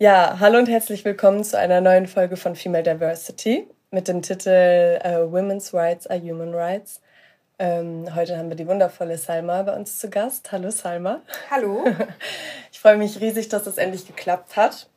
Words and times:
Ja, 0.00 0.36
hallo 0.38 0.58
und 0.58 0.68
herzlich 0.68 1.04
willkommen 1.04 1.42
zu 1.42 1.58
einer 1.58 1.80
neuen 1.80 2.06
Folge 2.06 2.36
von 2.36 2.54
Female 2.54 2.84
Diversity 2.84 3.66
mit 3.90 4.06
dem 4.06 4.22
Titel 4.22 5.00
uh, 5.04 5.32
Women's 5.32 5.74
Rights 5.74 6.06
are 6.06 6.20
Human 6.20 6.54
Rights. 6.54 7.00
Ähm, 7.58 8.14
heute 8.14 8.38
haben 8.38 8.48
wir 8.48 8.54
die 8.54 8.68
wundervolle 8.68 9.18
Salma 9.18 9.60
bei 9.64 9.74
uns 9.74 9.98
zu 9.98 10.08
Gast. 10.08 10.52
Hallo 10.52 10.70
Salma. 10.70 11.22
Hallo. 11.50 11.84
Ich 12.70 12.78
freue 12.78 12.96
mich 12.96 13.20
riesig, 13.20 13.48
dass 13.48 13.64
das 13.64 13.76
endlich 13.76 14.06
geklappt 14.06 14.54
hat. 14.54 14.88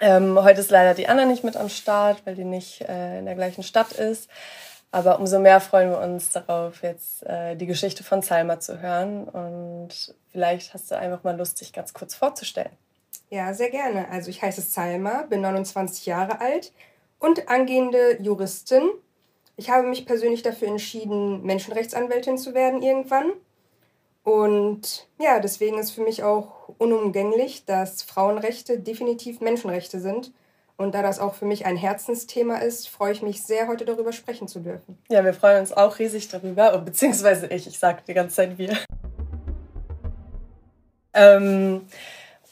Ähm, 0.00 0.42
heute 0.42 0.62
ist 0.62 0.72
leider 0.72 0.94
die 0.94 1.06
Anna 1.06 1.26
nicht 1.26 1.44
mit 1.44 1.56
am 1.56 1.68
Start, 1.68 2.26
weil 2.26 2.34
die 2.34 2.42
nicht 2.42 2.80
äh, 2.80 3.20
in 3.20 3.26
der 3.26 3.36
gleichen 3.36 3.62
Stadt 3.62 3.92
ist. 3.92 4.28
Aber 4.90 5.20
umso 5.20 5.38
mehr 5.38 5.60
freuen 5.60 5.90
wir 5.90 6.00
uns 6.00 6.30
darauf, 6.30 6.82
jetzt 6.82 7.24
äh, 7.24 7.54
die 7.54 7.66
Geschichte 7.66 8.02
von 8.02 8.20
Salma 8.20 8.58
zu 8.58 8.82
hören. 8.82 9.28
Und 9.28 10.12
vielleicht 10.32 10.74
hast 10.74 10.90
du 10.90 10.98
einfach 10.98 11.22
mal 11.22 11.36
Lust, 11.36 11.60
dich 11.60 11.72
ganz 11.72 11.94
kurz 11.94 12.16
vorzustellen. 12.16 12.76
Ja, 13.34 13.52
sehr 13.52 13.70
gerne. 13.70 14.08
Also 14.10 14.30
ich 14.30 14.42
heiße 14.42 14.60
Salma, 14.60 15.22
bin 15.22 15.40
29 15.40 16.06
Jahre 16.06 16.40
alt 16.40 16.72
und 17.18 17.48
angehende 17.48 18.22
Juristin. 18.22 18.88
Ich 19.56 19.70
habe 19.70 19.88
mich 19.88 20.06
persönlich 20.06 20.42
dafür 20.42 20.68
entschieden, 20.68 21.42
Menschenrechtsanwältin 21.42 22.38
zu 22.38 22.54
werden 22.54 22.80
irgendwann. 22.80 23.32
Und 24.22 25.08
ja, 25.18 25.40
deswegen 25.40 25.80
ist 25.80 25.90
für 25.90 26.02
mich 26.02 26.22
auch 26.22 26.68
unumgänglich, 26.78 27.64
dass 27.64 28.02
Frauenrechte 28.02 28.78
definitiv 28.78 29.40
Menschenrechte 29.40 29.98
sind. 29.98 30.30
Und 30.76 30.94
da 30.94 31.02
das 31.02 31.18
auch 31.18 31.34
für 31.34 31.44
mich 31.44 31.66
ein 31.66 31.76
Herzensthema 31.76 32.58
ist, 32.58 32.88
freue 32.88 33.14
ich 33.14 33.22
mich 33.22 33.42
sehr, 33.42 33.66
heute 33.66 33.84
darüber 33.84 34.12
sprechen 34.12 34.46
zu 34.46 34.60
dürfen. 34.60 34.96
Ja, 35.08 35.24
wir 35.24 35.34
freuen 35.34 35.58
uns 35.58 35.72
auch 35.72 35.98
riesig 35.98 36.28
darüber, 36.28 36.78
beziehungsweise 36.78 37.48
ich, 37.48 37.66
ich 37.66 37.80
sage 37.80 38.02
die 38.06 38.14
ganze 38.14 38.36
Zeit 38.36 38.58
wir. 38.58 38.78
Ähm, 41.14 41.82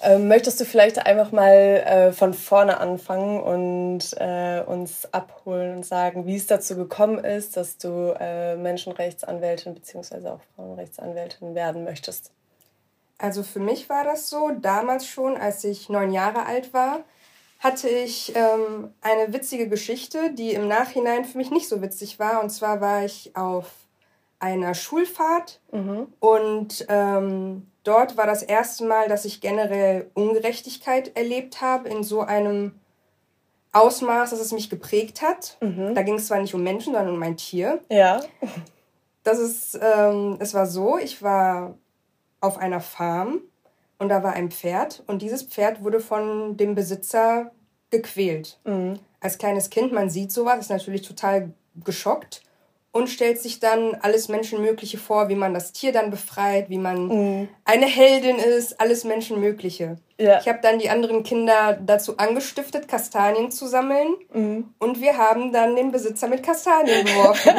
ähm, 0.03 0.29
möchtest 0.29 0.61
du 0.61 0.65
vielleicht 0.65 1.07
einfach 1.07 1.33
mal 1.33 1.53
äh, 1.53 2.13
von 2.13 2.35
vorne 2.35 2.79
anfangen 2.79 3.41
und 3.41 4.01
äh, 4.19 4.63
uns 4.67 5.13
abholen 5.13 5.77
und 5.77 5.87
sagen, 5.87 6.27
wie 6.27 6.37
es 6.37 6.47
dazu 6.47 6.77
gekommen 6.77 7.23
ist, 7.25 7.57
dass 7.57 7.79
du 7.79 8.15
äh, 8.19 8.57
Menschenrechtsanwältin 8.57 9.75
bzw. 9.75 10.29
auch 10.29 10.41
Frauenrechtsanwältin 10.57 11.55
werden 11.55 11.85
möchtest? 11.85 12.33
Also 13.19 13.43
für 13.43 13.61
mich 13.61 13.89
war 13.89 14.05
das 14.05 14.29
so, 14.29 14.51
damals 14.51 15.07
schon, 15.07 15.37
als 15.37 15.63
ich 15.63 15.89
neun 15.89 16.13
Jahre 16.13 16.45
alt 16.45 16.75
war, 16.75 17.01
hatte 17.61 17.89
ich 17.89 18.35
ähm, 18.35 18.93
eine 19.01 19.33
witzige 19.33 19.69
Geschichte, 19.69 20.33
die 20.35 20.53
im 20.53 20.67
Nachhinein 20.67 21.25
für 21.25 21.39
mich 21.39 21.53
nicht 21.53 21.69
so 21.69 21.81
witzig 21.81 22.19
war. 22.19 22.43
Und 22.43 22.51
zwar 22.51 22.81
war 22.81 23.05
ich 23.05 23.37
auf 23.37 23.71
einer 24.41 24.75
Schulfahrt 24.75 25.61
mhm. 25.71 26.09
und 26.19 26.85
ähm, 26.89 27.71
dort 27.85 28.17
war 28.17 28.27
das 28.27 28.43
erste 28.43 28.85
Mal, 28.85 29.09
dass 29.09 29.25
ich 29.25 29.41
generell 29.41 30.11
Ungerechtigkeit 30.15 31.17
erlebt 31.17 31.61
habe 31.61 31.89
in 31.89 32.03
so 32.03 32.21
einem 32.21 32.73
Ausmaß, 33.73 34.31
dass 34.31 34.41
es 34.41 34.53
mich 34.53 34.69
geprägt 34.69 35.23
hat. 35.23 35.57
Mhm. 35.61 35.95
Da 35.95 36.03
ging 36.03 36.17
es 36.17 36.27
zwar 36.27 36.41
nicht 36.41 36.55
um 36.55 36.63
Menschen, 36.63 36.93
sondern 36.93 37.15
um 37.15 37.23
ein 37.23 37.37
Tier. 37.37 37.81
Ja. 37.91 38.21
Das 39.25 39.39
ist, 39.39 39.79
ähm, 39.81 40.37
es 40.41 40.53
war 40.53 40.67
so, 40.67 40.99
ich 40.99 41.23
war 41.23 41.79
auf 42.41 42.59
einer 42.59 42.81
Farm 42.81 43.41
und 43.99 44.09
da 44.09 44.23
war 44.25 44.33
ein 44.33 44.51
Pferd 44.51 45.05
und 45.07 45.23
dieses 45.23 45.45
Pferd 45.45 45.85
wurde 45.85 46.01
von 46.01 46.57
dem 46.57 46.75
Besitzer 46.75 47.53
gequält. 47.91 48.59
Mhm. 48.65 48.99
Als 49.21 49.39
kleines 49.39 49.71
Kind, 49.71 49.93
man 49.93 50.11
sieht 50.11 50.33
sowas, 50.33 50.59
ist 50.59 50.71
natürlich 50.71 51.03
total 51.03 51.53
geschockt 51.85 52.43
und 52.93 53.09
stellt 53.09 53.41
sich 53.41 53.59
dann 53.59 53.97
alles 54.03 54.29
Menschenmögliche 54.29 54.99
vor, 54.99 55.31
wie 55.31 55.35
man 55.35 55.55
das 55.55 55.73
Tier 55.73 55.93
dann 55.93 56.11
befreit, 56.11 56.69
wie 56.69 56.79
man 56.79 57.07
mhm. 57.07 57.49
eine 57.65 57.87
Heldin 57.87 58.37
ist, 58.37 58.79
alles 58.81 59.05
Menschenmögliche. 59.05 59.97
Ja. 60.19 60.39
Ich 60.39 60.47
habe 60.47 60.61
dann 60.63 60.79
die 60.79 60.91
anderen 60.91 61.25
Kinder 61.25 61.79
dazu 61.85 62.19
angestiftet, 62.19 62.89
Kastanien 62.89 63.51
zu 63.51 63.67
sammeln 63.67 64.15
mhm. 64.33 64.75
und 64.79 65.01
wir 65.01 65.17
haben 65.17 65.53
dann 65.53 65.75
den 65.75 65.91
Besitzer 65.91 66.29
mit 66.29 66.43
Kastanien 66.43 67.07
geworfen. 67.07 67.55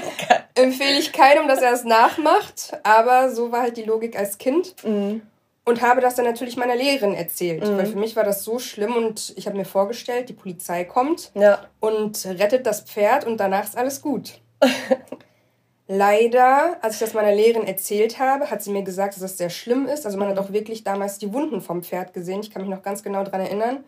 Empfehle 0.54 0.98
ich 0.98 1.12
keinem, 1.12 1.48
dass 1.48 1.60
er 1.60 1.72
es 1.72 1.84
nachmacht, 1.84 2.78
aber 2.84 3.30
so 3.30 3.50
war 3.50 3.62
halt 3.62 3.76
die 3.76 3.82
Logik 3.82 4.16
als 4.16 4.38
Kind. 4.38 4.74
Mhm. 4.84 5.22
Und 5.68 5.82
habe 5.82 6.00
das 6.00 6.14
dann 6.14 6.24
natürlich 6.24 6.56
meiner 6.56 6.76
Lehrerin 6.76 7.12
erzählt, 7.12 7.66
mhm. 7.66 7.76
weil 7.76 7.86
für 7.86 7.98
mich 7.98 8.14
war 8.14 8.22
das 8.22 8.44
so 8.44 8.60
schlimm 8.60 8.94
und 8.94 9.34
ich 9.36 9.48
habe 9.48 9.56
mir 9.56 9.64
vorgestellt, 9.64 10.28
die 10.28 10.32
Polizei 10.32 10.84
kommt 10.84 11.32
ja. 11.34 11.58
und 11.80 12.24
rettet 12.24 12.66
das 12.66 12.82
Pferd 12.82 13.26
und 13.26 13.38
danach 13.38 13.64
ist 13.64 13.76
alles 13.76 14.00
gut. 14.00 14.40
Leider, 15.88 16.78
als 16.82 16.94
ich 16.94 17.00
das 17.00 17.14
meiner 17.14 17.34
Lehrerin 17.34 17.66
erzählt 17.66 18.18
habe, 18.18 18.50
hat 18.50 18.60
sie 18.60 18.70
mir 18.70 18.82
gesagt, 18.82 19.14
dass 19.14 19.20
das 19.20 19.38
sehr 19.38 19.50
schlimm 19.50 19.86
ist. 19.86 20.04
Also 20.04 20.18
man 20.18 20.28
hat 20.28 20.38
auch 20.38 20.52
wirklich 20.52 20.82
damals 20.82 21.18
die 21.18 21.32
Wunden 21.32 21.60
vom 21.60 21.84
Pferd 21.84 22.12
gesehen. 22.12 22.40
Ich 22.40 22.50
kann 22.50 22.62
mich 22.62 22.70
noch 22.70 22.82
ganz 22.82 23.04
genau 23.04 23.22
daran 23.22 23.42
erinnern. 23.42 23.84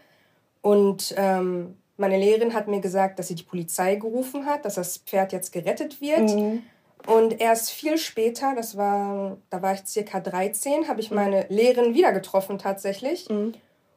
Und 0.62 1.12
ähm, 1.16 1.76
meine 1.96 2.16
Lehrerin 2.16 2.54
hat 2.54 2.68
mir 2.68 2.80
gesagt, 2.80 3.18
dass 3.18 3.26
sie 3.28 3.34
die 3.34 3.42
Polizei 3.42 3.96
gerufen 3.96 4.46
hat, 4.46 4.64
dass 4.64 4.76
das 4.76 4.98
Pferd 4.98 5.32
jetzt 5.32 5.52
gerettet 5.52 6.00
wird. 6.00 6.30
Mhm. 6.30 6.62
Und 7.06 7.40
erst 7.40 7.70
viel 7.70 7.98
später, 7.98 8.54
das 8.54 8.76
war, 8.76 9.38
da 9.50 9.62
war 9.62 9.74
ich 9.74 9.84
circa 9.84 10.20
13, 10.20 10.86
habe 10.86 11.00
ich 11.00 11.10
mhm. 11.10 11.16
meine 11.16 11.46
Lehrerin 11.48 11.94
wieder 11.94 12.12
getroffen 12.12 12.58
tatsächlich 12.58 13.28
mhm. 13.28 13.54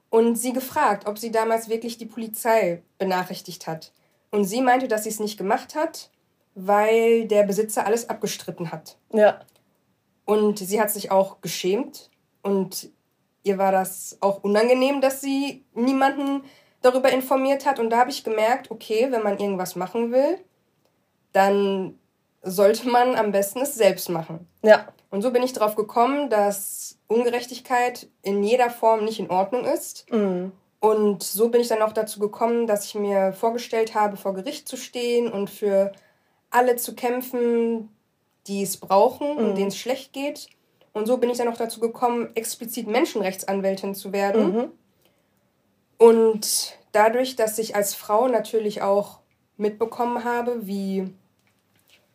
und 0.10 0.36
sie 0.38 0.54
gefragt, 0.54 1.08
ob 1.08 1.20
sie 1.20 1.32
damals 1.32 1.70
wirklich 1.70 2.00
die 2.00 2.06
Polizei 2.06 2.82
benachrichtigt 2.98 3.68
hat. 3.68 3.92
Und 4.32 4.46
sie 4.46 4.62
meinte, 4.62 4.88
dass 4.88 5.04
sie 5.04 5.10
es 5.10 5.20
nicht 5.20 5.38
gemacht 5.38 5.76
hat 5.76 6.10
weil 6.56 7.28
der 7.28 7.44
Besitzer 7.44 7.86
alles 7.86 8.10
abgestritten 8.10 8.72
hat. 8.72 8.98
Ja. 9.14 9.42
Und 10.26 10.60
sie 10.60 10.80
hat 10.80 10.92
sich 10.92 11.12
auch 11.12 11.42
geschämt 11.42 12.10
und 12.42 12.90
ihr 13.44 13.58
war 13.58 13.72
das 13.72 14.18
auch 14.22 14.44
unangenehm, 14.44 15.02
dass 15.02 15.22
sie 15.22 15.66
niemanden 15.74 16.44
darüber 16.82 17.12
informiert 17.12 17.66
hat. 17.66 17.80
Und 17.80 17.90
da 17.90 17.98
habe 17.98 18.12
ich 18.12 18.24
gemerkt, 18.24 18.72
okay, 18.72 19.08
wenn 19.10 19.24
man 19.24 19.40
irgendwas 19.40 19.76
machen 19.76 20.12
will, 20.12 20.38
dann 21.32 21.98
sollte 22.44 22.90
man 22.90 23.16
am 23.16 23.32
besten 23.32 23.62
es 23.62 23.76
selbst 23.76 24.10
machen. 24.10 24.48
Ja. 24.64 24.88
Und 25.10 25.22
so 25.22 25.32
bin 25.32 25.44
ich 25.44 25.54
darauf 25.54 25.76
gekommen, 25.76 26.30
dass 26.30 26.98
Ungerechtigkeit 27.08 28.08
in 28.22 28.44
jeder 28.44 28.70
Form 28.70 29.04
nicht 29.04 29.20
in 29.20 29.30
Ordnung 29.30 29.66
ist. 29.66 30.10
Mhm. 30.12 30.52
Und 30.80 31.22
so 31.22 31.50
bin 31.50 31.62
ich 31.62 31.68
dann 31.68 31.82
auch 31.82 31.94
dazu 31.94 32.20
gekommen, 32.20 32.66
dass 32.66 32.86
ich 32.86 32.96
mir 32.96 33.34
vorgestellt 33.34 33.94
habe, 33.94 34.18
vor 34.18 34.34
Gericht 34.34 34.68
zu 34.68 34.78
stehen 34.78 35.32
und 35.32 35.50
für 35.50 35.92
alle 36.52 36.76
zu 36.76 36.94
kämpfen, 36.96 37.90
die 38.48 38.62
es 38.62 38.78
brauchen 38.78 39.34
mhm. 39.34 39.38
und 39.38 39.56
denen 39.56 39.70
es 39.70 39.78
schlecht 39.78 40.14
geht. 40.14 40.48
Und 40.94 41.08
so 41.08 41.18
bin 41.18 41.30
ich 41.30 41.38
dann 41.38 41.48
auch 41.48 41.58
dazu 41.58 41.80
gekommen, 41.80 42.30
explizit 42.36 42.88
Menschenrechtsanwältin 42.88 43.96
zu 43.96 44.12
werden. 44.12 44.54
Mhm. 44.54 44.72
Und 45.98 46.78
dadurch, 46.92 47.36
dass 47.36 47.58
ich 47.58 47.76
als 47.76 47.96
Frau 47.96 48.28
natürlich 48.28 48.82
auch 48.82 49.20
mitbekommen 49.58 50.24
habe, 50.24 50.68
wie, 50.68 51.14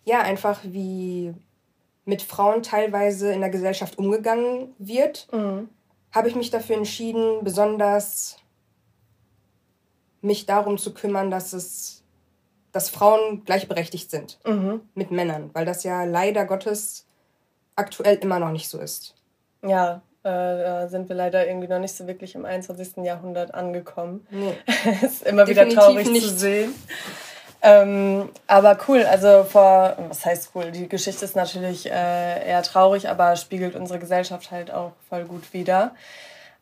ja, 0.04 0.20
einfach 0.20 0.60
wie 0.64 1.34
mit 2.04 2.22
Frauen 2.22 2.62
teilweise 2.62 3.32
in 3.32 3.40
der 3.40 3.50
Gesellschaft 3.50 3.98
umgegangen 3.98 4.74
wird, 4.78 5.28
mhm. 5.32 5.68
habe 6.12 6.28
ich 6.28 6.34
mich 6.34 6.50
dafür 6.50 6.76
entschieden, 6.76 7.42
besonders 7.42 8.38
mich 10.20 10.46
darum 10.46 10.78
zu 10.78 10.92
kümmern, 10.92 11.30
dass 11.30 11.52
es 11.52 11.95
dass 12.76 12.90
Frauen 12.90 13.42
gleichberechtigt 13.46 14.10
sind 14.10 14.38
mhm. 14.44 14.82
mit 14.94 15.10
Männern, 15.10 15.48
weil 15.54 15.64
das 15.64 15.82
ja 15.82 16.04
leider 16.04 16.44
Gottes 16.44 17.06
aktuell 17.74 18.16
immer 18.16 18.38
noch 18.38 18.50
nicht 18.50 18.68
so 18.68 18.78
ist. 18.78 19.14
Ja, 19.66 20.02
äh, 20.22 20.28
da 20.28 20.88
sind 20.88 21.08
wir 21.08 21.16
leider 21.16 21.46
irgendwie 21.46 21.68
noch 21.68 21.78
nicht 21.78 21.94
so 21.94 22.06
wirklich 22.06 22.34
im 22.34 22.44
21. 22.44 22.98
Jahrhundert 22.98 23.54
angekommen. 23.54 24.26
Nee. 24.30 24.58
ist 25.02 25.22
immer 25.22 25.46
Definitiv 25.46 25.72
wieder 25.72 25.86
traurig 25.86 26.10
nicht. 26.10 26.28
zu 26.28 26.36
sehen. 26.36 26.74
Ähm, 27.62 28.28
aber 28.46 28.76
cool, 28.88 29.04
also 29.04 29.44
vor, 29.44 29.96
was 30.08 30.26
heißt 30.26 30.50
cool? 30.54 30.70
Die 30.70 30.86
Geschichte 30.86 31.24
ist 31.24 31.34
natürlich 31.34 31.86
äh, 31.86 32.46
eher 32.46 32.62
traurig, 32.62 33.08
aber 33.08 33.36
spiegelt 33.36 33.74
unsere 33.74 33.98
Gesellschaft 33.98 34.50
halt 34.50 34.70
auch 34.70 34.92
voll 35.08 35.24
gut 35.24 35.54
wider. 35.54 35.94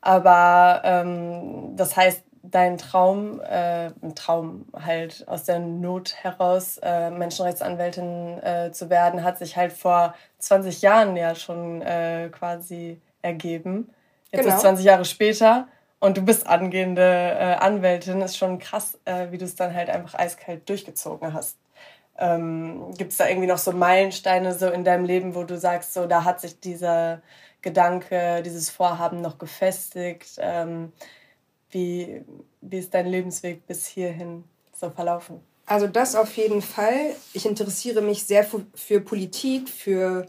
Aber 0.01 0.81
ähm, 0.85 1.77
das 1.77 1.97
heißt, 1.97 2.23
dein 2.55 2.79
Traum, 2.79 3.41
äh, 3.41 3.91
Traum 4.15 4.67
halt 4.73 5.27
aus 5.27 5.45
der 5.45 5.59
Not 5.59 6.15
heraus, 6.15 6.79
äh, 6.83 7.11
Menschenrechtsanwältin 7.11 8.43
äh, 8.43 8.71
zu 8.73 8.91
werden, 8.91 9.25
hat 9.25 9.39
sich 9.39 9.57
halt 9.57 9.73
vor 9.73 10.15
20 10.39 10.81
Jahren 10.83 11.17
ja 11.17 11.35
schon 11.35 11.83
äh, 11.83 12.29
quasi 12.31 13.01
ergeben. 13.23 13.91
Jetzt 14.31 14.45
genau. 14.45 14.55
ist 14.55 14.61
20 14.61 14.85
Jahre 14.85 15.05
später 15.05 15.67
und 15.99 16.17
du 16.17 16.23
bist 16.23 16.47
angehende 16.47 17.03
äh, 17.03 17.55
Anwältin, 17.57 18.21
ist 18.21 18.37
schon 18.37 18.61
krass, 18.61 19.01
äh, 19.05 19.33
wie 19.33 19.39
du 19.39 19.45
es 19.47 19.57
dann 19.57 19.75
halt 19.75 19.91
einfach 19.91 20.17
eiskalt 20.17 20.69
durchgezogen 20.69 21.35
hast. 21.35 21.59
Ähm, 22.19 22.93
Gibt 22.97 23.11
es 23.11 23.19
da 23.19 23.27
irgendwie 23.27 23.49
noch 23.49 23.59
so 23.59 23.73
Meilensteine 23.73 24.55
so 24.55 24.69
in 24.69 24.85
deinem 24.85 25.05
Leben, 25.05 25.35
wo 25.35 25.43
du 25.43 25.59
sagst, 25.59 25.93
so 25.93 26.07
da 26.07 26.23
hat 26.23 26.41
sich 26.41 26.61
dieser 26.61 27.21
Gedanke, 27.63 28.43
dieses 28.43 28.71
Vorhaben 28.71 29.21
noch 29.21 29.39
gefestigt? 29.39 30.37
Ähm, 30.39 30.93
wie, 31.75 32.23
wie 32.61 32.79
ist 32.79 32.95
dein 32.95 33.07
Lebensweg 33.07 33.67
bis 33.67 33.87
hierhin 33.87 34.45
so 34.73 34.89
verlaufen? 34.91 35.41
Also 35.67 35.87
das 35.87 36.15
auf 36.15 36.37
jeden 36.37 36.63
Fall. 36.63 37.15
Ich 37.33 37.47
interessiere 37.47 38.01
mich 38.01 38.25
sehr 38.25 38.45
für, 38.45 38.65
für 38.75 39.01
Politik, 39.01 39.69
für 39.69 40.27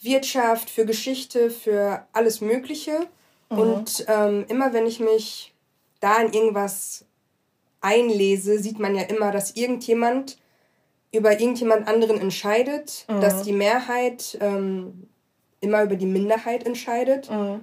Wirtschaft, 0.00 0.70
für 0.70 0.86
Geschichte, 0.86 1.50
für 1.50 2.06
alles 2.12 2.40
Mögliche. 2.40 3.06
Mhm. 3.50 3.58
Und 3.58 4.04
ähm, 4.08 4.44
immer 4.48 4.72
wenn 4.72 4.86
ich 4.86 5.00
mich 5.00 5.54
da 6.00 6.20
in 6.20 6.32
irgendwas 6.32 7.04
einlese, 7.80 8.58
sieht 8.58 8.78
man 8.78 8.94
ja 8.94 9.02
immer, 9.02 9.30
dass 9.30 9.56
irgendjemand 9.56 10.38
über 11.12 11.32
irgendjemand 11.32 11.88
anderen 11.88 12.20
entscheidet, 12.20 13.04
mhm. 13.08 13.20
dass 13.20 13.42
die 13.42 13.52
Mehrheit 13.52 14.38
ähm, 14.40 15.08
immer 15.60 15.82
über 15.82 15.96
die 15.96 16.06
Minderheit 16.06 16.64
entscheidet 16.64 17.30
mhm. 17.30 17.60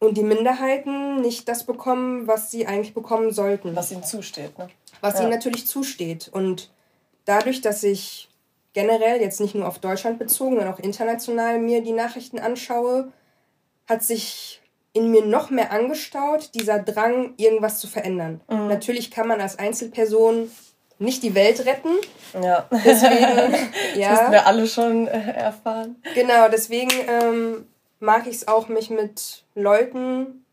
Und 0.00 0.16
die 0.16 0.22
Minderheiten 0.22 1.20
nicht 1.20 1.48
das 1.48 1.64
bekommen, 1.64 2.26
was 2.26 2.50
sie 2.50 2.66
eigentlich 2.66 2.94
bekommen 2.94 3.32
sollten. 3.32 3.74
Was 3.74 3.90
ihnen 3.90 4.04
zusteht, 4.04 4.56
ne? 4.58 4.68
Was 5.00 5.14
ja. 5.14 5.22
ihnen 5.22 5.30
natürlich 5.30 5.66
zusteht. 5.66 6.28
Und 6.32 6.70
dadurch, 7.24 7.60
dass 7.60 7.82
ich 7.82 8.28
generell 8.72 9.20
jetzt 9.20 9.40
nicht 9.40 9.54
nur 9.54 9.66
auf 9.66 9.78
Deutschland 9.78 10.18
bezogen, 10.18 10.56
sondern 10.56 10.72
auch 10.72 10.78
international 10.78 11.58
mir 11.58 11.82
die 11.82 11.92
Nachrichten 11.92 12.38
anschaue, 12.38 13.12
hat 13.88 14.02
sich 14.02 14.60
in 14.92 15.10
mir 15.10 15.24
noch 15.24 15.50
mehr 15.50 15.72
angestaut, 15.72 16.50
dieser 16.54 16.78
Drang, 16.78 17.34
irgendwas 17.36 17.80
zu 17.80 17.86
verändern. 17.86 18.40
Mhm. 18.48 18.68
Natürlich 18.68 19.10
kann 19.10 19.28
man 19.28 19.40
als 19.40 19.58
Einzelperson 19.58 20.50
nicht 20.98 21.22
die 21.22 21.34
Welt 21.34 21.64
retten. 21.66 21.90
Ja. 22.42 22.68
Deswegen, 22.70 23.68
ja. 23.96 24.10
Das 24.10 24.20
müssen 24.20 24.32
wir 24.32 24.46
alle 24.46 24.66
schon 24.66 25.06
äh, 25.06 25.32
erfahren. 25.32 25.96
Genau, 26.14 26.48
deswegen 26.48 26.90
ähm, 27.08 27.66
mag 28.00 28.26
ich 28.26 28.36
es 28.36 28.48
auch, 28.48 28.68
mich 28.68 28.90
mit 28.90 29.44
Leuten, 29.54 30.44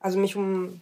also 0.00 0.18
mich 0.18 0.36
um 0.36 0.80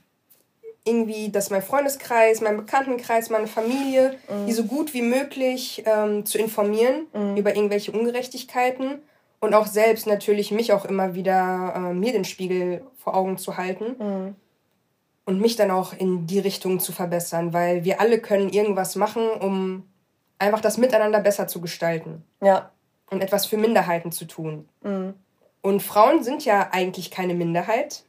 irgendwie, 0.85 1.31
dass 1.31 1.51
mein 1.51 1.63
Freundeskreis, 1.63 2.41
mein 2.41 2.59
Bekanntenkreis, 2.59 3.31
meine 3.31 3.47
Familie, 3.47 4.17
mhm. 4.29 4.47
die 4.47 4.53
so 4.53 4.65
gut 4.65 4.93
wie 4.93 5.03
möglich 5.03 5.83
ähm, 5.87 6.27
zu 6.27 6.39
informieren 6.39 7.07
mhm. 7.15 7.37
über 7.37 7.57
irgendwelche 7.57 7.93
Ungerechtigkeiten 7.93 9.01
und 9.41 9.55
auch 9.55 9.67
selbst 9.67 10.07
natürlich 10.07 10.51
mich 10.51 10.73
auch 10.73 10.85
immer 10.85 11.15
wieder 11.15 11.73
äh, 11.75 11.95
mir 11.95 12.13
den 12.13 12.25
Spiegel 12.25 12.83
vor 12.97 13.15
Augen 13.15 13.39
zu 13.39 13.57
halten 13.57 13.97
mhm. 13.99 14.37
und 15.25 15.41
mich 15.41 15.57
dann 15.57 15.71
auch 15.71 15.95
in 15.95 16.27
die 16.27 16.39
Richtung 16.39 16.81
zu 16.81 16.93
verbessern, 16.93 17.55
weil 17.55 17.85
wir 17.85 18.01
alle 18.01 18.19
können 18.19 18.51
irgendwas 18.51 18.95
machen, 18.95 19.27
um 19.29 19.89
einfach 20.39 20.61
das 20.61 20.77
Miteinander 20.77 21.21
besser 21.21 21.47
zu 21.47 21.61
gestalten. 21.63 22.25
Ja. 22.43 22.71
Und 23.11 23.23
etwas 23.23 23.47
für 23.47 23.57
Minderheiten 23.57 24.13
zu 24.13 24.27
tun. 24.27 24.69
Mhm. 24.83 25.15
Und 25.65 25.83
Frauen 25.83 26.23
sind 26.23 26.45
ja 26.45 26.69
eigentlich 26.73 27.11
keine 27.11 27.33
Minderheit. 27.33 28.05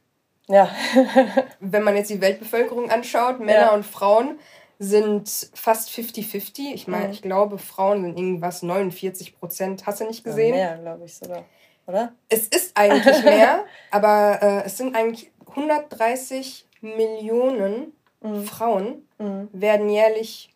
Ja. 0.46 0.68
Wenn 1.60 1.84
man 1.84 1.96
jetzt 1.96 2.10
die 2.10 2.20
Weltbevölkerung 2.20 2.90
anschaut, 2.90 3.40
Männer 3.40 3.52
ja. 3.52 3.74
und 3.74 3.86
Frauen 3.86 4.38
sind 4.78 5.30
fast 5.54 5.88
50-50. 5.88 6.74
Ich 6.74 6.86
meine, 6.86 7.06
mhm. 7.06 7.12
ich 7.12 7.22
glaube, 7.22 7.56
Frauen 7.56 8.02
sind 8.02 8.18
irgendwas 8.18 8.62
49 8.62 9.38
Prozent. 9.38 9.86
Hast 9.86 10.02
du 10.02 10.04
nicht 10.04 10.22
gesehen? 10.22 10.54
Ja, 10.54 10.72
mehr, 10.72 10.78
glaube 10.82 11.06
ich 11.06 11.14
sogar. 11.14 11.46
Oder? 11.86 12.12
Es 12.28 12.46
ist 12.46 12.76
eigentlich 12.76 13.24
mehr, 13.24 13.64
aber 13.90 14.38
äh, 14.42 14.66
es 14.66 14.76
sind 14.76 14.94
eigentlich 14.94 15.30
130 15.48 16.66
Millionen 16.82 17.94
mhm. 18.20 18.44
Frauen 18.44 19.08
mhm. 19.16 19.48
werden 19.52 19.88
jährlich 19.88 20.54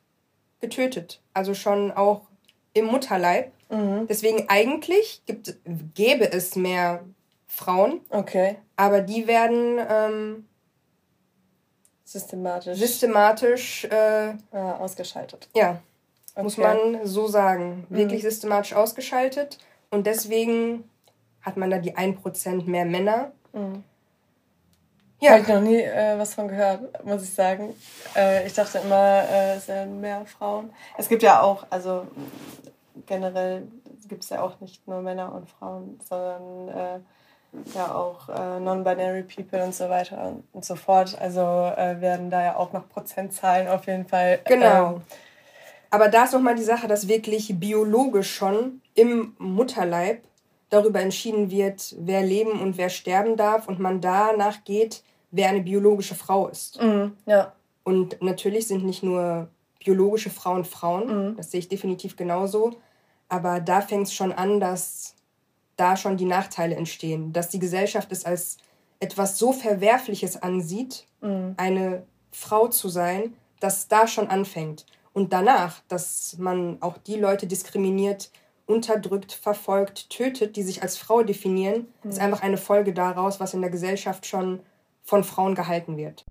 getötet. 0.60 1.22
Also 1.32 1.54
schon 1.54 1.92
auch 1.92 2.26
im 2.74 2.84
Mutterleib. 2.84 3.52
Mhm. 3.70 4.06
Deswegen 4.08 4.48
eigentlich 4.48 5.22
gibt, 5.26 5.56
gäbe 5.94 6.30
es 6.30 6.56
mehr 6.56 7.04
Frauen. 7.46 8.00
Okay. 8.10 8.56
Aber 8.76 9.00
die 9.00 9.26
werden 9.26 9.78
ähm, 9.88 10.48
systematisch, 12.04 12.78
systematisch 12.78 13.84
äh, 13.84 14.34
ja, 14.52 14.76
ausgeschaltet. 14.78 15.48
Ja, 15.54 15.80
okay. 16.34 16.42
muss 16.42 16.56
man 16.56 17.06
so 17.06 17.26
sagen. 17.28 17.86
Mhm. 17.88 17.96
Wirklich 17.96 18.22
systematisch 18.22 18.74
ausgeschaltet. 18.74 19.58
Und 19.90 20.06
deswegen 20.06 20.84
hat 21.42 21.56
man 21.56 21.70
da 21.70 21.78
die 21.78 21.96
1% 21.96 22.64
mehr 22.64 22.84
Männer. 22.84 23.32
Mhm. 23.52 23.84
Ja. 25.20 25.32
Habe 25.32 25.42
ich 25.42 25.48
noch 25.48 25.60
nie 25.60 25.82
äh, 25.82 26.18
was 26.18 26.34
von 26.34 26.48
gehört, 26.48 27.04
muss 27.04 27.22
ich 27.22 27.34
sagen. 27.34 27.74
Äh, 28.16 28.46
ich 28.46 28.54
dachte 28.54 28.78
immer, 28.78 29.22
äh, 29.30 29.56
es 29.56 29.68
wären 29.68 30.00
mehr 30.00 30.24
Frauen. 30.24 30.72
Es 30.96 31.10
gibt 31.10 31.22
ja 31.22 31.42
auch, 31.42 31.66
also 31.68 32.06
generell 33.06 33.68
gibt 34.08 34.24
es 34.24 34.30
ja 34.30 34.42
auch 34.42 34.60
nicht 34.60 34.86
nur 34.86 35.00
Männer 35.02 35.34
und 35.34 35.48
Frauen, 35.48 35.98
sondern 36.08 36.68
äh, 36.68 36.98
ja 37.74 37.94
auch 37.94 38.28
äh, 38.28 38.60
Non-Binary 38.60 39.24
People 39.24 39.62
und 39.62 39.74
so 39.74 39.88
weiter 39.88 40.36
und 40.52 40.64
so 40.64 40.76
fort. 40.76 41.16
Also 41.20 41.40
äh, 41.40 42.00
werden 42.00 42.30
da 42.30 42.42
ja 42.42 42.56
auch 42.56 42.72
noch 42.72 42.88
Prozentzahlen 42.88 43.68
auf 43.68 43.86
jeden 43.86 44.06
Fall. 44.06 44.40
Genau. 44.44 44.94
Ähm, 44.94 45.02
Aber 45.90 46.08
da 46.08 46.24
ist 46.24 46.32
nochmal 46.32 46.54
die 46.54 46.62
Sache, 46.62 46.86
dass 46.86 47.08
wirklich 47.08 47.58
biologisch 47.58 48.32
schon 48.32 48.80
im 48.94 49.34
Mutterleib 49.38 50.22
darüber 50.68 51.00
entschieden 51.00 51.50
wird, 51.50 51.96
wer 51.98 52.22
leben 52.22 52.60
und 52.60 52.78
wer 52.78 52.88
sterben 52.88 53.36
darf 53.36 53.66
und 53.66 53.80
man 53.80 54.00
danach 54.00 54.64
geht, 54.64 55.02
wer 55.32 55.48
eine 55.48 55.62
biologische 55.62 56.14
Frau 56.14 56.48
ist. 56.48 56.80
Mhm, 56.80 57.16
ja. 57.26 57.52
Und 57.82 58.22
natürlich 58.22 58.68
sind 58.68 58.84
nicht 58.84 59.02
nur 59.02 59.48
biologische 59.84 60.30
Frauen 60.30 60.64
Frauen, 60.64 61.30
mhm. 61.30 61.36
das 61.36 61.50
sehe 61.50 61.60
ich 61.60 61.68
definitiv 61.68 62.16
genauso. 62.16 62.76
Aber 63.30 63.60
da 63.60 63.80
fängt 63.80 64.08
es 64.08 64.14
schon 64.14 64.32
an, 64.32 64.60
dass 64.60 65.14
da 65.76 65.96
schon 65.96 66.18
die 66.18 66.26
Nachteile 66.26 66.76
entstehen, 66.76 67.32
dass 67.32 67.48
die 67.48 67.58
Gesellschaft 67.58 68.12
es 68.12 68.26
als 68.26 68.58
etwas 68.98 69.38
so 69.38 69.52
Verwerfliches 69.52 70.42
ansieht, 70.42 71.06
mhm. 71.22 71.54
eine 71.56 72.02
Frau 72.30 72.68
zu 72.68 72.90
sein, 72.90 73.34
dass 73.60 73.88
da 73.88 74.06
schon 74.06 74.28
anfängt. 74.28 74.84
Und 75.12 75.32
danach, 75.32 75.80
dass 75.88 76.36
man 76.38 76.76
auch 76.80 76.98
die 76.98 77.16
Leute 77.16 77.46
diskriminiert, 77.46 78.30
unterdrückt, 78.66 79.32
verfolgt, 79.32 80.10
tötet, 80.10 80.56
die 80.56 80.62
sich 80.62 80.82
als 80.82 80.96
Frau 80.98 81.22
definieren, 81.22 81.88
mhm. 82.02 82.10
ist 82.10 82.20
einfach 82.20 82.42
eine 82.42 82.58
Folge 82.58 82.92
daraus, 82.92 83.40
was 83.40 83.54
in 83.54 83.62
der 83.62 83.70
Gesellschaft 83.70 84.26
schon 84.26 84.60
von 85.02 85.24
Frauen 85.24 85.54
gehalten 85.54 85.96
wird. 85.96 86.24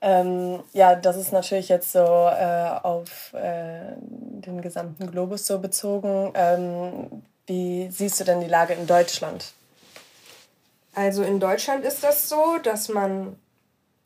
Ähm, 0.00 0.62
ja, 0.72 0.94
das 0.94 1.16
ist 1.16 1.32
natürlich 1.32 1.68
jetzt 1.68 1.92
so 1.92 1.98
äh, 1.98 2.70
auf 2.82 3.32
äh, 3.34 3.96
den 4.00 4.62
gesamten 4.62 5.10
Globus 5.10 5.46
so 5.46 5.58
bezogen. 5.58 6.32
Ähm, 6.34 7.22
wie 7.46 7.88
siehst 7.90 8.20
du 8.20 8.24
denn 8.24 8.40
die 8.40 8.46
Lage 8.46 8.74
in 8.74 8.86
Deutschland? 8.86 9.52
Also 10.94 11.22
in 11.22 11.40
Deutschland 11.40 11.84
ist 11.84 12.04
das 12.04 12.28
so, 12.28 12.58
dass 12.62 12.88
man 12.88 13.36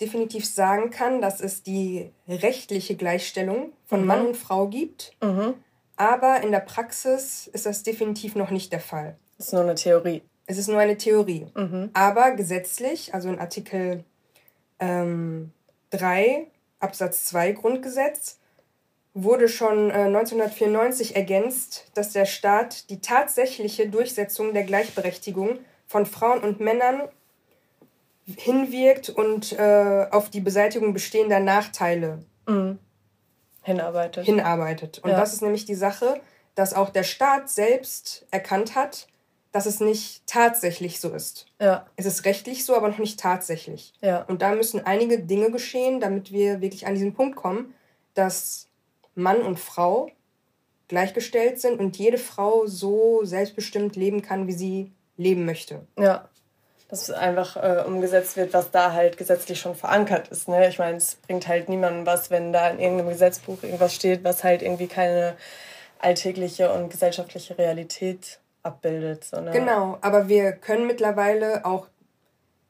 definitiv 0.01 0.47
sagen 0.47 0.91
kann, 0.91 1.21
dass 1.21 1.41
es 1.41 1.63
die 1.63 2.11
rechtliche 2.29 2.97
Gleichstellung 2.97 3.73
von 3.87 4.01
mhm. 4.01 4.07
Mann 4.07 4.27
und 4.27 4.37
Frau 4.37 4.69
gibt. 4.69 5.13
Mhm. 5.23 5.55
Aber 5.97 6.43
in 6.43 6.53
der 6.53 6.61
Praxis 6.61 7.47
ist 7.47 7.67
das 7.67 7.83
definitiv 7.83 8.35
noch 8.35 8.51
nicht 8.51 8.73
der 8.73 8.81
Fall. 8.81 9.17
Es 9.39 9.47
ist 9.47 9.53
nur 9.53 9.63
eine 9.63 9.75
Theorie. 9.75 10.23
Es 10.47 10.59
ist 10.59 10.69
nur 10.69 10.79
eine 10.79 10.97
Theorie. 10.97 11.47
Mhm. 11.55 11.91
Aber 11.95 12.33
gesetzlich, 12.33 13.15
also 13.15 13.29
in 13.29 13.39
Artikel 13.39 14.05
ähm, 14.81 15.53
3 15.93 16.47
Absatz 16.81 17.27
2 17.27 17.53
Grundgesetz 17.53 18.39
wurde 19.15 19.49
schon 19.49 19.91
äh, 19.91 20.05
1994 20.05 21.17
ergänzt, 21.17 21.87
dass 21.95 22.13
der 22.13 22.25
Staat 22.25 22.91
die 22.91 23.01
tatsächliche 23.01 23.89
Durchsetzung 23.89 24.55
der 24.55 24.65
Gleichberechtigung 24.65 25.59
von 25.87 26.07
Frauen 26.07 26.41
und 26.41 26.61
Männern 26.61 27.03
hinwirkt 28.37 29.11
und 29.11 29.53
äh, 29.53 30.07
auf 30.11 30.31
die 30.31 30.41
Beseitigung 30.41 30.93
bestehender 30.93 31.41
Nachteile 31.41 32.25
mhm. 32.47 32.79
hinarbeitet. 33.63 34.25
hinarbeitet. 34.25 35.01
Und 35.01 35.11
ja. 35.11 35.21
das 35.21 35.35
ist 35.35 35.43
nämlich 35.43 35.67
die 35.67 35.75
Sache, 35.75 36.21
dass 36.55 36.75
auch 36.75 36.91
der 36.91 37.03
Staat 37.03 37.51
selbst 37.51 38.27
erkannt 38.31 38.75
hat, 38.75 39.09
dass 39.53 39.67
es 39.67 39.81
nicht 39.81 40.27
tatsächlich 40.27 40.99
so 40.99 41.11
ist. 41.11 41.47
Ja. 41.61 41.87
Es 41.97 42.07
ist 42.07 42.25
rechtlich 42.25 42.65
so, 42.65 42.75
aber 42.75 42.89
noch 42.89 42.99
nicht 42.99 43.21
tatsächlich. 43.21 43.93
Ja. 44.01 44.23
Und 44.23 44.43
da 44.43 44.55
müssen 44.55 44.85
einige 44.85 45.19
Dinge 45.19 45.51
geschehen, 45.51 46.01
damit 46.01 46.33
wir 46.33 46.63
wirklich 46.63 46.87
an 46.87 46.95
diesen 46.95 47.13
Punkt 47.13 47.37
kommen, 47.37 47.75
dass 48.15 48.69
Mann 49.15 49.43
und 49.43 49.61
Frau 49.61 50.11
gleichgestellt 50.89 51.61
sind 51.61 51.81
und 51.81 51.99
jede 51.99 52.19
Frau 52.19 52.67
so 52.67 53.25
selbstbestimmt 53.25 53.95
leben 53.95 54.23
kann, 54.23 54.47
wie 54.47 54.53
sie 54.53 54.93
leben 55.19 55.45
möchte. 55.45 55.87
Ja. 55.99 56.29
Dass 56.89 57.11
einfach 57.11 57.57
äh, 57.57 57.85
umgesetzt 57.87 58.37
wird, 58.37 58.53
was 58.53 58.71
da 58.71 58.93
halt 58.93 59.17
gesetzlich 59.17 59.61
schon 59.61 59.75
verankert 59.75 60.29
ist. 60.29 60.49
Ne? 60.49 60.69
Ich 60.69 60.79
meine, 60.79 60.97
es 60.97 61.15
bringt 61.15 61.47
halt 61.47 61.69
niemandem 61.69 62.07
was, 62.07 62.31
wenn 62.31 62.53
da 62.53 62.69
in 62.71 62.79
irgendeinem 62.79 63.11
Gesetzbuch 63.11 63.63
irgendwas 63.63 63.95
steht, 63.95 64.25
was 64.25 64.45
halt 64.45 64.63
irgendwie 64.63 64.89
keine 64.89 65.37
alltägliche 65.99 66.73
und 66.73 66.91
gesellschaftliche 66.91 67.57
Realität 67.57 68.41
abbildet. 68.63 69.25
So, 69.25 69.41
ne? 69.41 69.51
Genau, 69.51 69.99
aber 70.01 70.29
wir 70.29 70.53
können 70.53 70.87
mittlerweile 70.87 71.65
auch, 71.65 71.89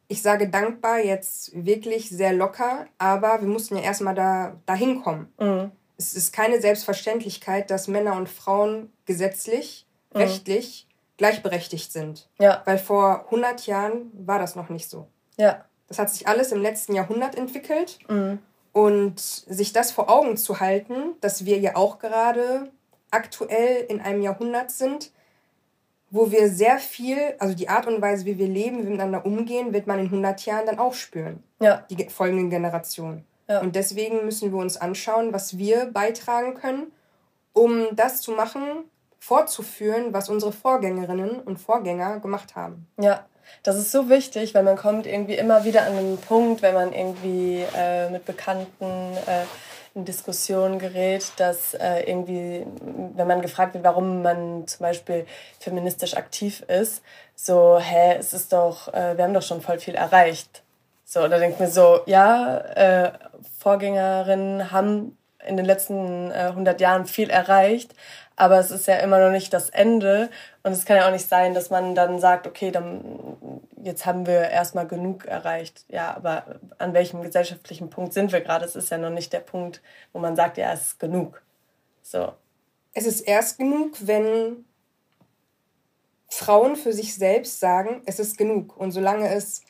ich 0.09 0.23
sage 0.23 0.49
dankbar, 0.49 0.99
jetzt 0.99 1.53
wirklich 1.55 2.11
sehr 2.11 2.33
locker, 2.33 2.87
aber 2.99 3.41
wir 3.41 3.49
mussten 3.49 3.77
ja 3.77 3.83
erstmal 3.83 4.15
da, 4.15 4.57
dahin 4.67 5.03
kommen. 5.03 5.33
Mhm. 5.39 5.73
Es 5.97 6.15
ist 6.15 6.33
keine 6.33 6.61
Selbstverständlichkeit, 6.61 7.71
dass 7.71 7.89
Männer 7.89 8.17
und 8.17 8.29
Frauen 8.29 8.93
gesetzlich, 9.05 9.87
mhm. 10.13 10.21
rechtlich 10.21 10.89
gleichberechtigt 11.17 11.93
sind. 11.93 12.29
Ja. 12.41 12.63
Weil 12.65 12.79
vor 12.79 13.27
100 13.27 13.67
Jahren 13.67 14.11
war 14.15 14.39
das 14.39 14.57
noch 14.57 14.69
nicht 14.69 14.89
so. 14.89 15.07
Ja. 15.37 15.65
Das 15.89 15.99
hat 15.99 16.11
sich 16.11 16.27
alles 16.27 16.53
im 16.53 16.63
letzten 16.63 16.95
Jahrhundert 16.95 17.37
entwickelt. 17.37 17.99
Mhm. 18.09 18.39
Und 18.73 19.21
sich 19.21 19.75
das 19.75 19.93
vor 19.93 20.09
Augen 20.09 20.39
zu 20.39 20.59
halten, 20.59 21.15
dass 21.21 21.45
wir 21.45 21.59
ja 21.59 21.77
auch 21.77 21.99
gerade 21.99 22.71
aktuell 23.11 23.85
in 23.89 24.01
einem 24.01 24.23
Jahrhundert 24.23 24.71
sind, 24.71 25.12
wo 26.13 26.31
wir 26.31 26.51
sehr 26.51 26.79
viel, 26.79 27.17
also 27.39 27.55
die 27.55 27.71
Art 27.71 27.87
und 27.87 28.03
Weise, 28.03 28.27
wie 28.27 28.39
wir 28.39 28.47
leben, 28.47 28.79
wie 28.79 28.83
wir 28.85 28.91
miteinander 28.91 29.25
umgehen, 29.25 29.73
wird 29.73 29.87
man 29.87 29.99
in 29.99 30.05
100 30.05 30.45
Jahren 30.45 30.67
dann 30.67 30.79
auch 30.79 30.93
spüren. 30.93 31.43
Ja. 31.59 31.87
Die 31.91 32.09
folgenden 32.11 32.51
Generationen. 32.51 33.25
Ja. 33.49 33.61
Und 33.61 33.75
deswegen 33.75 34.27
müssen 34.27 34.53
wir 34.53 34.59
uns 34.59 34.77
anschauen, 34.77 35.33
was 35.33 35.57
wir 35.57 35.87
beitragen 35.87 36.53
können, 36.55 36.93
um 37.55 37.97
das 37.97 38.21
zu 38.21 38.33
machen, 38.33 38.85
fortzuführen, 39.19 40.13
was 40.13 40.29
unsere 40.29 40.53
Vorgängerinnen 40.53 41.41
und 41.41 41.59
Vorgänger 41.59 42.21
gemacht 42.21 42.57
haben. 42.57 42.87
Ja, 43.01 43.25
das 43.63 43.77
ist 43.79 43.91
so 43.91 44.11
wichtig, 44.11 44.55
weil 44.55 44.65
man 44.65 44.77
kommt 44.77 45.07
irgendwie 45.07 45.37
immer 45.37 45.65
wieder 45.65 45.87
an 45.87 45.97
einen 45.97 46.19
Punkt, 46.19 46.61
wenn 46.61 46.75
man 46.75 46.93
irgendwie 46.93 47.65
äh, 47.75 48.11
mit 48.11 48.27
Bekannten 48.27 49.17
äh, 49.27 49.45
in 49.95 50.05
Diskussionen 50.05 50.79
gerät, 50.79 51.33
dass 51.37 51.75
äh, 51.75 52.01
irgendwie, 52.09 52.67
wenn 53.15 53.27
man 53.27 53.43
gefragt 53.43 53.75
wird, 53.75 53.85
warum 53.85 54.23
man 54.23 54.67
zum 54.67 54.81
Beispiel 54.81 55.27
feministisch 55.61 56.15
aktiv 56.15 56.63
ist, 56.63 57.03
so, 57.35 57.79
hä, 57.79 58.17
es 58.19 58.33
ist 58.33 58.53
doch, 58.53 58.93
äh, 58.95 59.17
wir 59.17 59.25
haben 59.25 59.35
doch 59.35 59.43
schon 59.43 59.61
voll 59.61 59.79
viel 59.79 59.95
erreicht. 59.95 60.63
So, 61.05 61.29
da 61.29 61.39
denkt 61.39 61.61
mir 61.61 61.69
so, 61.69 62.01
ja, 62.07 62.59
äh, 62.59 63.13
Vorgängerinnen 63.59 64.71
haben 64.71 65.19
in 65.47 65.57
den 65.57 65.67
letzten 65.67 66.31
äh, 66.31 66.51
100 66.51 66.81
Jahren 66.81 67.07
viel 67.07 67.29
erreicht, 67.29 67.95
aber 68.43 68.59
es 68.59 68.73
ist 68.73 68.89
ja 68.89 68.97
immer 68.97 69.21
noch 69.21 69.31
nicht 69.31 69.53
das 69.53 69.71
Ende 69.71 70.29
und 70.65 70.73
es 70.73 70.85
kann 70.85 70.97
ja 70.97 71.07
auch 71.07 71.13
nicht 71.13 71.29
sein, 71.29 71.55
dass 71.55 71.71
man 71.71 71.95
dann 71.95 72.19
sagt, 72.19 72.49
okay, 72.49 72.73
dann 72.73 73.61
jetzt 73.85 74.05
haben 74.05 74.27
wir 74.27 74.51
erstmal 74.51 74.89
genug 74.89 75.27
erreicht. 75.27 75.85
Ja, 75.87 76.13
aber 76.17 76.59
an 76.79 76.93
welchem 76.93 77.23
gesellschaftlichen 77.23 77.89
Punkt 77.89 78.13
sind 78.13 78.33
wir 78.33 78.41
gerade? 78.41 78.65
Es 78.65 78.75
ist 78.75 78.91
ja 78.91 78.99
noch 78.99 79.11
nicht 79.11 79.33
der 79.33 79.39
Punkt, 79.39 79.81
wo 80.13 80.19
man 80.19 80.35
sagt, 80.35 80.59
ja, 80.59 80.73
es 80.73 80.87
ist 80.87 80.99
genug. 80.99 81.41
So. 82.03 82.33
Es 82.95 83.07
ist 83.07 83.21
erst 83.21 83.59
genug, 83.59 83.93
wenn 84.01 84.65
Frauen 86.29 86.75
für 86.75 86.93
sich 86.93 87.15
selbst 87.15 87.61
sagen, 87.61 88.03
es 88.07 88.19
ist 88.19 88.37
genug. 88.37 88.77
Und 88.77 88.91
solange 88.91 89.33
es 89.33 89.63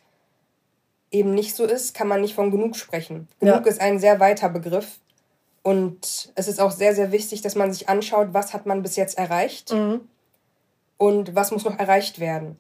eben 1.11 1.35
nicht 1.35 1.55
so 1.55 1.67
ist, 1.67 1.93
kann 1.95 2.09
man 2.09 2.23
nicht 2.23 2.35
von 2.35 2.51
genug 2.51 2.75
sprechen. 2.75 3.29
Genug 3.39 3.67
ja. 3.67 3.71
ist 3.71 3.83
ein 3.83 3.99
sehr 3.99 4.19
weiter 4.19 4.49
Begriff. 4.49 4.99
Und 5.63 6.33
es 6.35 6.49
ist 6.49 6.61
auch 6.61 6.73
sehr, 6.73 6.95
sehr 6.95 7.13
wichtig, 7.13 7.41
dass 7.41 7.55
man 7.55 7.73
sich 7.73 7.89
anschaut, 7.89 8.29
was 8.33 8.53
hat 8.53 8.67
man 8.67 8.83
bis 8.83 8.97
jetzt 8.97 9.17
erreicht 9.17 9.73
mhm. 9.73 10.01
und 10.99 11.35
was 11.35 11.53
muss 11.53 11.65
noch 11.65 11.79
erreicht 11.79 12.19
werden. 12.19 12.59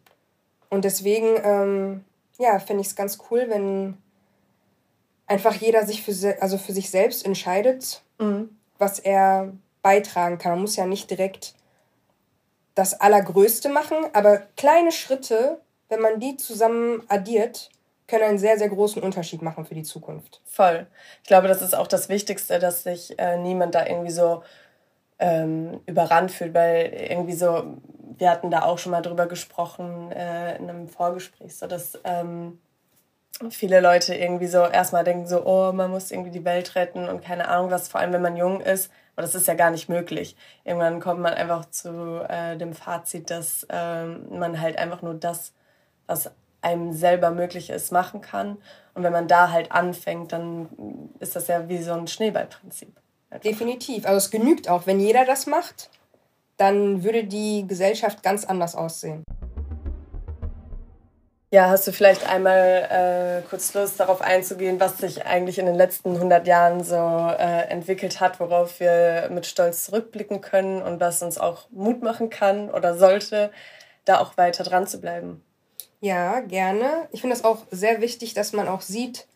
Und 0.71 0.85
deswegen, 0.85 1.37
ähm, 1.42 2.04
ja, 2.38 2.59
finde 2.61 2.82
ich 2.82 2.88
es 2.88 2.97
ganz 2.97 3.18
cool, 3.30 3.47
wenn 3.49 3.97
einfach 5.26 5.54
jeder 5.54 5.85
sich 5.85 6.02
für, 6.02 6.40
also 6.40 6.59
für 6.59 6.73
sich 6.73 6.90
selbst 6.90 7.25
entscheidet, 7.25 8.02
mhm. 8.18 8.56
was 8.78 8.99
er 8.99 9.52
beitragen 9.82 10.38
kann. 10.38 10.52
Man 10.52 10.61
muss 10.62 10.76
ja 10.76 10.87
nicht 10.87 11.11
direkt 11.11 11.54
das 12.75 13.00
Allergrößte 13.00 13.68
machen, 13.68 13.97
aber 14.12 14.38
kleine 14.56 14.92
Schritte, 14.92 15.61
wenn 15.88 16.00
man 16.00 16.21
die 16.21 16.37
zusammen 16.37 17.02
addiert, 17.09 17.71
können 18.12 18.25
einen 18.25 18.38
sehr, 18.38 18.59
sehr 18.59 18.69
großen 18.69 19.02
Unterschied 19.02 19.40
machen 19.40 19.64
für 19.64 19.75
die 19.75 19.85
Zukunft. 19.85 20.42
Voll. 20.45 20.87
Ich 21.23 21.28
glaube, 21.28 21.49
das 21.49 21.62
ist 21.62 21.75
auch 21.75 21.87
das 21.87 22.11
Wichtigste, 22.11 22.59
dass 22.59 22.83
sich 22.83 23.19
äh, 23.19 23.38
niemand 23.38 23.75
da 23.75 23.87
irgendwie 23.87 24.11
so 24.11 24.42
ähm, 25.19 25.81
überrannt 25.87 26.31
fühlt, 26.31 26.52
weil 26.52 26.92
irgendwie 26.92 27.33
so, 27.33 27.78
wir 28.19 28.28
hatten 28.28 28.50
da 28.50 28.64
auch 28.64 28.76
schon 28.76 28.92
mal 28.92 29.00
drüber 29.00 29.25
gesprochen 29.25 30.12
äh, 30.12 30.59
in 30.59 30.69
einem 30.69 30.88
Vorgespräch, 30.88 31.57
so 31.57 31.66
dass 31.66 31.99
ähm, 32.04 32.59
viele 33.49 33.81
Leute 33.81 34.14
irgendwie 34.14 34.47
so 34.47 34.59
erstmal 34.59 35.04
denken 35.04 35.26
so, 35.26 35.47
oh, 35.47 35.73
man 35.73 35.90
muss 35.90 36.11
irgendwie 36.11 36.33
die 36.33 36.45
Welt 36.45 36.75
retten 36.75 37.09
und 37.09 37.25
keine 37.25 37.49
Ahnung 37.49 37.71
was, 37.71 37.88
vor 37.88 37.99
allem 37.99 38.12
wenn 38.12 38.21
man 38.21 38.37
jung 38.37 38.61
ist. 38.61 38.92
Aber 39.16 39.23
das 39.23 39.35
ist 39.35 39.49
ja 39.49 39.54
gar 39.54 39.71
nicht 39.71 39.88
möglich. 39.88 40.37
Irgendwann 40.64 41.00
kommt 41.00 41.21
man 41.21 41.33
einfach 41.33 41.64
zu 41.71 42.26
äh, 42.28 42.59
dem 42.59 42.75
Fazit, 42.75 43.31
dass 43.31 43.66
ähm, 43.71 44.38
man 44.38 44.61
halt 44.61 44.76
einfach 44.76 45.00
nur 45.00 45.14
das, 45.14 45.54
was 46.07 46.31
einem 46.62 46.92
selber 46.92 47.31
möglich 47.31 47.71
ist, 47.71 47.92
machen 47.92 48.21
kann. 48.21 48.59
Und 48.95 49.02
wenn 49.02 49.12
man 49.12 49.28
da 49.28 49.50
halt 49.50 49.73
anfängt, 49.73 50.33
dann 50.33 51.11
ist 51.19 51.37
das 51.37 51.49
ja 51.49 51.69
wie 51.69 51.83
so 51.83 51.92
ein 51.92 52.07
Schneeballprinzip. 52.07 52.97
Einfach. 53.31 53.42
Definitiv. 53.42 54.07
Also 54.07 54.19
es 54.19 54.31
genügt 54.31 54.69
auch, 54.69 54.87
wenn 54.87 55.00
jeder 55.00 55.25
das 55.25 55.47
macht, 55.47 55.90
dann 56.59 57.02
würde 57.02 57.25
die 57.25 57.66
Gesellschaft 57.66 58.23
ganz 58.23 58.45
anders 58.45 58.75
aussehen. 58.75 59.25
Ja, 61.50 61.69
hast 61.69 61.87
du 61.87 61.92
vielleicht 61.92 62.26
einmal 62.26 63.42
äh, 63.45 63.47
kurz 63.47 63.75
Lust 63.75 64.00
darauf 64.00 64.23
einzugehen, 64.23 64.81
was 64.81 64.97
sich 64.97 65.26
eigentlich 65.26 65.59
in 65.59 65.66
den 65.66 65.75
letzten 65.75 66.14
100 66.14 66.47
Jahren 66.47 66.83
so 66.83 66.97
äh, 66.97 67.69
entwickelt 67.69 68.21
hat, 68.21 68.40
worauf 68.40 68.81
wir 68.81 69.28
mit 69.31 69.45
Stolz 69.45 69.85
zurückblicken 69.85 70.40
können 70.40 70.81
und 70.81 70.99
was 70.99 71.23
uns 71.23 71.37
auch 71.37 71.66
Mut 71.71 72.02
machen 72.02 72.31
kann 72.31 72.71
oder 72.71 72.97
sollte, 72.97 73.50
da 74.07 74.19
auch 74.19 74.38
weiter 74.38 74.64
dran 74.64 74.87
zu 74.87 74.99
bleiben? 74.99 75.45
Ja, 76.02 76.40
gerne. 76.40 77.09
Ich 77.12 77.21
finde 77.21 77.37
es 77.37 77.44
auch 77.44 77.59
sehr 77.71 78.00
wichtig, 78.00 78.35
dass 78.35 78.52
man 78.52 78.66
auch 78.66 78.80
sieht, 78.80 79.28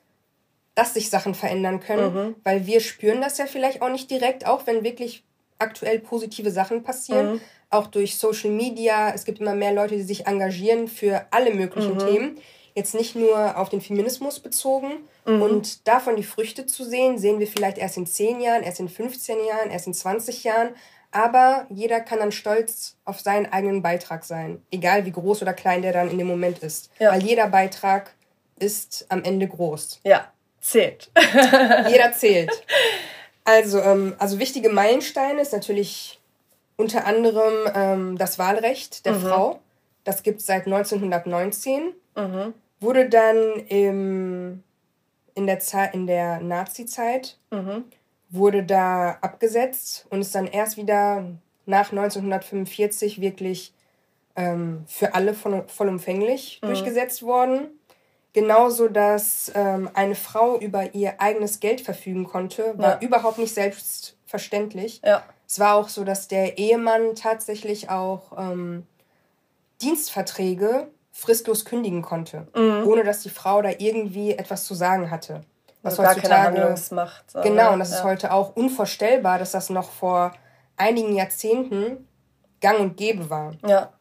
dass 0.75 0.95
sich 0.95 1.11
Sachen 1.11 1.35
verändern 1.35 1.79
können, 1.79 2.15
mhm. 2.15 2.35
weil 2.43 2.67
wir 2.67 2.81
spüren 2.81 3.21
das 3.21 3.39
ja 3.39 3.47
vielleicht 3.47 3.83
auch 3.83 3.89
nicht 3.89 4.11
direkt, 4.11 4.47
auch 4.47 4.67
wenn 4.67 4.83
wirklich 4.83 5.23
aktuell 5.61 6.01
positive 6.01 6.51
Sachen 6.51 6.83
passieren, 6.83 7.35
mhm. 7.35 7.41
auch 7.71 7.87
durch 7.87 8.19
Social 8.19 8.51
Media. 8.51 9.13
Es 9.15 9.25
gibt 9.25 9.41
immer 9.41 9.55
mehr 9.55 9.73
Leute, 9.73 9.95
die 9.95 10.03
sich 10.03 10.27
engagieren 10.27 10.89
für 10.89 11.25
alle 11.31 11.55
möglichen 11.55 11.95
mhm. 11.95 11.99
Themen. 12.01 12.39
Jetzt 12.75 12.97
nicht 12.97 13.15
nur 13.15 13.57
auf 13.57 13.69
den 13.69 13.81
Feminismus 13.81 14.41
bezogen. 14.41 15.05
Mhm. 15.25 15.43
Und 15.43 15.87
davon 15.87 16.17
die 16.17 16.25
Früchte 16.25 16.67
zu 16.67 16.85
sehen, 16.85 17.17
sehen 17.17 17.39
wir 17.39 17.47
vielleicht 17.47 17.79
erst 17.79 17.97
in 17.97 18.07
10 18.07 18.41
Jahren, 18.41 18.65
erst 18.65 18.81
in 18.81 18.89
15 18.89 19.39
Jahren, 19.47 19.71
erst 19.71 19.87
in 19.87 19.95
20 19.95 20.43
Jahren. 20.43 20.71
Aber 21.11 21.67
jeder 21.71 22.01
kann 22.01 22.19
dann 22.19 22.33
stolz 22.33 22.97
auf 23.05 23.21
seinen 23.21 23.47
eigenen 23.53 23.83
Beitrag 23.83 24.25
sein, 24.25 24.63
egal 24.71 25.05
wie 25.07 25.13
groß 25.13 25.43
oder 25.43 25.55
klein 25.55 25.83
der 25.83 25.93
dann 25.93 26.11
in 26.11 26.19
dem 26.19 26.27
Moment 26.27 26.59
ist. 26.61 26.91
Ja. 26.99 27.13
Weil 27.13 27.23
jeder 27.23 27.49
Beitrag 27.49 28.13
ist 28.59 29.07
am 29.09 29.23
Ende 29.23 29.47
groß. 29.49 30.01
Ja, 30.05 30.31
zählt. 30.61 31.11
jeder 31.89 32.13
zählt. 32.13 32.51
Also, 33.45 33.81
ähm, 33.81 34.15
also 34.19 34.39
wichtige 34.39 34.69
Meilensteine 34.69 35.41
ist 35.41 35.53
natürlich 35.53 36.21
unter 36.77 37.07
anderem 37.07 37.71
ähm, 37.75 38.19
das 38.19 38.39
Wahlrecht 38.39 39.07
der 39.07 39.13
mhm. 39.13 39.21
Frau. 39.21 39.61
Das 40.05 40.23
gibt 40.23 40.41
es 40.41 40.47
seit 40.47 40.67
1919. 40.67 41.93
Mhm. 42.17 42.55
Wurde 42.81 43.09
dann 43.09 43.55
im, 43.69 44.63
in 45.35 45.47
der, 45.47 45.61
Zeit, 45.61 45.95
in 45.95 46.07
der 46.07 46.41
Nazi-Zeit 46.41 47.39
mhm 47.51 47.85
wurde 48.37 48.63
da 48.63 49.19
abgesetzt 49.21 50.07
und 50.11 50.21
ist 50.21 50.35
dann 50.35 50.47
erst 50.47 50.77
wieder 50.77 51.25
nach 51.67 51.91
1945 51.91 53.21
wirklich 53.21 53.75
ähm, 54.37 54.85
für 54.87 55.15
alle 55.15 55.35
voll, 55.35 55.65
vollumfänglich 55.67 56.61
mhm. 56.63 56.69
durchgesetzt 56.69 57.23
worden. 57.23 57.69
Genauso, 58.33 58.89
dass 58.89 59.51
ähm, 59.55 59.91
eine 59.95 60.15
Frau 60.15 60.59
über 60.59 60.95
ihr 60.95 61.21
eigenes 61.21 61.59
Geld 61.59 61.81
verfügen 61.81 62.25
konnte, 62.25 62.75
war 62.77 63.01
ja. 63.01 63.01
überhaupt 63.01 63.39
nicht 63.39 63.55
selbstverständlich. 63.55 65.01
Ja. 65.03 65.25
Es 65.49 65.59
war 65.59 65.75
auch 65.77 65.89
so, 65.89 66.05
dass 66.05 66.29
der 66.29 66.59
Ehemann 66.59 67.15
tatsächlich 67.15 67.89
auch 67.89 68.33
ähm, 68.37 68.87
Dienstverträge 69.81 70.89
fristlos 71.13 71.65
kündigen 71.65 72.03
konnte, 72.03 72.47
mhm. 72.55 72.87
ohne 72.87 73.05
dass 73.05 73.23
die 73.23 73.31
Frau 73.31 73.63
da 73.63 73.71
irgendwie 73.79 74.33
etwas 74.33 74.65
zu 74.65 74.75
sagen 74.75 75.11
hatte. 75.11 75.41
Was 75.87 75.99
also 76.01 76.11
heutzutage, 76.11 76.29
gar 76.29 76.45
keine 76.45 76.59
Handlungsmacht. 76.59 77.31
So, 77.31 77.41
genau, 77.43 77.73
und 77.73 77.79
das 77.79 77.91
ja. 77.91 77.99
ist 77.99 78.05
heute 78.05 78.33
auch 78.33 78.57
unvorstellbar, 78.57 79.39
dass 79.39 79.53
das 79.53 79.71
noch 79.71 79.91
vor 79.91 80.33
einigen 80.77 81.15
Jahrzehnten 81.15 82.09
gang 82.61 82.81
und 82.81 82.97
gäbe 82.97 83.31
war. 83.31 83.55
Ja. 83.67 83.93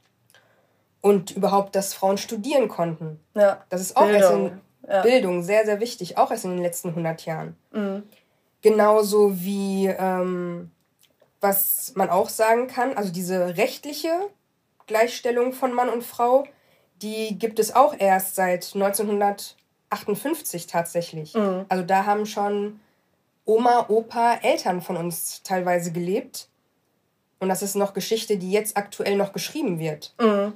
Und 1.01 1.31
überhaupt, 1.31 1.75
dass 1.75 1.93
Frauen 1.93 2.17
studieren 2.17 2.67
konnten. 2.67 3.19
Ja. 3.35 3.63
Das 3.69 3.81
ist 3.81 3.95
auch 3.95 4.05
Bildung. 4.05 4.21
erst 4.21 4.33
in 4.33 4.61
ja. 4.89 5.01
Bildung 5.01 5.43
sehr, 5.43 5.65
sehr 5.65 5.79
wichtig, 5.79 6.17
auch 6.17 6.31
erst 6.31 6.45
in 6.45 6.51
den 6.51 6.61
letzten 6.63 6.89
100 6.89 7.25
Jahren. 7.25 7.55
Mhm. 7.71 8.03
Genauso 8.61 9.39
wie, 9.39 9.85
ähm, 9.87 10.71
was 11.41 11.93
man 11.95 12.09
auch 12.09 12.29
sagen 12.29 12.67
kann, 12.67 12.97
also 12.97 13.11
diese 13.11 13.57
rechtliche 13.57 14.09
Gleichstellung 14.87 15.53
von 15.53 15.73
Mann 15.73 15.89
und 15.89 16.03
Frau, 16.03 16.45
die 17.01 17.37
gibt 17.37 17.59
es 17.59 17.75
auch 17.75 17.93
erst 17.97 18.35
seit 18.35 18.71
1900 18.73 19.55
58 19.89 20.67
tatsächlich. 20.67 21.33
Mhm. 21.33 21.65
Also 21.69 21.83
da 21.83 22.05
haben 22.05 22.25
schon 22.25 22.79
Oma, 23.45 23.85
Opa, 23.89 24.35
Eltern 24.41 24.81
von 24.81 24.97
uns 24.97 25.43
teilweise 25.43 25.91
gelebt. 25.91 26.49
Und 27.39 27.49
das 27.49 27.61
ist 27.61 27.75
noch 27.75 27.93
Geschichte, 27.93 28.37
die 28.37 28.51
jetzt 28.51 28.77
aktuell 28.77 29.17
noch 29.17 29.33
geschrieben 29.33 29.79
wird. 29.79 30.13
Mhm. 30.19 30.53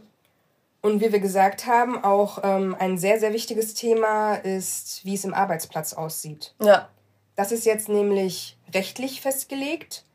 Und 0.81 1.01
wie 1.01 1.11
wir 1.11 1.19
gesagt 1.19 1.67
haben, 1.67 2.03
auch 2.03 2.39
ähm, 2.41 2.75
ein 2.79 2.97
sehr, 2.97 3.19
sehr 3.19 3.33
wichtiges 3.33 3.73
Thema 3.73 4.35
ist, 4.35 5.03
wie 5.03 5.15
es 5.15 5.25
im 5.25 5.33
Arbeitsplatz 5.33 5.93
aussieht. 5.93 6.55
Ja. 6.61 6.89
Das 7.35 7.51
ist 7.51 7.65
jetzt 7.65 7.89
nämlich 7.89 8.57
rechtlich 8.73 9.21
festgelegt, 9.21 10.05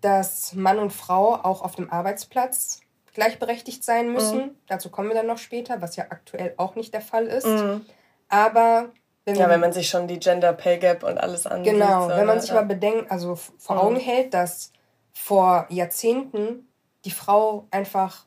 dass 0.00 0.54
Mann 0.54 0.78
und 0.78 0.92
Frau 0.92 1.34
auch 1.34 1.62
auf 1.62 1.76
dem 1.76 1.90
Arbeitsplatz 1.90 2.80
gleichberechtigt 3.14 3.84
sein 3.84 4.12
müssen. 4.12 4.38
Mhm. 4.38 4.50
Dazu 4.66 4.90
kommen 4.90 5.08
wir 5.08 5.14
dann 5.14 5.26
noch 5.26 5.38
später, 5.38 5.82
was 5.82 5.96
ja 5.96 6.06
aktuell 6.08 6.54
auch 6.56 6.74
nicht 6.74 6.94
der 6.94 7.00
Fall 7.00 7.26
ist. 7.26 7.46
Mhm. 7.46 7.84
Aber 8.28 8.90
wenn 9.24 9.36
ja, 9.36 9.48
wenn 9.48 9.60
man 9.60 9.72
sich 9.72 9.88
schon 9.88 10.08
die 10.08 10.18
Gender 10.18 10.52
Pay 10.54 10.78
Gap 10.78 11.02
und 11.02 11.18
alles 11.18 11.46
ansieht. 11.46 11.74
Genau, 11.74 12.08
wenn 12.08 12.26
man 12.26 12.40
sich 12.40 12.50
ja. 12.50 12.56
aber 12.56 12.68
bedenkt, 12.68 13.10
also 13.10 13.34
vor 13.36 13.76
mhm. 13.76 13.82
Augen 13.82 13.96
hält, 13.96 14.32
dass 14.32 14.72
vor 15.12 15.66
Jahrzehnten 15.68 16.66
die 17.04 17.10
Frau 17.10 17.66
einfach 17.70 18.24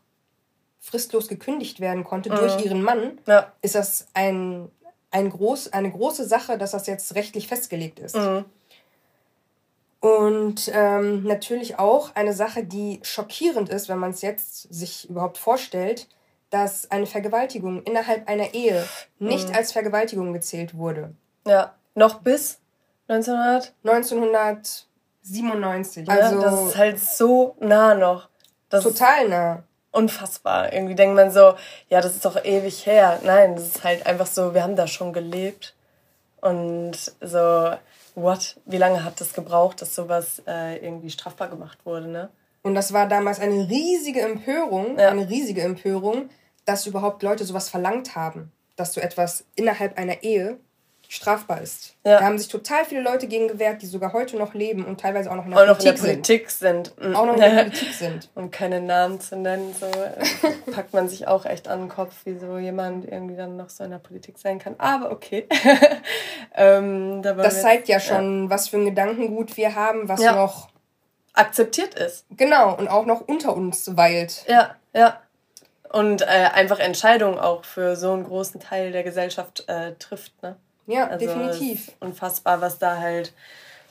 fristlos 0.79 1.27
gekündigt 1.27 1.79
werden 1.79 2.03
konnte 2.03 2.31
mhm. 2.31 2.35
durch 2.35 2.63
ihren 2.63 2.83
Mann, 2.83 3.19
ja. 3.27 3.51
ist 3.61 3.75
das 3.75 4.07
ein, 4.13 4.69
ein 5.11 5.29
groß, 5.29 5.73
eine 5.73 5.91
große 5.91 6.25
Sache, 6.25 6.57
dass 6.57 6.71
das 6.71 6.87
jetzt 6.87 7.15
rechtlich 7.15 7.47
festgelegt 7.47 7.99
ist. 7.99 8.15
Mhm. 8.15 8.45
Und 10.01 10.71
ähm, 10.73 11.23
natürlich 11.23 11.77
auch 11.77 12.15
eine 12.15 12.33
Sache, 12.33 12.63
die 12.63 12.99
schockierend 13.03 13.69
ist, 13.69 13.87
wenn 13.87 13.99
man 13.99 14.11
es 14.11 14.21
jetzt 14.21 14.73
sich 14.73 15.09
überhaupt 15.09 15.37
vorstellt, 15.37 16.07
dass 16.51 16.91
eine 16.91 17.07
Vergewaltigung 17.07 17.81
innerhalb 17.83 18.29
einer 18.29 18.53
Ehe 18.53 18.85
nicht 19.17 19.49
mhm. 19.49 19.55
als 19.55 19.71
Vergewaltigung 19.71 20.33
gezählt 20.33 20.77
wurde. 20.77 21.15
Ja, 21.47 21.73
noch 21.95 22.19
bis 22.19 22.59
1900? 23.07 23.73
1997. 23.83 26.07
Ja, 26.07 26.13
also 26.13 26.39
das 26.41 26.61
ist 26.67 26.77
halt 26.77 26.99
so 26.99 27.55
nah 27.59 27.95
noch. 27.95 28.29
Das 28.69 28.83
total 28.83 29.27
nah. 29.27 29.63
Unfassbar. 29.91 30.71
Irgendwie 30.71 30.93
denkt 30.95 31.15
man 31.15 31.31
so, 31.31 31.55
ja, 31.89 31.99
das 31.99 32.13
ist 32.13 32.23
doch 32.23 32.45
ewig 32.45 32.85
her. 32.85 33.19
Nein, 33.23 33.55
das 33.55 33.65
ist 33.65 33.83
halt 33.83 34.05
einfach 34.05 34.27
so, 34.27 34.53
wir 34.53 34.63
haben 34.63 34.77
da 34.77 34.87
schon 34.87 35.11
gelebt. 35.11 35.75
Und 36.39 36.93
so, 37.19 37.73
what? 38.15 38.55
Wie 38.65 38.77
lange 38.77 39.03
hat 39.03 39.19
das 39.19 39.33
gebraucht, 39.33 39.81
dass 39.81 39.93
sowas 39.93 40.41
äh, 40.47 40.77
irgendwie 40.77 41.09
strafbar 41.09 41.49
gemacht 41.49 41.79
wurde, 41.85 42.07
ne? 42.07 42.29
Und 42.63 42.75
das 42.75 42.93
war 42.93 43.07
damals 43.07 43.39
eine 43.39 43.69
riesige 43.69 44.21
Empörung, 44.21 44.97
ja. 44.97 45.09
eine 45.09 45.27
riesige 45.27 45.61
Empörung, 45.61 46.29
dass 46.65 46.85
überhaupt 46.85 47.23
Leute 47.23 47.43
sowas 47.43 47.69
verlangt 47.69 48.15
haben, 48.15 48.51
dass 48.75 48.93
so 48.93 49.01
etwas 49.01 49.45
innerhalb 49.55 49.97
einer 49.97 50.23
Ehe 50.23 50.59
strafbar 51.11 51.59
ist. 51.59 51.95
Ja. 52.05 52.19
Da 52.19 52.25
haben 52.25 52.37
sich 52.37 52.47
total 52.47 52.85
viele 52.85 53.01
Leute 53.01 53.27
gegen 53.27 53.49
gewehrt, 53.49 53.81
die 53.81 53.85
sogar 53.85 54.13
heute 54.13 54.37
noch 54.37 54.53
leben 54.53 54.85
und 54.85 55.01
teilweise 55.01 55.29
auch 55.29 55.35
noch 55.35 55.43
in 55.43 55.51
der, 55.51 55.59
auch 55.59 55.65
Politik, 55.65 55.85
noch 55.85 55.99
in 55.99 56.05
der 56.05 56.13
Politik 56.13 56.49
sind. 56.49 56.87
sind. 56.87 57.09
Mhm. 57.09 57.15
Auch 57.17 57.25
noch 57.25 57.33
in 57.33 57.39
der 57.41 57.49
Politik 57.49 57.93
sind. 57.99 58.29
Um 58.33 58.49
keine 58.49 58.79
Namen 58.79 59.19
zu 59.19 59.35
nennen, 59.35 59.75
so 59.77 59.87
äh, 59.87 60.71
packt 60.71 60.93
man 60.93 61.09
sich 61.09 61.27
auch 61.27 61.45
echt 61.45 61.67
an 61.67 61.81
den 61.81 61.89
Kopf, 61.89 62.15
wie 62.23 62.37
so 62.37 62.57
jemand 62.57 63.03
irgendwie 63.03 63.35
dann 63.35 63.57
noch 63.57 63.69
so 63.69 63.83
in 63.83 63.91
der 63.91 63.97
Politik 63.97 64.37
sein 64.37 64.57
kann. 64.57 64.75
Aber 64.77 65.11
okay. 65.11 65.47
ähm, 66.55 67.21
da 67.21 67.33
das 67.33 67.61
zeigt 67.61 67.89
ja 67.89 67.99
schon, 67.99 68.45
ja. 68.45 68.49
was 68.49 68.69
für 68.69 68.77
ein 68.77 68.85
Gedankengut 68.85 69.57
wir 69.57 69.75
haben, 69.75 70.07
was 70.07 70.21
ja. 70.21 70.33
noch 70.33 70.69
akzeptiert 71.33 71.93
ist. 71.95 72.25
Genau, 72.29 72.73
und 72.73 72.87
auch 72.87 73.05
noch 73.05 73.19
unter 73.19 73.53
uns 73.53 73.97
weilt. 73.97 74.45
Ja, 74.47 74.75
ja. 74.93 75.19
Und 75.91 76.21
äh, 76.21 76.25
einfach 76.25 76.79
Entscheidungen 76.79 77.37
auch 77.37 77.65
für 77.65 77.97
so 77.97 78.13
einen 78.13 78.23
großen 78.23 78.61
Teil 78.61 78.93
der 78.93 79.03
Gesellschaft 79.03 79.65
äh, 79.67 79.93
trifft, 79.99 80.41
ne? 80.41 80.55
Ja, 80.87 81.07
also 81.07 81.25
definitiv. 81.25 81.91
unfassbar, 81.99 82.61
was 82.61 82.79
da 82.79 82.97
halt 82.97 83.33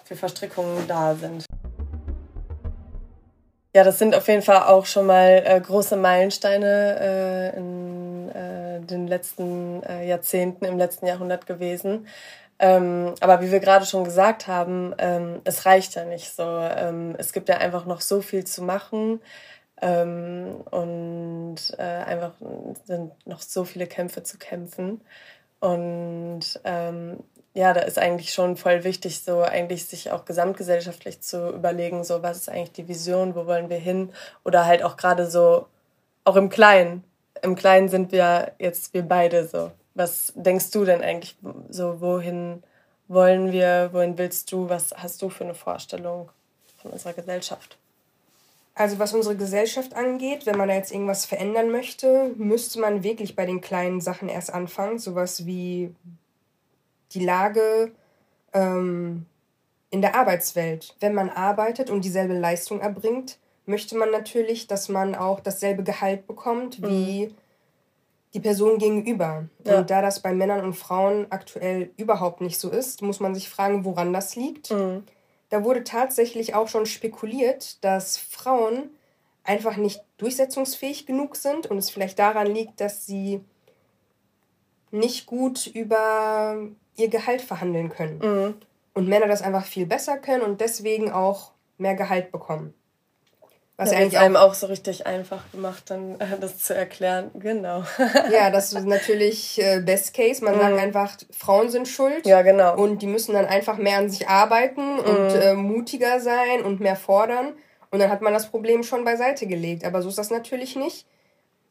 für 0.05 0.17
Verstrickungen 0.17 0.89
da 0.89 1.15
sind. 1.15 1.45
Ja, 3.75 3.85
das 3.85 3.99
sind 3.99 4.15
auf 4.15 4.27
jeden 4.27 4.43
Fall 4.43 4.63
auch 4.65 4.87
schon 4.87 5.07
mal 5.07 5.43
äh, 5.45 5.61
große 5.61 5.97
Meilensteine 5.97 7.53
äh, 7.55 7.57
in 7.57 8.29
äh, 8.31 8.81
den 8.81 9.07
letzten 9.07 9.83
äh, 9.85 10.09
Jahrzehnten, 10.09 10.65
im 10.65 10.79
letzten 10.79 11.07
Jahrhundert 11.07 11.47
gewesen. 11.47 12.09
Ähm, 12.59 13.15
aber 13.21 13.41
wie 13.41 13.53
wir 13.53 13.61
gerade 13.61 13.87
schon 13.87 14.05
gesagt 14.05 14.47
haben, 14.47 14.95
ähm, 14.99 15.41
es 15.45 15.67
reicht 15.67 15.95
ja 15.95 16.05
nicht 16.05 16.35
so. 16.35 16.43
Ähm, 16.43 17.15
es 17.19 17.33
gibt 17.33 17.49
ja 17.49 17.59
einfach 17.59 17.85
noch 17.85 18.01
so 18.01 18.21
viel 18.21 18.45
zu 18.45 18.63
machen 18.63 19.21
ähm, 19.81 20.63
und 20.71 21.57
äh, 21.79 21.83
einfach 21.83 22.33
sind 22.85 23.13
noch 23.27 23.41
so 23.41 23.65
viele 23.65 23.87
Kämpfe 23.87 24.23
zu 24.23 24.39
kämpfen. 24.39 25.01
Und 25.61 26.61
ähm, 26.65 27.19
ja, 27.55 27.73
da 27.73 27.81
ist 27.81 27.99
eigentlich 27.99 28.33
schon 28.33 28.57
voll 28.57 28.85
wichtig, 28.85 29.21
so 29.21 29.43
eigentlich 29.43 29.87
sich 29.87 30.11
auch 30.13 30.25
gesamtgesellschaftlich 30.25 31.21
zu 31.21 31.51
überlegen, 31.51 32.05
so 32.05 32.23
was 32.23 32.39
ist 32.39 32.49
eigentlich 32.49 32.73
die 32.73 32.89
Vision, 32.89 33.35
wo 33.35 33.47
wollen 33.47 33.69
wir 33.71 33.79
hin? 33.79 34.13
Oder 34.45 34.67
halt 34.67 34.83
auch 34.83 34.97
gerade 34.97 35.29
so, 35.31 35.67
auch 36.25 36.37
im 36.37 36.49
Kleinen. 36.49 37.05
Im 37.43 37.57
Kleinen 37.57 37.89
sind 37.89 38.13
wir 38.13 38.53
jetzt 38.59 38.95
wir 38.95 39.03
beide 39.03 39.47
so. 39.49 39.73
Was 39.95 40.33
denkst 40.37 40.71
du 40.71 40.85
denn 40.85 41.03
eigentlich 41.03 41.37
so, 41.69 42.01
wohin 42.01 42.63
wollen 43.09 43.51
wir, 43.51 43.91
wohin 43.93 44.19
willst 44.19 44.53
du, 44.53 44.69
was 44.69 44.93
hast 44.97 45.21
du 45.21 45.31
für 45.31 45.45
eine 45.45 45.55
Vorstellung 45.55 46.31
von 46.81 46.93
unserer 46.93 47.13
Gesellschaft? 47.13 47.77
Also 48.81 48.99
was 48.99 49.13
unsere 49.13 49.37
Gesellschaft 49.37 49.93
angeht, 49.93 50.47
wenn 50.47 50.57
man 50.57 50.69
da 50.69 50.75
jetzt 50.75 50.91
irgendwas 50.91 51.27
verändern 51.27 51.71
möchte, 51.71 52.33
müsste 52.39 52.81
man 52.81 53.03
wirklich 53.03 53.37
bei 53.37 53.45
den 53.45 53.61
kleinen 53.61 54.01
Sachen 54.01 54.31
erst 54.31 54.55
anfangen. 54.55 54.99
Sowas 54.99 55.45
wie 55.45 55.95
die 57.13 57.23
Lage 57.23 57.93
ähm, 58.55 59.27
in 59.91 60.01
der 60.01 60.15
Arbeitswelt. 60.15 60.97
Wenn 60.99 61.13
man 61.13 61.29
arbeitet 61.29 61.91
und 61.91 62.07
dieselbe 62.07 62.33
Leistung 62.33 62.81
erbringt, 62.81 63.39
möchte 63.67 63.99
man 63.99 64.11
natürlich, 64.11 64.67
dass 64.67 64.89
man 64.89 65.15
auch 65.15 65.41
dasselbe 65.41 65.83
Gehalt 65.83 66.27
bekommt 66.27 66.81
wie 66.81 67.27
mhm. 67.27 67.35
die 68.33 68.41
Person 68.41 68.79
gegenüber. 68.79 69.45
Ja. 69.67 69.81
Und 69.81 69.91
da 69.91 70.01
das 70.01 70.21
bei 70.21 70.33
Männern 70.33 70.65
und 70.65 70.73
Frauen 70.73 71.27
aktuell 71.29 71.91
überhaupt 71.99 72.41
nicht 72.41 72.59
so 72.59 72.71
ist, 72.71 73.03
muss 73.03 73.21
man 73.21 73.35
sich 73.35 73.51
fragen, 73.51 73.85
woran 73.85 74.15
das 74.15 74.37
liegt. 74.37 74.71
Mhm 74.71 75.03
da 75.51 75.65
wurde 75.65 75.85
tatsächlich 75.85 76.55
auch 76.55 76.69
schon 76.69 76.87
spekuliert, 76.87 77.85
dass 77.85 78.17
Frauen 78.17 78.91
einfach 79.45 79.77
nicht 79.77 80.01
durchsetzungsfähig 80.19 81.07
genug 81.07 81.37
sind 81.37 81.67
und 81.67 81.79
es 81.79 81.91
vielleicht 81.91 82.19
daran 82.19 82.47
liegt, 82.47 82.81
dass 82.81 83.07
sie 83.07 83.41
nicht 84.91 85.27
gut 85.27 85.67
über 85.67 86.57
ihr 86.97 87.09
Gehalt 87.09 87.43
verhandeln 87.43 87.91
können. 87.91 88.19
Mhm. 88.19 88.55
Und 88.95 89.09
Männer 89.09 89.29
das 89.29 89.43
einfach 89.43 89.65
viel 89.65 89.87
besser 89.87 90.19
können 90.19 90.43
und 90.43 90.61
deswegen 90.61 91.11
auch 91.11 91.53
mehr 91.79 91.95
Gehalt 91.95 92.33
bekommen. 92.33 92.75
Was 93.81 93.93
ja, 93.93 93.99
eigentlich 93.99 94.19
einem 94.19 94.37
auch 94.37 94.53
so 94.53 94.67
richtig 94.67 95.07
einfach 95.07 95.51
gemacht, 95.53 95.85
dann 95.87 96.21
äh, 96.21 96.39
das 96.39 96.59
zu 96.59 96.75
erklären. 96.75 97.31
Genau. 97.33 97.83
ja, 98.31 98.51
das 98.51 98.75
ist 98.75 98.85
natürlich 98.85 99.59
äh, 99.59 99.81
Best 99.81 100.13
Case. 100.13 100.45
Man 100.45 100.57
mhm. 100.57 100.61
sagt 100.61 100.79
einfach, 100.79 101.17
Frauen 101.31 101.71
sind 101.71 101.89
schuld. 101.89 102.27
Ja, 102.27 102.43
genau. 102.43 102.77
Und 102.77 103.01
die 103.01 103.07
müssen 103.07 103.33
dann 103.33 103.47
einfach 103.47 103.79
mehr 103.79 103.97
an 103.97 104.11
sich 104.11 104.29
arbeiten 104.29 104.97
mhm. 104.97 104.99
und 104.99 105.31
äh, 105.31 105.55
mutiger 105.55 106.21
sein 106.21 106.63
und 106.63 106.81
mehr 106.81 106.95
fordern. 106.95 107.55
Und 107.91 108.01
dann 108.01 108.11
hat 108.11 108.21
man 108.21 108.35
das 108.35 108.49
Problem 108.51 108.83
schon 108.83 109.03
beiseite 109.03 109.47
gelegt. 109.47 109.87
Aber 109.87 110.03
so 110.03 110.11
ist 110.11 110.19
das 110.19 110.29
natürlich 110.29 110.77
nicht. 110.77 111.07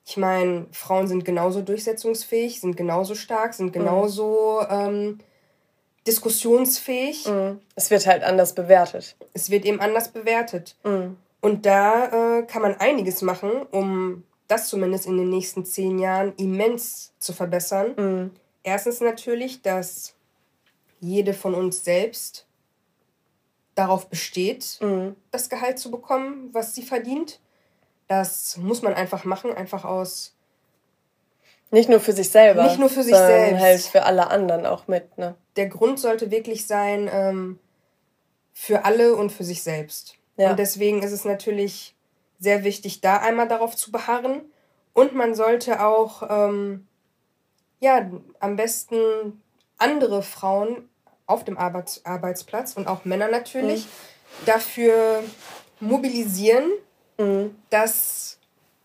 Ich 0.04 0.17
meine, 0.17 0.65
Frauen 0.72 1.08
sind 1.08 1.26
genauso 1.26 1.62
durchsetzungsfähig, 1.62 2.60
sind 2.60 2.76
genauso 2.76 3.13
stark, 3.13 3.54
sind 3.54 3.67
mhm. 3.67 3.74
genauso 3.74 4.62
mhm. 4.67 4.76
ähm, 4.76 5.19
diskussionsfähig. 6.08 7.28
Mhm. 7.28 7.60
Es 7.76 7.91
wird 7.91 8.08
halt 8.08 8.24
anders 8.24 8.56
bewertet. 8.56 9.15
Es 9.36 9.52
wird 9.52 9.63
eben 9.65 9.80
anders 9.80 10.10
bewertet. 10.10 10.76
Mhm. 10.84 11.17
Und 11.41 11.65
da 11.65 12.39
äh, 12.39 12.43
kann 12.43 12.62
man 12.62 12.75
einiges 12.75 13.21
machen, 13.21 13.49
um 13.71 14.23
das 14.47 14.67
zumindest 14.67 15.06
in 15.06 15.17
den 15.17 15.30
nächsten 15.30 15.65
zehn 15.65 15.99
Jahren 15.99 16.34
immens 16.36 17.13
zu 17.19 17.34
verbessern. 17.34 17.93
Mhm. 17.95 18.32
Erstens 18.63 18.99
natürlich, 18.99 19.62
dass 19.62 20.15
jede 20.99 21.34
von 21.34 21.56
uns 21.56 21.84
selbst 21.84 22.45
darauf 23.75 24.10
besteht, 24.10 24.80
mhm. 24.82 25.15
das 25.32 25.49
Gehalt 25.49 25.80
zu 25.80 25.89
bekommen, 25.91 26.49
was 26.52 26.75
sie 26.75 26.84
verdient. 26.84 27.39
Das 28.08 28.58
muss 28.58 28.82
man 28.82 28.93
einfach 28.93 29.23
machen, 29.23 29.54
einfach 29.54 29.86
aus. 29.86 30.36
Nicht 31.71 31.88
nur 31.88 31.99
für 31.99 32.13
sich 32.13 32.30
selber. 32.30 32.63
Nicht 32.63 32.80
nur 32.80 32.89
für 32.89 33.04
sich 33.04 33.15
selbst. 33.15 33.62
halt 33.62 33.82
für 33.82 34.04
alle 34.04 34.28
anderen 34.28 34.65
auch 34.65 34.88
mit, 34.88 35.17
ne? 35.17 35.36
Der 35.56 35.67
Grund 35.67 35.99
sollte 35.99 36.32
wirklich 36.32 36.65
sein, 36.65 37.08
ähm, 37.12 37.60
für 38.54 38.84
alle 38.84 39.15
und 39.15 39.32
für 39.32 39.43
sich 39.43 39.62
selbst. 39.62 40.15
Ja. 40.39 40.52
Und 40.52 40.60
deswegen 40.60 41.04
ist 41.04 41.12
es 41.12 41.25
natürlich 41.25 41.95
sehr 42.39 42.63
wichtig, 42.63 43.02
da 43.02 43.17
einmal 43.17 43.49
darauf 43.49 43.75
zu 43.75 43.91
beharren. 43.91 44.41
Und 44.93 45.13
man 45.13 45.36
sollte 45.36 45.86
auch, 45.86 46.23
ähm, 46.30 46.88
ja, 47.82 48.10
am 48.39 48.56
besten 48.56 49.41
andere 49.78 50.23
Frauen 50.23 50.89
auf 51.25 51.43
dem 51.43 51.58
Arbeits 51.58 52.06
Arbeitsplatz 52.06 52.73
und 52.73 52.88
auch 52.88 53.04
Männer 53.04 53.28
natürlich 53.28 53.86
mhm. 53.86 54.45
dafür 54.45 55.23
mobilisieren, 55.82 56.71
mhm. 57.17 57.56
dass 57.69 58.39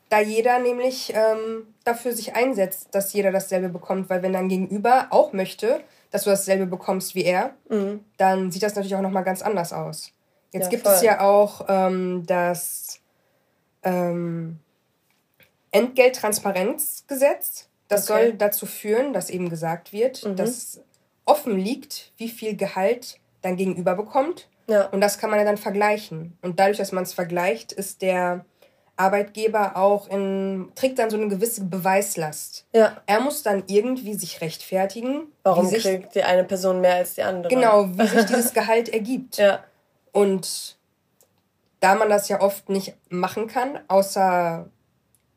da 0.09 0.21
jeder 0.21 0.59
nämlich 0.59 1.13
ähm, 1.15 1.75
dafür 1.85 2.13
sich 2.13 2.35
einsetzt, 2.35 2.89
dass 2.93 3.13
jeder 3.13 3.31
dasselbe 3.31 3.69
bekommt. 3.69 4.11
Weil 4.11 4.23
wenn 4.23 4.33
dein 4.33 4.49
Gegenüber 4.49 5.07
auch 5.11 5.33
möchte, 5.33 5.83
dass 6.11 6.25
du 6.25 6.31
dasselbe 6.31 6.67
bekommst 6.67 7.15
wie 7.15 7.25
er, 7.25 7.55
mhm. 7.69 8.05
dann 8.17 8.51
sieht 8.51 8.65
das 8.65 8.75
natürlich 8.75 8.97
auch 8.97 9.01
nochmal 9.01 9.25
ganz 9.25 9.41
anders 9.41 9.73
aus. 9.73 10.14
Jetzt 10.55 10.67
ja, 10.67 10.71
gibt 10.71 10.85
voll. 10.85 10.95
es 10.95 11.03
ja 11.03 11.21
auch 11.21 11.67
ähm, 11.69 12.23
das 12.27 13.01
ähm, 13.83 14.61
Entgelttransparenzgesetz. 15.73 17.69
Das 17.89 18.09
okay. 18.09 18.27
soll 18.27 18.35
dazu 18.35 18.65
führen, 18.65 19.13
dass 19.13 19.31
eben 19.31 19.51
gesagt 19.51 19.93
wird, 19.93 20.25
mhm. 20.25 20.37
dass 20.37 20.81
offen 21.25 21.59
liegt, 21.59 22.13
wie 22.17 22.29
viel 22.29 22.57
Gehalt 22.57 23.19
dein 23.43 23.57
Gegenüber 23.57 23.97
bekommt. 23.97 24.49
Ja. 24.69 24.87
Und 24.87 25.01
das 25.01 25.19
kann 25.19 25.29
man 25.29 25.41
ja 25.41 25.45
dann 25.45 25.57
vergleichen. 25.57 26.39
Und 26.41 26.61
dadurch, 26.61 26.79
dass 26.79 26.93
man 26.93 27.03
es 27.03 27.13
vergleicht, 27.13 27.73
ist 27.73 28.01
der 28.01 28.45
Arbeitgeber 28.97 29.77
auch 29.77 30.09
in, 30.09 30.71
trägt 30.77 31.01
dann 31.01 31.11
so 31.11 31.17
eine 31.17 31.27
gewisse 31.27 31.65
Beweislast. 31.65 32.65
Ja. 32.73 33.03
Er 33.07 33.19
muss 33.19 33.43
dann 33.43 33.65
irgendwie 33.67 34.15
sich 34.15 34.41
rechtfertigen. 34.41 35.33
Warum 35.43 35.67
sich, 35.67 35.83
kriegt 35.83 36.15
die 36.15 36.23
eine 36.23 36.45
Person 36.45 36.81
mehr 36.81 36.95
als 36.95 37.15
die 37.15 37.25
andere? 37.25 37.53
Genau, 37.53 37.89
wie 37.89 38.07
sich 38.07 38.25
dieses 38.27 38.55
Gehalt 38.55 38.89
ergibt. 38.89 39.39
Ja. 39.39 39.65
Und 40.15 40.79
da 41.81 41.97
man 41.97 42.09
das 42.09 42.29
ja 42.29 42.41
oft 42.41 42.69
nicht 42.69 42.95
machen 43.09 43.49
kann, 43.49 43.81
außer 43.89 44.71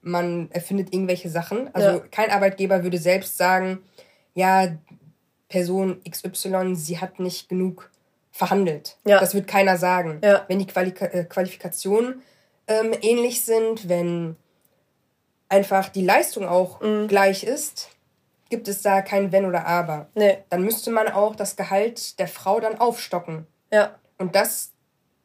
man 0.02 0.52
erfindet 0.52 0.94
irgendwelche 0.94 1.30
Sachen. 1.30 1.74
Also 1.74 1.98
ja. 1.98 2.00
kein 2.12 2.30
Arbeitgeber 2.30 2.84
würde 2.84 3.00
selbst 3.00 3.38
sagen, 3.38 3.80
ja, 4.36 4.78
Person 5.50 6.00
XY, 6.08 6.76
sie 6.76 7.00
hat 7.00 7.20
nicht 7.20 7.50
genug 7.50 7.90
verhandelt. 8.32 8.98
Ja. 9.04 9.20
Das 9.20 9.34
wird 9.34 9.48
keiner 9.48 9.78
sagen. 9.78 10.22
Ja. 10.24 10.46
Wenn 10.48 10.60
die 10.60 10.68
Quali 10.68 10.92
äh, 10.92 11.24
Qualifikationen 11.24 12.22
ähm, 12.68 12.94
ähnlich 13.02 13.44
sind, 13.44 13.90
wenn 13.90 14.36
einfach 15.50 15.90
die 15.90 16.06
Leistung 16.06 16.48
auch 16.48 16.82
mhm. 16.82 17.08
gleich 17.08 17.44
ist, 17.44 17.90
gibt 18.50 18.68
es 18.68 18.84
da 18.84 19.02
kein 19.02 19.32
Wenn 19.32 19.46
oder 19.46 19.66
Aber. 19.66 20.08
Nee. 20.14 20.38
Dann 20.50 20.62
müsste 20.62 20.92
man 20.92 21.08
auch 21.08 21.36
das 21.36 21.56
Gehalt 21.56 22.20
der 22.20 22.28
Frau 22.28 22.60
dann 22.60 22.80
aufstocken. 22.80 23.48
Ja. 23.72 23.96
Und 24.18 24.36
das 24.36 24.72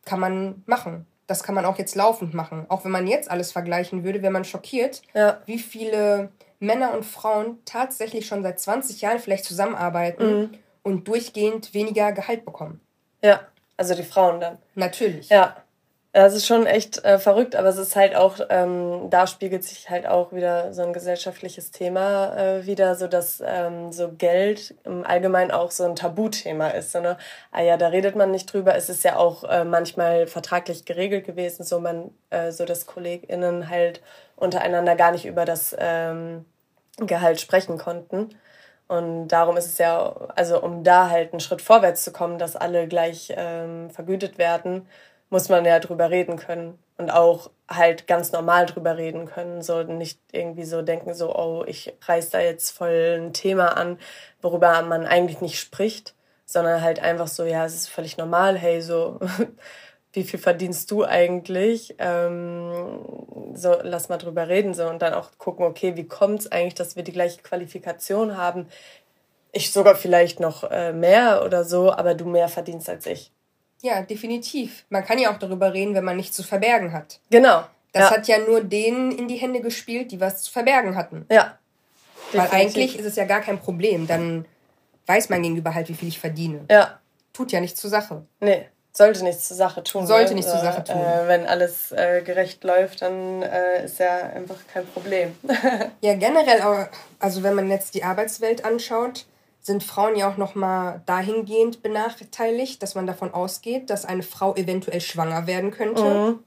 kann 0.04 0.20
man 0.20 0.62
machen. 0.66 1.06
Das 1.26 1.42
kann 1.42 1.54
man 1.54 1.64
auch 1.64 1.78
jetzt 1.78 1.94
laufend 1.94 2.34
machen. 2.34 2.66
Auch 2.68 2.84
wenn 2.84 2.90
man 2.90 3.06
jetzt 3.06 3.30
alles 3.30 3.52
vergleichen 3.52 4.04
würde, 4.04 4.22
wäre 4.22 4.32
man 4.32 4.44
schockiert, 4.44 5.02
ja. 5.14 5.40
wie 5.46 5.58
viele 5.58 6.30
Männer 6.58 6.94
und 6.94 7.04
Frauen 7.04 7.58
tatsächlich 7.64 8.26
schon 8.26 8.42
seit 8.42 8.60
20 8.60 9.00
Jahren 9.00 9.18
vielleicht 9.18 9.44
zusammenarbeiten 9.44 10.40
mhm. 10.40 10.50
und 10.82 11.08
durchgehend 11.08 11.74
weniger 11.74 12.12
Gehalt 12.12 12.44
bekommen. 12.44 12.80
Ja, 13.22 13.40
also 13.76 13.94
die 13.94 14.02
Frauen 14.02 14.40
dann. 14.40 14.58
Natürlich. 14.74 15.28
Ja. 15.28 15.61
Das 16.14 16.34
ist 16.34 16.46
schon 16.46 16.66
echt 16.66 17.02
äh, 17.06 17.18
verrückt, 17.18 17.56
aber 17.56 17.68
es 17.68 17.78
ist 17.78 17.96
halt 17.96 18.14
auch, 18.14 18.36
ähm, 18.50 19.08
da 19.08 19.26
spiegelt 19.26 19.64
sich 19.64 19.88
halt 19.88 20.06
auch 20.06 20.30
wieder 20.32 20.74
so 20.74 20.82
ein 20.82 20.92
gesellschaftliches 20.92 21.70
Thema 21.70 22.36
äh, 22.36 22.66
wieder, 22.66 22.96
so 22.96 23.06
dass 23.06 23.42
ähm, 23.42 23.92
so 23.92 24.12
Geld 24.12 24.74
im 24.84 25.06
Allgemeinen 25.06 25.50
auch 25.50 25.70
so 25.70 25.84
ein 25.84 25.96
Tabuthema 25.96 26.68
ist. 26.68 26.92
So, 26.92 27.00
ne? 27.00 27.16
Ah 27.50 27.62
ja, 27.62 27.78
da 27.78 27.88
redet 27.88 28.14
man 28.14 28.30
nicht 28.30 28.52
drüber. 28.52 28.74
Es 28.74 28.90
ist 28.90 29.04
ja 29.04 29.16
auch 29.16 29.44
äh, 29.44 29.64
manchmal 29.64 30.26
vertraglich 30.26 30.84
geregelt 30.84 31.24
gewesen, 31.24 31.64
so 31.64 31.80
man, 31.80 32.10
äh, 32.28 32.52
so 32.52 32.66
dass 32.66 32.84
KollegInnen 32.84 33.70
halt 33.70 34.02
untereinander 34.36 34.96
gar 34.96 35.12
nicht 35.12 35.24
über 35.24 35.46
das 35.46 35.74
ähm, 35.78 36.44
Gehalt 36.98 37.40
sprechen 37.40 37.78
konnten. 37.78 38.28
Und 38.88 39.28
darum 39.28 39.56
ist 39.56 39.66
es 39.66 39.78
ja, 39.78 40.14
also 40.36 40.62
um 40.62 40.84
da 40.84 41.08
halt 41.08 41.32
einen 41.32 41.40
Schritt 41.40 41.62
vorwärts 41.62 42.04
zu 42.04 42.12
kommen, 42.12 42.38
dass 42.38 42.56
alle 42.56 42.86
gleich 42.88 43.32
ähm, 43.34 43.88
vergütet 43.90 44.36
werden, 44.36 44.86
muss 45.32 45.48
man 45.48 45.64
ja 45.64 45.78
drüber 45.80 46.10
reden 46.10 46.36
können 46.36 46.78
und 46.98 47.10
auch 47.10 47.50
halt 47.66 48.06
ganz 48.06 48.32
normal 48.32 48.66
drüber 48.66 48.98
reden 48.98 49.24
können. 49.24 49.62
So 49.62 49.82
nicht 49.82 50.20
irgendwie 50.30 50.64
so 50.64 50.82
denken, 50.82 51.14
so, 51.14 51.34
oh, 51.34 51.64
ich 51.66 51.94
reiß 52.02 52.28
da 52.30 52.40
jetzt 52.40 52.70
voll 52.70 53.18
ein 53.18 53.32
Thema 53.32 53.78
an, 53.78 53.98
worüber 54.42 54.82
man 54.82 55.06
eigentlich 55.06 55.40
nicht 55.40 55.58
spricht, 55.58 56.14
sondern 56.44 56.82
halt 56.82 57.00
einfach 57.00 57.28
so, 57.28 57.44
ja, 57.44 57.64
es 57.64 57.74
ist 57.74 57.88
völlig 57.88 58.18
normal, 58.18 58.58
hey, 58.58 58.82
so, 58.82 59.20
wie 60.12 60.24
viel 60.24 60.38
verdienst 60.38 60.90
du 60.90 61.02
eigentlich? 61.06 61.94
Ähm, 61.98 63.54
so, 63.54 63.78
lass 63.82 64.10
mal 64.10 64.18
drüber 64.18 64.48
reden, 64.48 64.74
so, 64.74 64.86
und 64.86 65.00
dann 65.00 65.14
auch 65.14 65.30
gucken, 65.38 65.64
okay, 65.64 65.96
wie 65.96 66.06
kommt 66.06 66.40
es 66.40 66.52
eigentlich, 66.52 66.74
dass 66.74 66.94
wir 66.94 67.04
die 67.04 67.12
gleiche 67.12 67.40
Qualifikation 67.40 68.36
haben? 68.36 68.66
Ich 69.52 69.72
sogar 69.72 69.94
vielleicht 69.96 70.40
noch 70.40 70.70
äh, 70.70 70.92
mehr 70.92 71.42
oder 71.46 71.64
so, 71.64 71.90
aber 71.90 72.14
du 72.14 72.26
mehr 72.26 72.48
verdienst 72.48 72.90
als 72.90 73.06
ich. 73.06 73.32
Ja, 73.82 74.00
definitiv. 74.02 74.84
Man 74.88 75.04
kann 75.04 75.18
ja 75.18 75.32
auch 75.32 75.38
darüber 75.38 75.74
reden, 75.74 75.94
wenn 75.94 76.04
man 76.04 76.16
nichts 76.16 76.36
zu 76.36 76.44
verbergen 76.44 76.92
hat. 76.92 77.20
Genau. 77.30 77.64
Das 77.92 78.04
ja. 78.04 78.16
hat 78.16 78.28
ja 78.28 78.38
nur 78.38 78.62
denen 78.62 79.12
in 79.12 79.28
die 79.28 79.36
Hände 79.36 79.60
gespielt, 79.60 80.12
die 80.12 80.20
was 80.20 80.42
zu 80.42 80.52
verbergen 80.52 80.96
hatten. 80.96 81.26
Ja. 81.30 81.58
Definitiv. 82.32 82.52
Weil 82.52 82.60
eigentlich 82.60 82.98
ist 82.98 83.06
es 83.06 83.16
ja 83.16 83.24
gar 83.24 83.40
kein 83.40 83.58
Problem. 83.58 84.06
Dann 84.06 84.46
weiß 85.06 85.28
man 85.28 85.42
gegenüber 85.42 85.74
halt, 85.74 85.88
wie 85.88 85.94
viel 85.94 86.08
ich 86.08 86.20
verdiene. 86.20 86.64
Ja. 86.70 87.00
Tut 87.32 87.52
ja 87.52 87.60
nichts 87.60 87.80
zur 87.80 87.90
Sache. 87.90 88.24
Nee, 88.40 88.68
sollte 88.92 89.24
nichts 89.24 89.48
zur 89.48 89.56
Sache 89.56 89.82
tun. 89.82 90.06
Sollte 90.06 90.30
ne? 90.30 90.36
nichts 90.36 90.50
zur 90.50 90.60
Sache 90.60 90.84
tun. 90.84 91.00
Äh, 91.00 91.28
wenn 91.28 91.46
alles 91.46 91.92
äh, 91.92 92.22
gerecht 92.22 92.62
läuft, 92.62 93.02
dann 93.02 93.42
äh, 93.42 93.84
ist 93.84 93.98
ja 93.98 94.16
einfach 94.34 94.58
kein 94.72 94.86
Problem. 94.86 95.34
ja, 96.00 96.14
generell, 96.14 96.88
also 97.18 97.42
wenn 97.42 97.54
man 97.54 97.70
jetzt 97.70 97.94
die 97.94 98.04
Arbeitswelt 98.04 98.64
anschaut, 98.64 99.26
sind 99.62 99.82
Frauen 99.82 100.16
ja 100.16 100.30
auch 100.30 100.36
nochmal 100.36 101.02
dahingehend 101.06 101.82
benachteiligt, 101.82 102.82
dass 102.82 102.94
man 102.94 103.06
davon 103.06 103.32
ausgeht, 103.32 103.90
dass 103.90 104.04
eine 104.04 104.22
Frau 104.22 104.54
eventuell 104.56 105.00
schwanger 105.00 105.46
werden 105.46 105.70
könnte. 105.70 106.02
Mhm. 106.02 106.38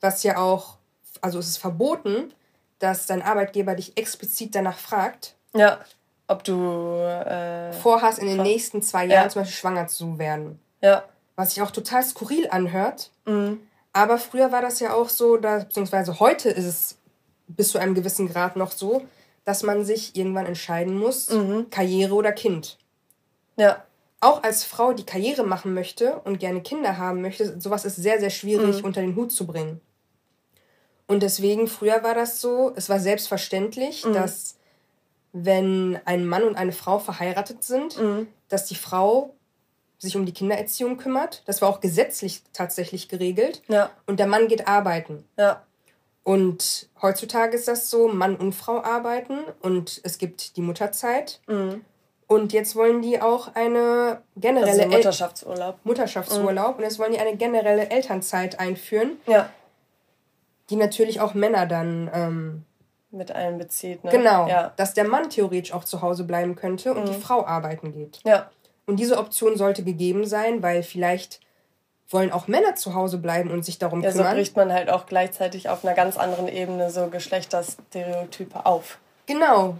Was 0.00 0.22
ja 0.22 0.36
auch, 0.36 0.76
also 1.20 1.38
es 1.38 1.48
ist 1.48 1.58
verboten, 1.58 2.32
dass 2.78 3.06
dein 3.06 3.22
Arbeitgeber 3.22 3.74
dich 3.74 3.96
explizit 3.96 4.54
danach 4.54 4.78
fragt. 4.78 5.34
Ja, 5.54 5.80
ob 6.32 6.44
du 6.44 6.98
äh, 6.98 7.72
vorhast, 7.72 8.18
in 8.18 8.26
den 8.26 8.42
nächsten 8.42 8.82
zwei 8.82 9.06
Jahren 9.06 9.24
ja. 9.24 9.28
zum 9.28 9.42
Beispiel 9.42 9.56
schwanger 9.56 9.86
zu 9.86 10.18
werden. 10.18 10.58
Ja. 10.80 11.04
Was 11.36 11.54
sich 11.54 11.62
auch 11.62 11.70
total 11.70 12.02
skurril 12.02 12.48
anhört. 12.50 13.10
Mhm. 13.26 13.60
Aber 13.92 14.18
früher 14.18 14.50
war 14.50 14.62
das 14.62 14.80
ja 14.80 14.94
auch 14.94 15.08
so, 15.08 15.36
dass, 15.36 15.66
beziehungsweise 15.66 16.18
heute 16.20 16.48
ist 16.48 16.64
es 16.64 16.96
bis 17.46 17.68
zu 17.68 17.78
einem 17.78 17.94
gewissen 17.94 18.28
Grad 18.28 18.56
noch 18.56 18.72
so, 18.72 19.02
dass 19.44 19.62
man 19.62 19.84
sich 19.84 20.16
irgendwann 20.16 20.46
entscheiden 20.46 20.98
muss, 20.98 21.30
mhm. 21.30 21.68
Karriere 21.70 22.14
oder 22.14 22.32
Kind. 22.32 22.78
Ja. 23.56 23.84
Auch 24.20 24.42
als 24.44 24.62
Frau, 24.62 24.92
die 24.92 25.04
Karriere 25.04 25.42
machen 25.42 25.74
möchte 25.74 26.20
und 26.20 26.38
gerne 26.38 26.62
Kinder 26.62 26.96
haben 26.96 27.22
möchte, 27.22 27.60
sowas 27.60 27.84
ist 27.84 27.96
sehr, 27.96 28.20
sehr 28.20 28.30
schwierig 28.30 28.78
mhm. 28.78 28.84
unter 28.84 29.00
den 29.00 29.16
Hut 29.16 29.32
zu 29.32 29.46
bringen. 29.46 29.80
Und 31.08 31.22
deswegen, 31.22 31.66
früher 31.66 32.02
war 32.04 32.14
das 32.14 32.40
so, 32.40 32.72
es 32.76 32.88
war 32.88 33.00
selbstverständlich, 33.00 34.04
mhm. 34.04 34.12
dass 34.12 34.56
wenn 35.32 35.98
ein 36.04 36.24
Mann 36.24 36.44
und 36.44 36.56
eine 36.56 36.72
Frau 36.72 36.98
verheiratet 36.98 37.64
sind, 37.64 38.00
mhm. 38.00 38.28
dass 38.48 38.66
die 38.66 38.76
Frau 38.76 39.34
sich 39.98 40.16
um 40.16 40.26
die 40.26 40.32
Kindererziehung 40.32 40.98
kümmert. 40.98 41.42
Das 41.46 41.62
war 41.62 41.68
auch 41.68 41.80
gesetzlich 41.80 42.42
tatsächlich 42.52 43.08
geregelt. 43.08 43.62
Ja. 43.68 43.90
Und 44.06 44.20
der 44.20 44.26
Mann 44.26 44.48
geht 44.48 44.68
arbeiten. 44.68 45.24
Ja. 45.38 45.62
Und 46.24 46.88
heutzutage 47.00 47.56
ist 47.56 47.66
das 47.66 47.90
so, 47.90 48.08
Mann 48.08 48.36
und 48.36 48.52
Frau 48.52 48.82
arbeiten 48.82 49.38
und 49.60 50.00
es 50.04 50.18
gibt 50.18 50.56
die 50.56 50.62
Mutterzeit. 50.62 51.40
Mhm. 51.48 51.84
Und 52.28 52.52
jetzt 52.52 52.76
wollen 52.76 53.02
die 53.02 53.20
auch 53.20 53.54
eine 53.54 54.22
generelle 54.36 54.84
also 54.84 54.96
Mutterschaftsurlaub. 54.96 55.78
Mutterschaftsurlaub. 55.84 56.70
Mhm. 56.70 56.76
Und 56.76 56.82
jetzt 56.84 56.98
wollen 56.98 57.12
die 57.12 57.18
eine 57.18 57.36
generelle 57.36 57.90
Elternzeit 57.90 58.58
einführen. 58.58 59.18
Ja. 59.26 59.50
Die 60.70 60.76
natürlich 60.76 61.20
auch 61.20 61.34
Männer 61.34 61.66
dann 61.66 62.10
ähm, 62.14 62.64
mit 63.10 63.32
einbezieht. 63.32 64.02
Ne? 64.04 64.10
Genau. 64.10 64.48
Ja. 64.48 64.72
Dass 64.76 64.94
der 64.94 65.04
Mann 65.04 65.28
theoretisch 65.28 65.74
auch 65.74 65.84
zu 65.84 66.00
Hause 66.00 66.24
bleiben 66.24 66.54
könnte 66.54 66.94
und 66.94 67.02
mhm. 67.02 67.12
die 67.12 67.20
Frau 67.20 67.44
arbeiten 67.44 67.92
geht. 67.92 68.20
Ja. 68.24 68.50
Und 68.86 68.96
diese 68.98 69.18
Option 69.18 69.56
sollte 69.56 69.84
gegeben 69.84 70.24
sein, 70.24 70.62
weil 70.62 70.82
vielleicht 70.82 71.40
wollen 72.12 72.32
auch 72.32 72.48
Männer 72.48 72.74
zu 72.74 72.94
Hause 72.94 73.18
bleiben 73.18 73.50
und 73.50 73.64
sich 73.64 73.78
darum 73.78 74.02
ja, 74.02 74.10
kümmern. 74.10 74.26
Ja, 74.26 74.30
so 74.32 74.36
bricht 74.36 74.56
man 74.56 74.72
halt 74.72 74.90
auch 74.90 75.06
gleichzeitig 75.06 75.68
auf 75.68 75.84
einer 75.84 75.94
ganz 75.94 76.16
anderen 76.16 76.48
Ebene 76.48 76.90
so 76.90 77.08
Geschlechterstereotype 77.08 78.66
auf. 78.66 78.98
Genau. 79.26 79.76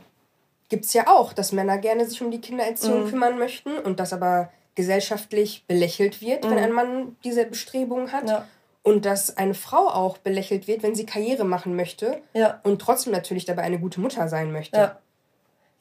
Gibt 0.69 0.87
es 0.87 0.93
ja 0.95 1.09
auch, 1.09 1.33
dass 1.33 1.53
Männer 1.53 1.79
gerne 1.79 2.07
sich 2.07 2.23
um 2.23 2.31
die 2.31 2.41
Kindererziehung 2.41 3.05
mhm. 3.05 3.11
kümmern 3.11 3.39
möchten 3.39 3.77
und 3.79 4.01
das 4.01 4.13
aber 4.13 4.51
gesellschaftlich 4.75 5.65
belächelt 5.67 6.23
wird, 6.23 6.45
mhm. 6.45 6.51
wenn 6.51 6.59
ein 6.59 6.73
Mann 6.73 7.17
diese 7.25 7.45
Bestrebungen 7.45 8.13
hat. 8.13 8.29
Ja. 8.29 8.47
Und 8.83 9.05
dass 9.05 9.37
eine 9.37 9.55
Frau 9.55 9.89
auch 9.89 10.19
belächelt 10.19 10.67
wird, 10.67 10.83
wenn 10.83 10.97
sie 10.97 11.07
Karriere 11.07 11.45
machen 11.45 11.77
möchte 11.77 12.21
ja. 12.35 12.59
und 12.65 12.81
trotzdem 12.81 13.13
natürlich 13.13 13.45
dabei 13.45 13.63
eine 13.63 13.79
gute 13.79 14.01
Mutter 14.01 14.27
sein 14.29 14.51
möchte. 14.51 14.77
Ja 14.77 14.99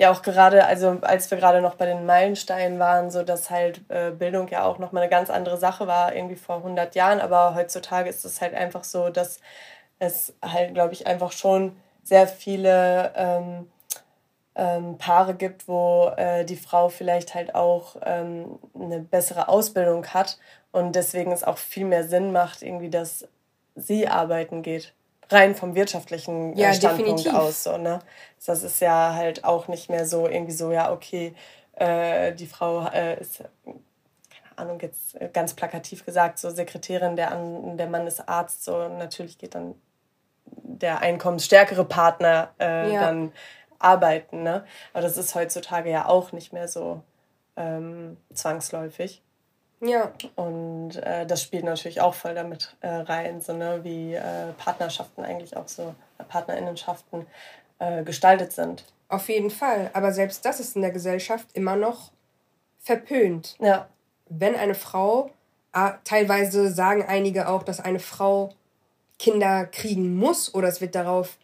ja 0.01 0.11
auch 0.11 0.23
gerade, 0.23 0.65
also 0.65 0.97
als 1.01 1.29
wir 1.29 1.37
gerade 1.37 1.61
noch 1.61 1.75
bei 1.75 1.85
den 1.85 2.07
Meilensteinen 2.07 2.79
waren, 2.79 3.11
so 3.11 3.21
dass 3.21 3.51
halt 3.51 3.81
äh, 3.89 4.09
Bildung 4.09 4.47
ja 4.47 4.63
auch 4.63 4.79
nochmal 4.79 5.03
eine 5.03 5.11
ganz 5.11 5.29
andere 5.29 5.57
Sache 5.57 5.85
war, 5.85 6.15
irgendwie 6.15 6.35
vor 6.35 6.57
100 6.57 6.95
Jahren, 6.95 7.21
aber 7.21 7.53
heutzutage 7.53 8.09
ist 8.09 8.25
es 8.25 8.41
halt 8.41 8.55
einfach 8.55 8.83
so, 8.83 9.09
dass 9.09 9.39
es 9.99 10.33
halt, 10.43 10.73
glaube 10.73 10.93
ich, 10.93 11.05
einfach 11.05 11.31
schon 11.31 11.77
sehr 12.03 12.27
viele 12.27 13.13
ähm, 13.15 13.71
ähm, 14.55 14.97
Paare 14.97 15.35
gibt, 15.35 15.67
wo 15.67 16.11
äh, 16.17 16.45
die 16.45 16.57
Frau 16.57 16.89
vielleicht 16.89 17.35
halt 17.35 17.53
auch 17.53 17.95
ähm, 18.03 18.57
eine 18.73 18.99
bessere 19.01 19.49
Ausbildung 19.49 20.07
hat. 20.07 20.39
Und 20.71 20.95
deswegen 20.95 21.31
es 21.31 21.43
auch 21.43 21.59
viel 21.59 21.85
mehr 21.85 22.05
Sinn 22.05 22.31
macht, 22.31 22.63
irgendwie, 22.63 22.89
dass 22.89 23.27
sie 23.75 24.07
arbeiten 24.07 24.63
geht 24.63 24.95
rein 25.31 25.55
vom 25.55 25.75
wirtschaftlichen 25.75 26.57
äh, 26.57 26.61
ja, 26.61 26.73
Standpunkt 26.73 27.19
definitiv. 27.19 27.33
aus. 27.33 27.63
So, 27.63 27.77
ne? 27.77 27.99
Das 28.45 28.63
ist 28.63 28.81
ja 28.81 29.13
halt 29.13 29.43
auch 29.43 29.67
nicht 29.67 29.89
mehr 29.89 30.05
so 30.05 30.27
irgendwie 30.27 30.53
so, 30.53 30.71
ja, 30.71 30.91
okay, 30.91 31.33
äh, 31.73 32.33
die 32.33 32.47
Frau 32.47 32.87
äh, 32.87 33.19
ist, 33.19 33.43
keine 33.65 34.57
Ahnung, 34.57 34.79
jetzt 34.81 35.17
ganz 35.33 35.53
plakativ 35.53 36.05
gesagt, 36.05 36.39
so 36.39 36.49
Sekretärin, 36.49 37.15
der, 37.15 37.31
an, 37.31 37.77
der 37.77 37.87
Mann 37.87 38.07
ist 38.07 38.27
Arzt, 38.27 38.63
so 38.63 38.87
natürlich 38.87 39.37
geht 39.37 39.55
dann 39.55 39.75
der 40.45 40.99
einkommensstärkere 40.99 41.85
Partner 41.85 42.49
äh, 42.59 42.93
ja. 42.93 43.01
dann 43.01 43.31
arbeiten. 43.79 44.43
Ne? 44.43 44.65
Aber 44.93 45.01
das 45.01 45.17
ist 45.17 45.35
heutzutage 45.35 45.89
ja 45.89 46.07
auch 46.07 46.31
nicht 46.31 46.53
mehr 46.53 46.67
so 46.67 47.03
ähm, 47.55 48.17
zwangsläufig. 48.33 49.21
Ja. 49.81 50.11
Und 50.35 50.95
äh, 50.97 51.25
das 51.25 51.41
spielt 51.41 51.63
natürlich 51.63 52.01
auch 52.01 52.13
voll 52.13 52.35
damit 52.35 52.75
äh, 52.81 52.87
rein, 52.87 53.41
so 53.41 53.53
ne, 53.53 53.79
wie 53.83 54.13
äh, 54.13 54.53
Partnerschaften 54.57 55.23
eigentlich 55.23 55.57
auch 55.57 55.67
so, 55.67 55.95
äh, 56.17 56.23
Partnerinnenschaften 56.23 57.25
äh, 57.79 58.03
gestaltet 58.03 58.53
sind. 58.53 58.85
Auf 59.09 59.27
jeden 59.27 59.49
Fall. 59.49 59.89
Aber 59.93 60.13
selbst 60.13 60.45
das 60.45 60.59
ist 60.59 60.75
in 60.75 60.83
der 60.83 60.91
Gesellschaft 60.91 61.47
immer 61.53 61.75
noch 61.75 62.11
verpönt. 62.79 63.57
Ja. 63.59 63.89
Wenn 64.29 64.55
eine 64.55 64.75
Frau, 64.75 65.31
teilweise 66.03 66.71
sagen 66.71 67.03
einige 67.05 67.49
auch, 67.49 67.63
dass 67.63 67.79
eine 67.79 67.99
Frau 67.99 68.53
Kinder 69.19 69.65
kriegen 69.65 70.15
muss 70.15 70.53
oder 70.53 70.67
es 70.67 70.79
wird 70.79 70.95
darauf 70.95 71.37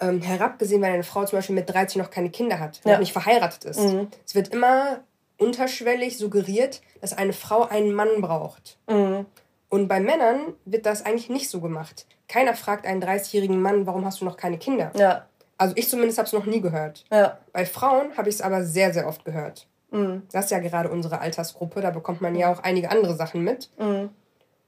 ähm, 0.00 0.20
herabgesehen, 0.20 0.82
weil 0.82 0.92
eine 0.92 1.04
Frau 1.04 1.24
zum 1.24 1.38
Beispiel 1.38 1.54
mit 1.54 1.68
30 1.68 1.96
noch 1.96 2.10
keine 2.10 2.30
Kinder 2.30 2.58
hat, 2.58 2.80
ja. 2.84 2.92
noch 2.92 2.98
nicht 2.98 3.12
verheiratet 3.12 3.64
ist. 3.64 3.80
Mhm. 3.80 4.08
Es 4.26 4.34
wird 4.34 4.48
immer 4.48 5.00
unterschwellig 5.38 6.18
suggeriert, 6.18 6.80
dass 7.00 7.12
eine 7.12 7.32
Frau 7.32 7.62
einen 7.62 7.92
Mann 7.92 8.20
braucht. 8.20 8.78
Mhm. 8.88 9.26
Und 9.68 9.88
bei 9.88 10.00
Männern 10.00 10.54
wird 10.64 10.86
das 10.86 11.04
eigentlich 11.04 11.28
nicht 11.28 11.50
so 11.50 11.60
gemacht. 11.60 12.06
Keiner 12.28 12.54
fragt 12.54 12.86
einen 12.86 13.02
30-jährigen 13.02 13.60
Mann, 13.60 13.86
warum 13.86 14.04
hast 14.04 14.20
du 14.20 14.24
noch 14.24 14.36
keine 14.36 14.58
Kinder? 14.58 14.92
Ja. 14.96 15.26
Also 15.58 15.74
ich 15.76 15.88
zumindest 15.88 16.18
habe 16.18 16.26
es 16.26 16.32
noch 16.32 16.46
nie 16.46 16.60
gehört. 16.60 17.04
Ja. 17.10 17.38
Bei 17.52 17.66
Frauen 17.66 18.16
habe 18.16 18.28
ich 18.28 18.36
es 18.36 18.40
aber 18.42 18.64
sehr, 18.64 18.92
sehr 18.92 19.06
oft 19.06 19.24
gehört. 19.24 19.66
Mhm. 19.90 20.22
Das 20.32 20.46
ist 20.46 20.50
ja 20.50 20.58
gerade 20.58 20.90
unsere 20.90 21.20
Altersgruppe, 21.20 21.80
da 21.80 21.90
bekommt 21.90 22.20
man 22.20 22.34
ja 22.34 22.52
auch 22.52 22.62
einige 22.62 22.90
andere 22.90 23.16
Sachen 23.16 23.42
mit. 23.42 23.70
Mhm. 23.78 24.10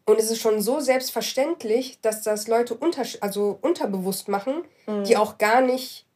Und 0.05 0.19
es 0.19 0.31
ist 0.31 0.41
schon 0.41 0.63
so 0.63 0.81
selbstverständlich, 0.81 2.01
dass 2.01 2.23
das 2.23 2.49
Leute 2.49 2.75
unter, 2.75 3.03
also 3.21 3.59
unterbewusst 3.61 4.29
machen, 4.29 4.63
mhm. 4.87 5.05
die 5.05 5.17
auch 5.17 5.37
gar 5.37 5.61
nicht 5.61 6.07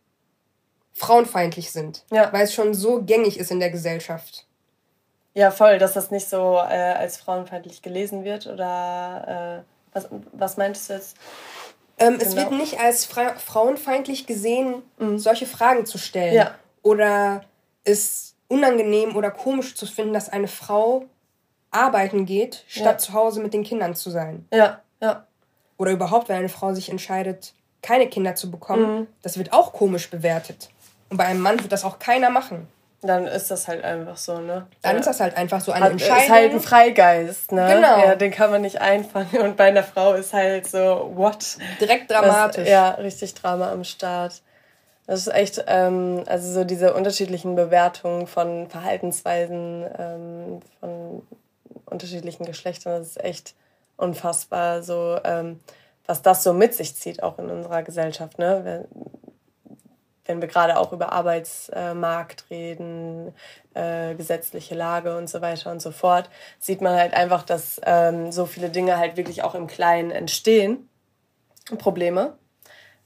frauenfeindlich 0.94 1.72
sind. 1.72 2.04
Ja. 2.10 2.32
Weil 2.32 2.44
es 2.44 2.54
schon 2.54 2.74
so 2.74 3.02
gängig 3.02 3.38
ist 3.38 3.50
in 3.50 3.60
der 3.60 3.70
Gesellschaft. 3.70 4.46
Ja, 5.34 5.50
voll, 5.50 5.78
dass 5.78 5.94
das 5.94 6.10
nicht 6.10 6.28
so 6.28 6.56
äh, 6.56 6.92
als 6.92 7.16
frauenfeindlich 7.16 7.82
gelesen 7.82 8.24
wird. 8.24 8.46
Oder 8.46 9.64
äh, 9.64 9.94
was, 9.94 10.08
was 10.32 10.56
meintest 10.56 10.90
du 10.90 10.94
jetzt? 10.94 11.16
Ähm, 11.98 12.18
genau. 12.18 12.24
Es 12.24 12.36
wird 12.36 12.52
nicht 12.52 12.80
als 12.80 13.04
fra 13.04 13.34
frauenfeindlich 13.34 14.26
gesehen, 14.26 14.82
mhm. 14.98 15.18
solche 15.18 15.46
Fragen 15.46 15.86
zu 15.86 15.98
stellen. 15.98 16.34
Ja. 16.34 16.54
Oder 16.82 17.44
es 17.84 18.34
unangenehm 18.48 19.16
oder 19.16 19.30
komisch 19.30 19.74
zu 19.74 19.86
finden, 19.86 20.12
dass 20.12 20.28
eine 20.28 20.48
Frau 20.48 21.06
arbeiten 21.70 22.26
geht, 22.26 22.64
statt 22.68 22.84
ja. 22.84 22.98
zu 22.98 23.12
Hause 23.14 23.40
mit 23.40 23.54
den 23.54 23.64
Kindern 23.64 23.94
zu 23.94 24.10
sein. 24.10 24.46
Ja, 24.52 24.82
ja. 25.00 25.26
Oder 25.78 25.92
überhaupt, 25.92 26.28
wenn 26.28 26.36
eine 26.36 26.50
Frau 26.50 26.74
sich 26.74 26.90
entscheidet, 26.90 27.54
keine 27.80 28.08
Kinder 28.08 28.34
zu 28.34 28.50
bekommen, 28.50 29.00
mhm. 29.00 29.06
das 29.22 29.38
wird 29.38 29.52
auch 29.52 29.72
komisch 29.72 30.10
bewertet. 30.10 30.70
Und 31.12 31.18
bei 31.18 31.26
einem 31.26 31.40
Mann 31.40 31.60
wird 31.60 31.70
das 31.70 31.84
auch 31.84 31.98
keiner 31.98 32.30
machen. 32.30 32.68
Dann 33.02 33.26
ist 33.26 33.50
das 33.50 33.68
halt 33.68 33.84
einfach 33.84 34.16
so, 34.16 34.38
ne? 34.38 34.66
Dann 34.80 34.94
ja. 34.94 35.00
ist 35.00 35.06
das 35.06 35.20
halt 35.20 35.36
einfach 35.36 35.60
so 35.60 35.70
eine 35.70 35.84
Hat, 35.84 35.92
Entscheidung. 35.92 36.22
Ist 36.22 36.30
halt 36.30 36.52
ein 36.52 36.60
Freigeist, 36.60 37.52
ne? 37.52 37.66
Genau. 37.74 37.98
Ja, 38.02 38.14
den 38.14 38.30
kann 38.30 38.50
man 38.50 38.62
nicht 38.62 38.80
einfangen. 38.80 39.42
Und 39.42 39.58
bei 39.58 39.64
einer 39.64 39.82
Frau 39.82 40.14
ist 40.14 40.32
halt 40.32 40.66
so, 40.66 41.12
what? 41.14 41.58
Direkt 41.82 42.10
dramatisch. 42.10 42.64
Das, 42.64 42.68
ja, 42.70 42.90
richtig 42.92 43.34
Drama 43.34 43.70
am 43.70 43.84
Start. 43.84 44.40
Das 45.06 45.20
ist 45.20 45.34
echt, 45.34 45.62
ähm, 45.66 46.24
also 46.26 46.50
so 46.50 46.64
diese 46.64 46.94
unterschiedlichen 46.94 47.56
Bewertungen 47.56 48.26
von 48.26 48.70
Verhaltensweisen 48.70 49.84
ähm, 49.98 50.60
von 50.80 51.26
unterschiedlichen 51.84 52.46
Geschlechtern, 52.46 53.00
das 53.00 53.08
ist 53.08 53.22
echt 53.22 53.54
unfassbar, 53.98 54.82
so 54.82 55.18
ähm, 55.24 55.60
was 56.06 56.22
das 56.22 56.42
so 56.42 56.54
mit 56.54 56.72
sich 56.72 56.96
zieht, 56.96 57.22
auch 57.22 57.38
in 57.38 57.50
unserer 57.50 57.82
Gesellschaft. 57.82 58.38
Ne? 58.38 58.86
Wenn 60.26 60.40
wir 60.40 60.48
gerade 60.48 60.78
auch 60.78 60.92
über 60.92 61.12
Arbeitsmarkt 61.12 62.44
reden, 62.50 63.34
äh, 63.74 64.14
gesetzliche 64.14 64.74
Lage 64.74 65.16
und 65.16 65.28
so 65.28 65.40
weiter 65.40 65.70
und 65.70 65.82
so 65.82 65.90
fort, 65.90 66.30
sieht 66.58 66.80
man 66.80 66.94
halt 66.96 67.14
einfach, 67.14 67.42
dass 67.42 67.80
ähm, 67.84 68.30
so 68.30 68.46
viele 68.46 68.70
Dinge 68.70 68.98
halt 68.98 69.16
wirklich 69.16 69.42
auch 69.42 69.54
im 69.54 69.66
Kleinen 69.66 70.10
entstehen, 70.10 70.88
Probleme. 71.78 72.36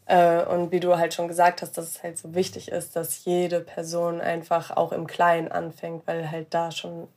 Äh, 0.07 0.45
und 0.45 0.71
wie 0.73 0.81
du 0.81 0.97
halt 0.97 1.15
schon 1.15 1.29
gesagt 1.29 1.63
hast, 1.63 1.77
dass 1.77 1.89
es 1.89 2.03
halt 2.03 2.19
so 2.19 2.35
wichtig 2.35 2.71
ist, 2.71 2.97
dass 2.97 3.25
jede 3.25 3.61
Person 3.61 4.21
einfach 4.21 4.71
auch 4.71 4.93
im 4.93 5.07
Kleinen 5.07 5.51
anfängt, 5.51 6.07
weil 6.07 6.31
halt 6.31 6.49
da 6.51 6.71
schon, 6.71 7.09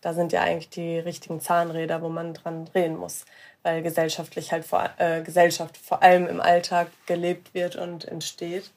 da 0.00 0.14
sind 0.14 0.32
ja 0.32 0.42
eigentlich 0.42 0.70
die 0.70 0.98
richtigen 0.98 1.40
Zahnräder, 1.40 2.02
wo 2.02 2.08
man 2.08 2.34
dran 2.34 2.66
drehen 2.66 2.96
muss, 2.96 3.24
weil 3.62 3.82
gesellschaftlich 3.82 4.52
halt 4.52 4.64
vor, 4.64 4.88
äh, 4.98 5.22
Gesellschaft 5.22 5.76
vor 5.76 6.02
allem 6.02 6.28
im 6.28 6.40
Alltag 6.40 6.88
gelebt 7.06 7.52
wird 7.54 7.74
und 7.76 8.04
entsteht. 8.04 8.70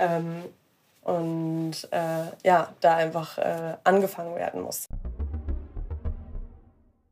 Ähm, 0.00 0.44
und 1.02 1.72
äh, 1.90 2.46
ja, 2.46 2.68
da 2.80 2.96
einfach 2.96 3.38
äh, 3.38 3.76
angefangen 3.84 4.34
werden 4.36 4.62
muss. 4.62 4.88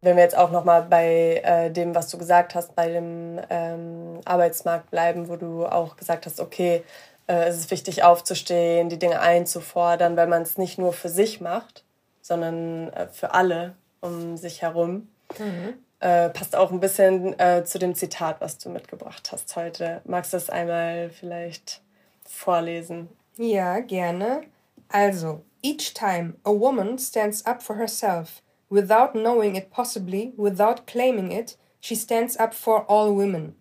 Wenn 0.00 0.16
wir 0.16 0.22
jetzt 0.22 0.36
auch 0.36 0.50
nochmal 0.50 0.82
bei 0.82 1.42
äh, 1.44 1.70
dem, 1.70 1.94
was 1.94 2.08
du 2.08 2.18
gesagt 2.18 2.54
hast, 2.54 2.76
bei 2.76 2.88
dem 2.88 3.40
ähm, 3.50 4.20
Arbeitsmarkt 4.24 4.90
bleiben, 4.90 5.28
wo 5.28 5.36
du 5.36 5.66
auch 5.66 5.96
gesagt 5.96 6.26
hast, 6.26 6.38
okay, 6.38 6.84
äh, 7.26 7.48
es 7.48 7.56
ist 7.56 7.70
wichtig 7.70 8.04
aufzustehen, 8.04 8.88
die 8.88 8.98
Dinge 8.98 9.20
einzufordern, 9.20 10.16
weil 10.16 10.28
man 10.28 10.42
es 10.42 10.56
nicht 10.56 10.78
nur 10.78 10.92
für 10.92 11.08
sich 11.08 11.40
macht, 11.40 11.84
sondern 12.20 12.92
äh, 12.92 13.08
für 13.08 13.34
alle 13.34 13.74
um 14.00 14.36
sich 14.36 14.62
herum. 14.62 15.08
Mhm. 15.38 15.74
Äh, 15.98 16.28
passt 16.28 16.54
auch 16.54 16.70
ein 16.70 16.78
bisschen 16.78 17.34
zu 17.64 17.80
dem 17.80 17.96
Zitat, 17.96 18.40
was 18.40 18.58
du 18.58 18.70
mitgebracht 18.70 19.32
hast 19.32 19.56
heute. 19.56 20.00
Magst 20.04 20.32
du 20.32 20.36
das 20.36 20.48
einmal 20.48 21.10
vielleicht 21.10 21.82
vorlesen? 22.38 23.08
Ja, 23.36 23.80
gerne. 23.80 24.42
Also, 24.88 25.42
each 25.62 25.94
time 25.94 26.34
a 26.44 26.50
woman 26.50 26.98
stands 26.98 27.44
up 27.44 27.62
for 27.62 27.76
herself, 27.76 28.42
without 28.70 29.12
knowing 29.12 29.54
it 29.56 29.70
possibly, 29.70 30.32
without 30.36 30.86
claiming 30.86 31.30
it, 31.30 31.56
she 31.80 31.94
stands 31.94 32.36
up 32.36 32.54
for 32.54 32.88
all 32.88 33.14
women. 33.14 33.54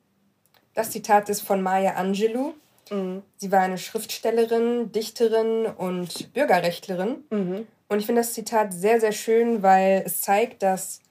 Das 0.74 0.92
Zitat 0.92 1.30
ist 1.30 1.42
von 1.42 1.62
Maya 1.62 1.96
Angelou. 1.96 2.54
Mhm. 2.92 3.24
Sie 3.38 3.52
war 3.52 3.62
eine 3.62 3.78
Schriftstellerin, 3.78 4.92
Dichterin 4.92 5.66
und 5.66 6.34
Bürgerrechtlerin. 6.34 7.24
Mhm. 7.30 7.68
Und 7.90 8.00
ich 8.00 8.06
finde 8.06 8.22
das 8.22 8.34
Zitat 8.34 8.74
sehr, 8.74 9.00
sehr 9.00 9.12
schön, 9.12 9.64
weil 9.64 10.04
es 10.06 10.22
zeigt, 10.22 10.62
dass 10.62 11.02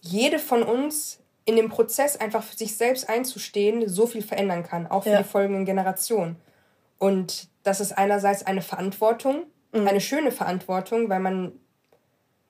jede 0.00 0.38
von 0.38 0.62
uns 0.62 1.20
in 1.44 1.56
dem 1.56 1.68
Prozess 1.68 2.16
einfach 2.16 2.42
für 2.42 2.56
sich 2.56 2.76
selbst 2.76 3.08
einzustehen 3.08 3.88
so 3.88 4.06
viel 4.06 4.22
verändern 4.22 4.62
kann, 4.62 4.86
auch 4.86 5.04
für 5.04 5.10
ja. 5.10 5.22
die 5.22 5.28
folgenden 5.28 5.64
Generationen. 5.64 6.36
Und 6.98 7.48
das 7.62 7.80
ist 7.80 7.92
einerseits 7.92 8.46
eine 8.46 8.62
Verantwortung, 8.62 9.44
mhm. 9.72 9.86
eine 9.86 10.00
schöne 10.00 10.30
Verantwortung, 10.30 11.08
weil 11.08 11.20
man 11.20 11.52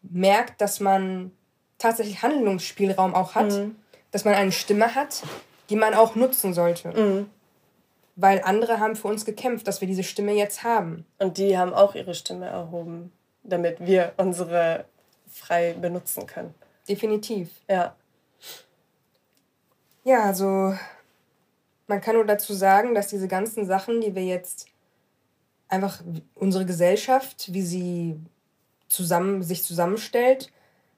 merkt, 0.03 0.61
dass 0.61 0.81
man 0.81 1.33
tatsächlich 1.79 2.23
Handlungsspielraum 2.23 3.15
auch 3.15 3.35
hat, 3.35 3.53
mhm. 3.53 3.77
dass 4.11 4.25
man 4.25 4.35
eine 4.35 4.53
Stimme 4.53 4.95
hat, 4.95 5.23
die 5.71 5.77
man 5.77 5.95
auch 5.95 6.15
nutzen 6.15 6.55
sollte. 6.55 6.89
Mhm. 6.89 7.31
Weil 8.17 8.43
andere 8.45 8.79
haben 8.79 8.95
für 8.95 9.09
uns 9.09 9.25
gekämpft, 9.25 9.67
dass 9.67 9.81
wir 9.81 9.89
diese 9.89 10.05
Stimme 10.05 10.33
jetzt 10.33 10.63
haben. 10.63 11.05
Und 11.19 11.39
die 11.39 11.59
haben 11.59 11.75
auch 11.75 11.95
ihre 11.95 12.15
Stimme 12.15 12.47
erhoben, 12.47 13.13
damit 13.43 13.79
wir 13.81 14.13
unsere 14.19 14.85
frei 15.29 15.75
benutzen 15.81 16.27
können. 16.27 16.55
Definitiv. 16.89 17.51
Ja. 17.69 17.97
Ja, 20.05 20.23
also 20.25 20.77
man 21.87 22.01
kann 22.01 22.17
nur 22.17 22.25
dazu 22.25 22.55
sagen, 22.55 22.95
dass 22.95 23.09
diese 23.09 23.29
ganzen 23.29 23.67
Sachen, 23.67 24.01
die 24.01 24.15
wir 24.15 24.25
jetzt 24.25 24.67
einfach 25.69 26.03
unsere 26.35 26.67
Gesellschaft, 26.67 27.53
wie 27.53 27.63
sie 27.63 28.17
zusammen, 28.89 29.43
sich 29.43 29.65
zusammenstellt, 29.65 30.51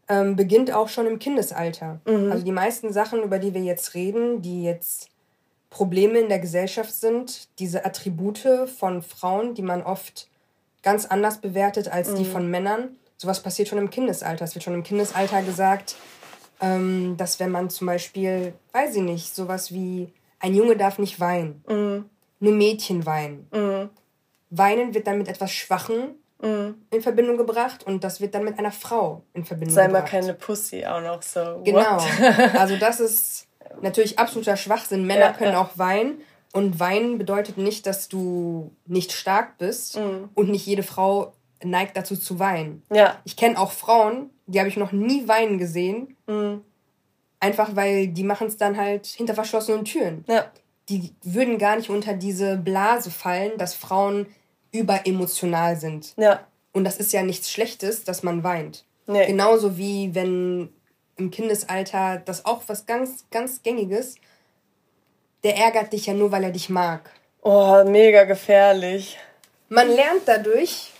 ähm, 0.08 0.36
beginnt 0.36 0.72
auch 0.72 0.88
schon 0.88 1.06
im 1.06 1.18
Kindesalter. 1.18 2.00
Mhm. 2.06 2.30
Also 2.30 2.44
die 2.44 2.52
meisten 2.52 2.92
Sachen, 2.92 3.22
über 3.22 3.38
die 3.38 3.54
wir 3.54 3.62
jetzt 3.62 3.94
reden, 3.94 4.42
die 4.42 4.62
jetzt 4.62 5.08
Probleme 5.70 6.18
in 6.18 6.28
der 6.28 6.38
Gesellschaft 6.38 6.94
sind, 6.94 7.48
diese 7.58 7.84
Attribute 7.84 8.68
von 8.78 9.02
Frauen, 9.02 9.54
die 9.54 9.62
man 9.62 9.82
oft 9.82 10.28
ganz 10.82 11.06
anders 11.06 11.38
bewertet 11.38 11.88
als 11.88 12.10
mhm. 12.10 12.16
die 12.16 12.24
von 12.24 12.48
Männern, 12.48 12.96
sowas 13.16 13.42
passiert 13.42 13.68
schon 13.68 13.78
im 13.78 13.90
Kindesalter. 13.90 14.44
Es 14.44 14.54
wird 14.54 14.62
schon 14.62 14.74
im 14.74 14.84
Kindesalter 14.84 15.42
gesagt, 15.42 15.96
ähm, 16.60 17.16
dass 17.16 17.40
wenn 17.40 17.50
man 17.50 17.70
zum 17.70 17.88
Beispiel, 17.88 18.52
weiß 18.72 18.96
ich 18.96 19.02
nicht, 19.02 19.34
sowas 19.34 19.72
wie 19.72 20.12
ein 20.38 20.54
Junge 20.54 20.76
darf 20.76 20.98
nicht 20.98 21.20
weinen. 21.20 21.64
Mhm. 21.68 22.10
Nur 22.40 22.52
Mädchen 22.52 23.06
weinen. 23.06 23.48
Mhm. 23.52 23.90
Weinen 24.50 24.94
wird 24.94 25.06
dann 25.06 25.18
mit 25.18 25.28
etwas 25.28 25.52
Schwachen 25.52 26.16
mhm. 26.40 26.74
in 26.90 27.02
Verbindung 27.02 27.36
gebracht 27.36 27.84
und 27.86 28.04
das 28.04 28.20
wird 28.20 28.34
dann 28.34 28.44
mit 28.44 28.58
einer 28.58 28.72
Frau 28.72 29.22
in 29.32 29.44
Verbindung 29.44 29.74
Sei 29.74 29.86
gebracht. 29.86 30.08
Sei 30.08 30.18
mal 30.18 30.22
keine 30.22 30.34
Pussy 30.34 30.84
auch 30.84 31.00
noch 31.00 31.22
so. 31.22 31.60
Genau. 31.64 31.98
also 32.58 32.76
das 32.76 33.00
ist 33.00 33.46
natürlich 33.80 34.18
absoluter 34.18 34.56
Schwachsinn. 34.56 35.06
Männer 35.06 35.26
ja, 35.26 35.32
können 35.32 35.52
ja. 35.52 35.60
auch 35.60 35.76
weinen 35.76 36.20
und 36.52 36.78
weinen 36.78 37.18
bedeutet 37.18 37.58
nicht, 37.58 37.86
dass 37.86 38.08
du 38.08 38.72
nicht 38.86 39.12
stark 39.12 39.58
bist 39.58 39.96
mhm. 39.98 40.28
und 40.34 40.50
nicht 40.50 40.66
jede 40.66 40.82
Frau 40.82 41.32
neigt 41.62 41.96
dazu 41.96 42.16
zu 42.16 42.38
weinen. 42.38 42.82
Ja. 42.92 43.18
Ich 43.24 43.36
kenne 43.36 43.58
auch 43.58 43.72
Frauen, 43.72 44.30
die 44.46 44.58
habe 44.58 44.68
ich 44.68 44.76
noch 44.76 44.92
nie 44.92 45.26
weinen 45.26 45.58
gesehen. 45.58 46.16
Einfach 47.40 47.76
weil 47.76 48.08
die 48.08 48.24
machen 48.24 48.46
es 48.46 48.56
dann 48.56 48.76
halt 48.76 49.06
hinter 49.06 49.34
verschlossenen 49.34 49.84
Türen. 49.84 50.24
Ja. 50.28 50.50
Die 50.88 51.12
würden 51.22 51.58
gar 51.58 51.76
nicht 51.76 51.90
unter 51.90 52.14
diese 52.14 52.56
Blase 52.56 53.10
fallen, 53.10 53.58
dass 53.58 53.74
Frauen 53.74 54.26
überemotional 54.72 55.76
sind. 55.76 56.14
Ja. 56.16 56.46
Und 56.72 56.84
das 56.84 56.98
ist 56.98 57.12
ja 57.12 57.22
nichts 57.22 57.50
Schlechtes, 57.50 58.04
dass 58.04 58.22
man 58.22 58.44
weint. 58.44 58.84
Nee. 59.06 59.26
Genauso 59.26 59.76
wie 59.78 60.14
wenn 60.14 60.70
im 61.16 61.30
Kindesalter 61.30 62.22
das 62.24 62.44
auch 62.44 62.62
was 62.66 62.86
ganz, 62.86 63.24
ganz 63.30 63.62
Gängiges. 63.62 64.16
Der 65.42 65.56
ärgert 65.56 65.92
dich 65.92 66.06
ja 66.06 66.14
nur, 66.14 66.32
weil 66.32 66.44
er 66.44 66.50
dich 66.50 66.68
mag. 66.68 67.10
Oh, 67.42 67.84
mega 67.84 68.24
gefährlich. 68.24 69.18
Man 69.68 69.88
lernt 69.88 70.22
dadurch, 70.26 70.92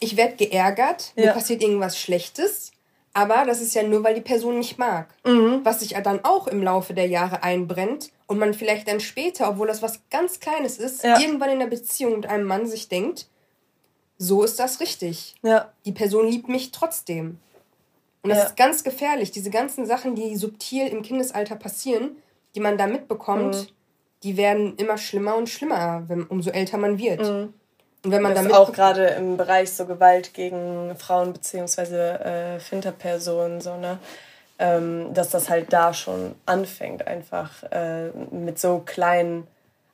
ich 0.00 0.16
werde 0.16 0.36
geärgert, 0.36 1.12
ja. 1.16 1.26
mir 1.26 1.32
passiert 1.32 1.62
irgendwas 1.62 1.98
Schlechtes 1.98 2.71
aber 3.14 3.44
das 3.44 3.60
ist 3.60 3.74
ja 3.74 3.82
nur, 3.82 4.02
weil 4.04 4.14
die 4.14 4.22
Person 4.22 4.58
mich 4.58 4.78
mag. 4.78 5.08
Mhm. 5.24 5.60
Was 5.64 5.80
sich 5.80 5.90
dann 6.02 6.24
auch 6.24 6.46
im 6.46 6.62
Laufe 6.62 6.94
der 6.94 7.06
Jahre 7.06 7.42
einbrennt 7.42 8.10
und 8.26 8.38
man 8.38 8.54
vielleicht 8.54 8.88
dann 8.88 9.00
später, 9.00 9.50
obwohl 9.50 9.66
das 9.66 9.82
was 9.82 10.00
ganz 10.10 10.40
Kleines 10.40 10.78
ist, 10.78 11.04
ja. 11.04 11.20
irgendwann 11.20 11.50
in 11.50 11.58
der 11.58 11.66
Beziehung 11.66 12.16
mit 12.16 12.26
einem 12.26 12.46
Mann 12.46 12.66
sich 12.66 12.88
denkt, 12.88 13.26
so 14.16 14.42
ist 14.42 14.58
das 14.58 14.80
richtig. 14.80 15.34
Ja. 15.42 15.72
Die 15.84 15.92
Person 15.92 16.28
liebt 16.28 16.48
mich 16.48 16.72
trotzdem. 16.72 17.38
Und 18.22 18.30
das 18.30 18.38
ja. 18.38 18.44
ist 18.44 18.56
ganz 18.56 18.84
gefährlich. 18.84 19.32
Diese 19.32 19.50
ganzen 19.50 19.84
Sachen, 19.84 20.14
die 20.14 20.36
subtil 20.36 20.86
im 20.86 21.02
Kindesalter 21.02 21.56
passieren, 21.56 22.16
die 22.54 22.60
man 22.60 22.78
da 22.78 22.86
mitbekommt, 22.86 23.54
mhm. 23.54 23.66
die 24.22 24.36
werden 24.36 24.76
immer 24.76 24.96
schlimmer 24.96 25.36
und 25.36 25.48
schlimmer, 25.48 26.04
wenn, 26.06 26.24
umso 26.24 26.50
älter 26.50 26.78
man 26.78 26.98
wird. 26.98 27.20
Mhm. 27.20 27.52
Und 28.04 28.10
wenn 28.10 28.22
man 28.22 28.34
das 28.34 28.42
damit 28.42 28.56
auch 28.56 28.72
gerade 28.72 29.06
im 29.06 29.36
Bereich 29.36 29.72
so 29.72 29.86
Gewalt 29.86 30.34
gegen 30.34 30.94
Frauen 30.96 31.32
beziehungsweise 31.32 32.20
äh, 32.20 32.60
Finterpersonen 32.60 33.60
so 33.60 33.76
ne, 33.76 33.98
ähm, 34.58 35.12
dass 35.12 35.30
das 35.30 35.48
halt 35.48 35.72
da 35.72 35.92
schon 35.92 36.34
anfängt 36.46 37.06
einfach 37.06 37.62
äh, 37.70 38.10
mit 38.30 38.58
so 38.58 38.82
kleinen 38.84 39.46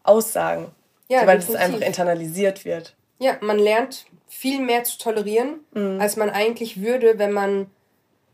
Aussagen, 0.03 0.67
ja, 1.09 1.27
weil 1.27 1.39
es 1.39 1.55
einfach 1.55 1.81
internalisiert 1.81 2.65
wird. 2.65 2.95
Ja, 3.19 3.37
man 3.41 3.59
lernt 3.59 4.07
viel 4.27 4.61
mehr 4.61 4.85
zu 4.85 4.99
tolerieren, 4.99 5.61
mhm. 5.73 6.01
als 6.01 6.17
man 6.17 6.31
eigentlich 6.31 6.83
würde, 6.83 7.19
wenn 7.19 7.33
man 7.33 7.67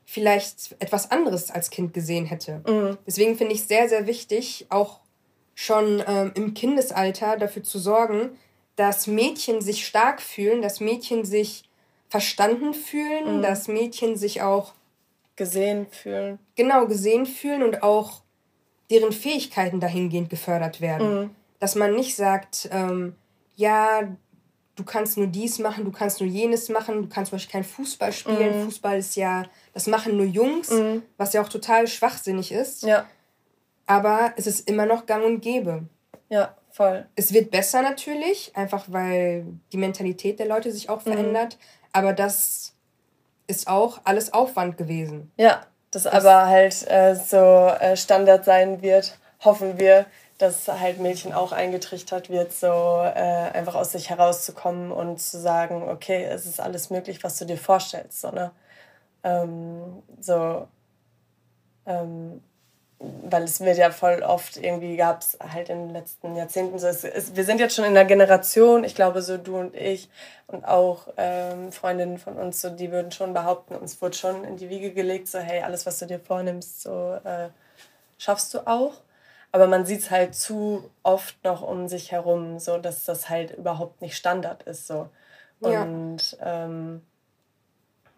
vielleicht 0.04 0.74
etwas 0.80 1.10
anderes 1.10 1.50
als 1.50 1.70
Kind 1.70 1.94
gesehen 1.94 2.26
hätte. 2.26 2.60
Mhm. 2.66 2.98
Deswegen 3.06 3.36
finde 3.36 3.54
ich 3.54 3.64
sehr, 3.64 3.88
sehr 3.88 4.06
wichtig, 4.06 4.66
auch 4.70 5.00
schon 5.54 6.02
ähm, 6.06 6.32
im 6.34 6.54
Kindesalter 6.54 7.36
dafür 7.36 7.62
zu 7.62 7.78
sorgen, 7.78 8.30
dass 8.76 9.06
Mädchen 9.06 9.60
sich 9.60 9.86
stark 9.86 10.20
fühlen, 10.20 10.62
dass 10.62 10.80
Mädchen 10.80 11.24
sich 11.24 11.64
verstanden 12.08 12.74
fühlen, 12.74 13.38
mhm. 13.38 13.42
dass 13.42 13.68
Mädchen 13.68 14.16
sich 14.16 14.42
auch 14.42 14.72
gesehen 15.36 15.86
fühlen. 15.90 16.38
Genau, 16.54 16.86
gesehen 16.86 17.26
fühlen 17.26 17.62
und 17.62 17.82
auch 17.82 18.22
deren 18.90 19.12
Fähigkeiten 19.12 19.80
dahingehend 19.80 20.30
gefördert 20.30 20.80
werden. 20.80 21.20
Mhm. 21.20 21.30
Dass 21.58 21.74
man 21.74 21.94
nicht 21.94 22.14
sagt, 22.14 22.68
ähm, 22.72 23.14
ja, 23.56 24.02
du 24.76 24.84
kannst 24.84 25.16
nur 25.16 25.26
dies 25.26 25.58
machen, 25.58 25.84
du 25.84 25.92
kannst 25.92 26.20
nur 26.20 26.28
jenes 26.28 26.68
machen, 26.68 27.02
du 27.02 27.08
kannst 27.08 27.30
zum 27.30 27.36
Beispiel 27.36 27.52
kein 27.52 27.64
Fußball 27.64 28.12
spielen. 28.12 28.60
Mhm. 28.60 28.64
Fußball 28.66 28.98
ist 28.98 29.16
ja, 29.16 29.44
das 29.72 29.86
machen 29.86 30.16
nur 30.16 30.26
Jungs, 30.26 30.70
mhm. 30.70 31.02
was 31.16 31.32
ja 31.32 31.42
auch 31.42 31.48
total 31.48 31.86
schwachsinnig 31.86 32.52
ist. 32.52 32.82
Ja. 32.82 33.06
Aber 33.86 34.32
es 34.36 34.46
ist 34.46 34.68
immer 34.68 34.86
noch 34.86 35.06
gang 35.06 35.24
und 35.24 35.40
gäbe. 35.40 35.84
Ja, 36.28 36.54
voll. 36.74 37.06
Es 37.14 37.32
wird 37.32 37.52
besser 37.52 37.82
natürlich, 37.82 38.54
einfach 38.56 38.84
weil 38.88 39.46
die 39.72 39.76
Mentalität 39.76 40.40
der 40.40 40.46
Leute 40.46 40.72
sich 40.72 40.90
auch 40.90 41.04
mhm. 41.06 41.12
verändert. 41.12 41.56
Aber 41.92 42.12
das 42.12 42.74
ist 43.46 43.68
auch 43.68 44.00
alles 44.04 44.32
Aufwand 44.32 44.76
gewesen. 44.76 45.30
Ja, 45.36 45.64
das, 45.92 46.02
das 46.02 46.12
aber 46.12 46.48
halt 46.48 46.90
äh, 46.90 47.14
so 47.14 47.36
äh, 47.36 47.96
Standard 47.96 48.44
sein 48.44 48.82
wird, 48.82 49.16
hoffen 49.44 49.78
wir, 49.78 50.06
dass 50.38 50.66
halt 50.66 50.98
Mädchen 50.98 51.32
auch 51.32 51.52
eingetrichtert 51.52 52.28
wird, 52.28 52.52
so 52.52 52.66
äh, 52.66 53.50
einfach 53.52 53.76
aus 53.76 53.92
sich 53.92 54.10
herauszukommen 54.10 54.90
und 54.90 55.20
zu 55.20 55.38
sagen, 55.38 55.88
okay, 55.88 56.24
es 56.24 56.44
ist 56.44 56.60
alles 56.60 56.90
möglich, 56.90 57.22
was 57.22 57.38
du 57.38 57.44
dir 57.44 57.56
vorstellst, 57.56 58.20
so, 58.20 58.30
ne? 58.30 58.50
Ähm, 59.22 60.02
so, 60.20 60.66
ähm, 61.86 62.42
weil 63.22 63.44
es 63.44 63.60
wird 63.60 63.78
ja 63.78 63.90
voll 63.90 64.22
oft 64.22 64.56
irgendwie 64.56 64.96
gab 64.96 65.20
es 65.20 65.38
halt 65.40 65.68
in 65.68 65.86
den 65.86 65.90
letzten 65.90 66.36
Jahrzehnten 66.36 66.78
so, 66.78 66.86
es, 66.86 67.04
es, 67.04 67.36
wir 67.36 67.44
sind 67.44 67.60
jetzt 67.60 67.74
schon 67.74 67.84
in 67.84 67.92
einer 67.92 68.04
Generation, 68.04 68.84
ich 68.84 68.94
glaube 68.94 69.22
so 69.22 69.36
du 69.36 69.56
und 69.56 69.74
ich 69.74 70.08
und 70.46 70.64
auch 70.64 71.08
ähm, 71.16 71.72
Freundinnen 71.72 72.18
von 72.18 72.36
uns, 72.36 72.60
so 72.60 72.70
die 72.70 72.90
würden 72.90 73.12
schon 73.12 73.32
behaupten, 73.34 73.74
uns 73.74 74.00
wurde 74.02 74.16
schon 74.16 74.44
in 74.44 74.56
die 74.56 74.70
Wiege 74.70 74.92
gelegt, 74.92 75.28
so 75.28 75.38
hey, 75.38 75.62
alles 75.62 75.86
was 75.86 75.98
du 75.98 76.06
dir 76.06 76.20
vornimmst, 76.20 76.82
so 76.82 77.18
äh, 77.24 77.48
schaffst 78.18 78.52
du 78.54 78.66
auch. 78.66 78.94
Aber 79.52 79.68
man 79.68 79.86
sieht 79.86 80.00
es 80.00 80.10
halt 80.10 80.34
zu 80.34 80.90
oft 81.04 81.36
noch 81.44 81.62
um 81.62 81.86
sich 81.86 82.10
herum, 82.10 82.58
so 82.58 82.76
dass 82.76 83.04
das 83.04 83.28
halt 83.28 83.52
überhaupt 83.52 84.02
nicht 84.02 84.16
Standard 84.16 84.64
ist. 84.64 84.88
So. 84.88 85.08
Und 85.60 86.32
ja. 86.40 86.64
Ähm, 86.64 87.02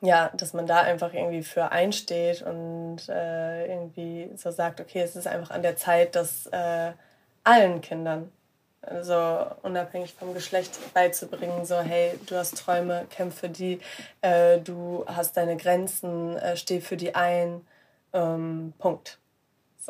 ja, 0.01 0.31
dass 0.37 0.53
man 0.53 0.67
da 0.67 0.81
einfach 0.81 1.15
irgendwie 1.15 1.43
für 1.43 1.73
einsteht 1.73 2.43
und 2.43 3.09
äh, 3.09 3.67
irgendwie 3.67 4.31
so 4.37 4.51
sagt, 4.51 4.81
okay, 4.81 5.01
es 5.01 5.17
ist 5.17 5.27
einfach 5.27 5.51
an 5.51 5.63
der 5.63 5.77
Zeit, 5.77 6.15
dass 6.15 6.47
äh, 6.47 6.93
allen 7.45 7.81
Kindern, 7.81 8.31
also 8.83 9.47
unabhängig 9.63 10.15
vom 10.15 10.35
Geschlecht, 10.35 10.79
beizubringen, 10.93 11.65
so 11.65 11.81
hey, 11.81 12.13
du 12.27 12.37
hast 12.37 12.59
Träume, 12.59 13.07
kämpf 13.11 13.41
für 13.41 13.49
die, 13.49 13.81
äh, 14.21 14.59
du 14.59 15.05
hast 15.07 15.37
deine 15.37 15.57
Grenzen, 15.57 16.37
äh, 16.37 16.57
steh 16.57 16.81
für 16.81 16.97
die 16.97 17.15
ein, 17.15 17.67
ähm, 18.13 18.75
Punkt. 18.79 19.19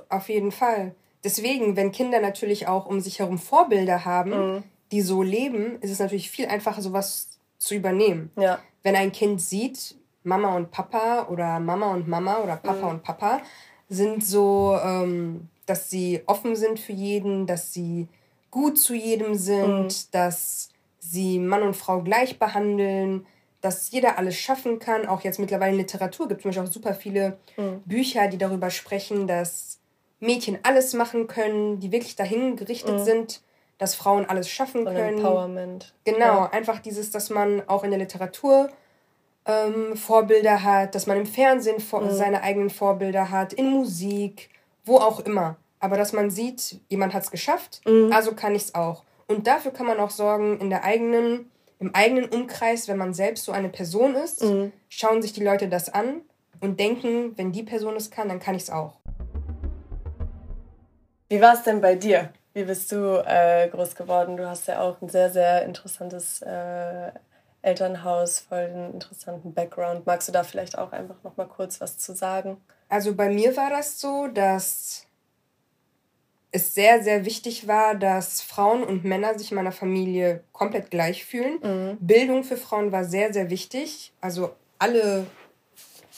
Auf 0.09 0.29
jeden 0.29 0.53
Fall. 0.53 0.95
Deswegen, 1.25 1.77
wenn 1.77 1.93
Kinder 1.93 2.21
natürlich 2.21 2.69
auch 2.69 2.87
um 2.87 3.01
sich 3.01 3.19
herum 3.19 3.39
Vorbilder 3.39 4.05
haben, 4.05 4.31
mhm. 4.31 4.63
die 4.93 5.03
so 5.03 5.23
leben, 5.23 5.81
ist 5.81 5.91
es 5.91 5.99
natürlich 5.99 6.31
viel 6.31 6.47
einfacher, 6.47 6.83
sowas 6.83 7.36
zu 7.59 7.75
übernehmen. 7.75 8.31
Ja. 8.37 8.59
Wenn 8.83 8.97
ein 8.97 9.13
Kind 9.13 9.41
sieht, 9.41 9.97
Mama 10.23 10.57
und 10.57 10.71
Papa 10.71 11.29
oder 11.31 11.61
Mama 11.61 11.93
und 11.93 12.09
Mama 12.09 12.39
oder 12.39 12.57
Papa 12.57 12.87
mhm. 12.87 12.91
und 12.91 13.03
Papa 13.03 13.41
sind 13.89 14.25
so, 14.25 14.79
ähm, 14.83 15.49
dass 15.67 15.91
sie 15.91 16.23
offen 16.27 16.57
sind 16.57 16.81
für 16.81 16.93
jeden, 16.93 17.47
dass 17.47 17.73
sie 17.73 18.09
gut 18.51 18.79
zu 18.79 18.95
jedem 18.95 19.35
sind, 19.35 19.87
mhm. 19.87 20.11
dass 20.13 20.71
sie 20.99 21.39
Mann 21.39 21.63
und 21.63 21.77
Frau 21.77 22.03
gleich 22.03 22.39
behandeln, 22.39 23.27
dass 23.61 23.91
jeder 23.91 24.19
alles 24.19 24.37
schaffen 24.37 24.79
kann. 24.79 25.07
Auch 25.07 25.23
jetzt 25.23 25.39
mittlerweile 25.39 25.73
in 25.73 25.79
Literatur 25.79 26.29
gibt 26.29 26.41
es 26.41 26.43
zum 26.43 26.51
Beispiel 26.51 26.69
auch 26.69 26.73
super 26.73 26.95
viele 26.95 27.39
mhm. 27.57 27.83
Bücher, 27.85 28.29
die 28.29 28.39
darüber 28.39 28.71
sprechen, 28.71 29.27
dass 29.27 29.79
Mädchen 30.21 30.59
alles 30.63 30.95
machen 30.95 31.27
können, 31.27 31.79
die 31.81 31.93
wirklich 31.93 32.17
dahin 32.17 32.57
gerichtet 32.57 33.01
mhm. 33.01 33.05
sind, 33.05 33.41
dass 33.79 33.95
Frauen 33.95 34.27
alles 34.27 34.49
schaffen 34.49 34.85
Von 34.85 34.95
können. 34.95 35.19
Empowerment. 35.19 35.95
Genau, 36.05 36.19
ja. 36.19 36.51
einfach 36.51 36.79
dieses, 36.81 37.11
dass 37.11 37.31
man 37.31 37.63
auch 37.69 37.85
in 37.85 37.91
der 37.91 37.99
Literatur 37.99 38.71
ähm, 39.45 39.97
Vorbilder 39.97 40.63
hat, 40.63 40.95
dass 40.95 41.07
man 41.07 41.19
im 41.19 41.27
Fernsehen 41.27 41.81
vor 41.81 42.01
mhm. 42.01 42.11
seine 42.11 42.43
eigenen 42.43 42.71
Vorbilder 42.71 43.31
hat, 43.31 43.53
in 43.53 43.71
Musik, 43.71 44.51
wo 44.85 44.97
auch 44.97 45.21
immer. 45.21 45.57
Aber 45.79 45.97
dass 45.97 46.13
man 46.13 46.31
sieht, 46.31 46.81
jemand 46.89 47.15
hat 47.15 47.23
es 47.23 47.31
geschafft, 47.31 47.81
mhm. 47.87 48.11
also 48.13 48.33
kann 48.33 48.55
ich 48.55 48.63
es 48.63 48.75
auch. 48.75 49.05
Und 49.29 49.47
dafür 49.47 49.73
kann 49.73 49.87
man 49.87 50.01
auch 50.01 50.11
sorgen, 50.11 50.59
in 50.61 50.71
der 50.71 50.85
eigenen, 50.85 51.51
im 51.79 51.95
eigenen 51.95 52.27
Umkreis, 52.27 52.89
wenn 52.89 52.97
man 52.97 53.13
selbst 53.13 53.45
so 53.45 53.53
eine 53.53 53.69
Person 53.69 54.15
ist, 54.15 54.43
mhm. 54.43 54.73
schauen 54.89 55.21
sich 55.21 55.33
die 55.33 55.45
Leute 55.45 55.69
das 55.69 55.93
an 55.93 56.23
und 56.61 56.81
denken, 56.81 57.37
wenn 57.37 57.53
die 57.53 57.63
Person 57.63 57.97
es 57.97 58.11
kann, 58.11 58.29
dann 58.29 58.41
kann 58.41 58.55
ich 58.55 58.63
es 58.63 58.71
auch. 58.71 58.95
Wie 61.29 61.41
war 61.41 61.55
es 61.55 61.65
denn 61.65 61.81
bei 61.81 61.97
dir? 61.97 62.31
Wie 62.57 62.65
bist 62.65 62.91
du 62.91 63.23
äh, 63.27 63.69
groß 63.69 63.97
geworden? 63.97 64.39
Du 64.39 64.49
hast 64.49 64.67
ja 64.67 64.81
auch 64.81 65.03
ein 65.03 65.11
sehr, 65.11 65.31
sehr 65.31 65.67
interessantes 65.67 66.41
äh, 66.41 67.11
Elternhaus, 67.61 68.39
voll 68.39 68.61
einen 68.61 68.95
interessanten 68.95 69.53
Background. 69.53 70.07
Magst 70.07 70.27
du 70.27 70.33
da 70.33 70.43
vielleicht 70.43 70.79
auch 70.79 70.91
einfach 70.91 71.17
noch 71.23 71.37
mal 71.37 71.49
kurz 71.49 71.83
was 71.83 71.99
zu 71.99 72.15
sagen? 72.15 72.57
Also 72.89 73.15
bei 73.15 73.29
mir 73.29 73.55
war 73.59 73.69
das 73.69 74.01
so, 74.01 74.29
dass 74.29 75.05
es 76.51 76.75
sehr, 76.75 77.03
sehr 77.03 77.27
wichtig 77.27 77.69
war, 77.69 77.95
dass 77.95 78.41
Frauen 78.41 78.83
und 78.85 79.05
Männer 79.05 79.39
sich 79.39 79.51
in 79.51 79.57
meiner 79.57 79.71
Familie 79.71 80.43
komplett 80.53 80.91
gleich 80.91 81.27
fühlen. 81.27 81.59
Mhm. 81.63 81.99
Bildung 82.01 82.43
für 82.43 82.57
Frauen 82.57 82.91
war 82.91 83.05
sehr, 83.05 83.35
sehr 83.35 83.51
wichtig. 83.51 84.15
Also 84.23 84.57
alle, 84.79 85.27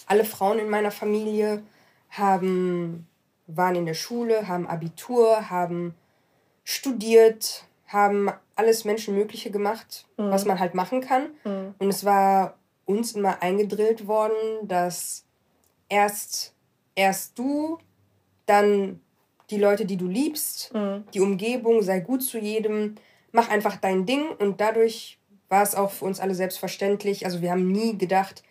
alle 0.07 0.25
Frauen 0.25 0.61
in 0.61 0.71
meiner 0.71 0.93
Familie 0.93 1.65
haben 2.11 3.09
waren 3.49 3.75
in 3.75 3.87
der 3.87 3.95
Schule, 3.95 4.47
haben 4.47 4.69
Abitur, 4.69 5.51
haben 5.51 5.97
studiert, 6.69 7.65
haben 7.87 8.31
alles 8.55 8.85
Menschenmögliche 8.85 9.51
gemacht, 9.51 10.05
mhm. 10.19 10.31
was 10.31 10.45
man 10.45 10.59
halt 10.59 10.75
machen 10.75 11.01
kann. 11.01 11.31
Mhm. 11.43 11.75
Und 11.79 11.89
es 11.89 12.05
war 12.05 12.59
uns 12.85 13.13
immer 13.13 13.43
eingedrillt 13.43 14.07
worden, 14.07 14.69
dass 14.69 15.25
erst, 15.89 16.53
erst 16.95 17.39
du, 17.39 17.79
dann 18.45 19.01
die 19.49 19.57
Leute, 19.57 19.87
die 19.87 19.97
du 19.97 20.09
liebst, 20.09 20.75
mhm. 20.75 21.05
die 21.15 21.21
Umgebung, 21.21 21.81
sei 21.81 22.01
gut 22.01 22.23
zu 22.23 22.39
jedem, 22.39 22.97
mach 23.33 23.49
einfach 23.49 23.77
dein 23.77 24.05
Ding 24.05 24.29
und 24.39 24.61
dadurch 24.61 25.19
war 25.49 25.63
es 25.63 25.75
auch 25.75 25.91
für 25.91 26.05
uns 26.05 26.21
alle 26.21 26.35
selbstverständlich. 26.35 27.25
Also 27.25 27.41
wir 27.41 27.51
haben 27.51 27.73
nie 27.73 27.97
gedacht, 27.97 28.43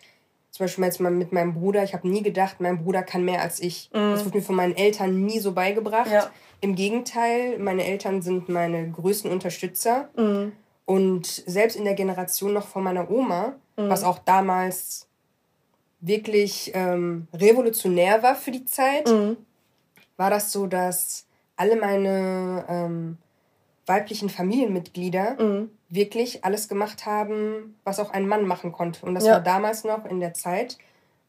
zum 0.50 0.64
Beispiel 0.64 0.84
jetzt 0.84 0.98
mal 0.98 1.12
mit 1.12 1.30
meinem 1.30 1.54
Bruder, 1.54 1.84
ich 1.84 1.94
habe 1.94 2.08
nie 2.08 2.24
gedacht, 2.24 2.56
mein 2.58 2.82
Bruder 2.82 3.04
kann 3.04 3.24
mehr 3.24 3.42
als 3.42 3.60
ich. 3.60 3.90
Mhm. 3.92 4.10
Das 4.10 4.24
wurde 4.24 4.38
mir 4.38 4.42
von 4.42 4.56
meinen 4.56 4.74
Eltern 4.74 5.24
nie 5.24 5.38
so 5.38 5.52
beigebracht. 5.52 6.10
Ja. 6.10 6.32
Im 6.60 6.74
Gegenteil, 6.74 7.58
meine 7.58 7.84
Eltern 7.84 8.22
sind 8.22 8.48
meine 8.48 8.90
größten 8.90 9.30
Unterstützer. 9.30 10.08
Mhm. 10.16 10.52
Und 10.84 11.26
selbst 11.26 11.76
in 11.76 11.84
der 11.84 11.94
Generation 11.94 12.54
noch 12.54 12.66
von 12.66 12.82
meiner 12.82 13.10
Oma, 13.10 13.54
mhm. 13.76 13.90
was 13.90 14.04
auch 14.04 14.18
damals 14.18 15.06
wirklich 16.00 16.72
ähm, 16.74 17.28
revolutionär 17.34 18.22
war 18.22 18.34
für 18.34 18.50
die 18.50 18.64
Zeit, 18.64 19.06
mhm. 19.08 19.36
war 20.16 20.30
das 20.30 20.50
so, 20.50 20.66
dass 20.66 21.26
alle 21.56 21.76
meine 21.76 22.64
ähm, 22.68 23.18
weiblichen 23.84 24.30
Familienmitglieder 24.30 25.36
mhm. 25.42 25.70
wirklich 25.88 26.44
alles 26.44 26.68
gemacht 26.68 27.04
haben, 27.04 27.76
was 27.84 28.00
auch 28.00 28.10
ein 28.10 28.28
Mann 28.28 28.46
machen 28.46 28.72
konnte. 28.72 29.04
Und 29.04 29.14
das 29.14 29.26
ja. 29.26 29.34
war 29.34 29.40
damals 29.40 29.84
noch 29.84 30.04
in 30.04 30.20
der 30.20 30.34
Zeit, 30.34 30.78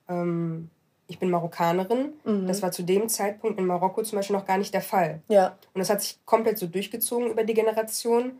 ähm, 0.08 0.70
ich 1.10 1.18
bin 1.18 1.32
Marokkanerin. 1.32 2.14
Mhm. 2.24 2.48
Das 2.48 2.62
war 2.62 2.72
zu 2.72 2.84
dem 2.84 3.10
Zeitpunkt 3.10 3.60
in 3.60 3.66
Marokko 3.66 4.04
zum 4.04 4.18
Beispiel 4.18 4.36
noch 4.36 4.46
gar 4.46 4.60
nicht 4.60 4.74
der 4.74 4.84
Fall. 4.84 5.22
Ja. 5.28 5.58
Und 5.74 5.80
das 5.80 5.90
hat 5.90 6.02
sich 6.02 6.20
komplett 6.26 6.60
so 6.60 6.68
durchgezogen 6.68 7.32
über 7.32 7.44
die 7.44 7.56
Generation. 7.56 8.34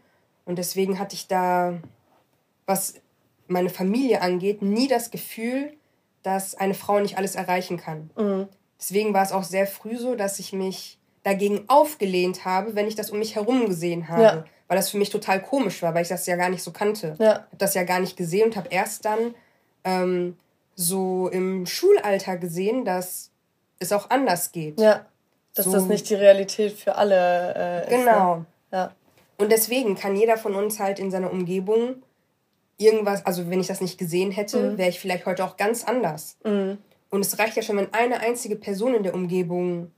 Und 0.46 0.58
deswegen 0.58 1.00
hatte 1.00 1.16
ich 1.16 1.28
da, 1.28 1.80
was 2.68 2.94
meine 3.48 3.72
Familie 3.72 4.22
angeht, 4.22 4.62
nie 4.62 4.88
das 4.88 5.10
Gefühl, 5.10 5.74
dass 6.22 6.54
eine 6.54 6.76
Frau 6.76 7.00
nicht 7.00 7.18
alles 7.18 7.36
erreichen 7.36 7.78
kann. 7.78 8.12
Mhm. 8.16 8.48
Deswegen 8.80 9.16
war 9.16 9.24
es 9.24 9.32
auch 9.32 9.44
sehr 9.44 9.66
früh 9.66 9.98
so, 9.98 10.14
dass 10.14 10.38
ich 10.38 10.54
mich 10.54 11.00
dagegen 11.24 11.64
aufgelehnt 11.68 12.46
habe, 12.46 12.76
wenn 12.76 12.88
ich 12.88 12.96
das 12.96 13.10
um 13.10 13.18
mich 13.18 13.36
herum 13.36 13.66
gesehen 13.66 14.08
habe. 14.10 14.22
Ja. 14.22 14.46
Weil 14.68 14.78
das 14.78 14.92
für 14.92 15.00
mich 15.00 15.10
total 15.10 15.42
komisch 15.42 15.82
war, 15.82 15.96
weil 15.96 16.04
ich 16.04 16.10
das 16.10 16.28
ja 16.28 16.36
gar 16.36 16.50
nicht 16.50 16.62
so 16.62 16.72
kannte. 16.72 17.16
Ja. 17.18 17.32
Ich 17.32 17.38
habe 17.38 17.58
das 17.58 17.74
ja 17.74 17.84
gar 17.84 18.00
nicht 18.00 18.16
gesehen 18.16 18.46
und 18.46 18.56
habe 18.56 18.70
erst 18.70 19.06
dann 19.06 19.34
ähm, 19.84 20.38
so 20.80 21.28
im 21.28 21.66
Schulalter 21.66 22.38
gesehen, 22.38 22.86
dass 22.86 23.32
es 23.80 23.92
auch 23.92 24.10
anders 24.10 24.54
geht. 24.54 24.80
Ja, 24.80 25.06
dass 25.54 25.66
so, 25.66 25.74
das 25.74 25.86
nicht 25.86 26.10
die 26.10 26.16
Realität 26.16 26.72
für 26.72 26.96
alle 26.96 27.54
äh, 27.54 27.84
ist. 27.84 27.92
Ne? 27.92 27.98
Genau. 27.98 28.36
Ne? 28.38 28.46
Ja. 28.72 28.96
Und 29.38 29.52
deswegen 29.52 29.96
kann 29.96 30.16
jeder 30.16 30.38
von 30.38 30.56
uns 30.56 30.80
halt 30.80 31.00
in 31.00 31.12
seiner 31.12 31.32
Umgebung 31.32 32.02
irgendwas, 32.78 33.26
also 33.26 33.50
wenn 33.50 33.60
ich 33.60 33.68
das 33.68 33.82
nicht 33.82 33.98
gesehen 33.98 34.32
hätte, 34.32 34.72
mhm. 34.72 34.78
wäre 34.78 34.90
ich 34.90 35.02
vielleicht 35.02 35.26
heute 35.26 35.44
auch 35.44 35.58
ganz 35.58 35.84
anders. 35.84 36.38
Mhm. 36.46 36.78
Und 37.10 37.26
es 37.26 37.38
reicht 37.40 37.58
ja 37.58 37.62
schon, 37.62 37.76
wenn 37.76 37.94
eine 37.94 38.22
einzige 38.22 38.56
Person 38.56 38.96
in 38.96 39.04
der 39.04 39.14
Umgebung 39.14 39.92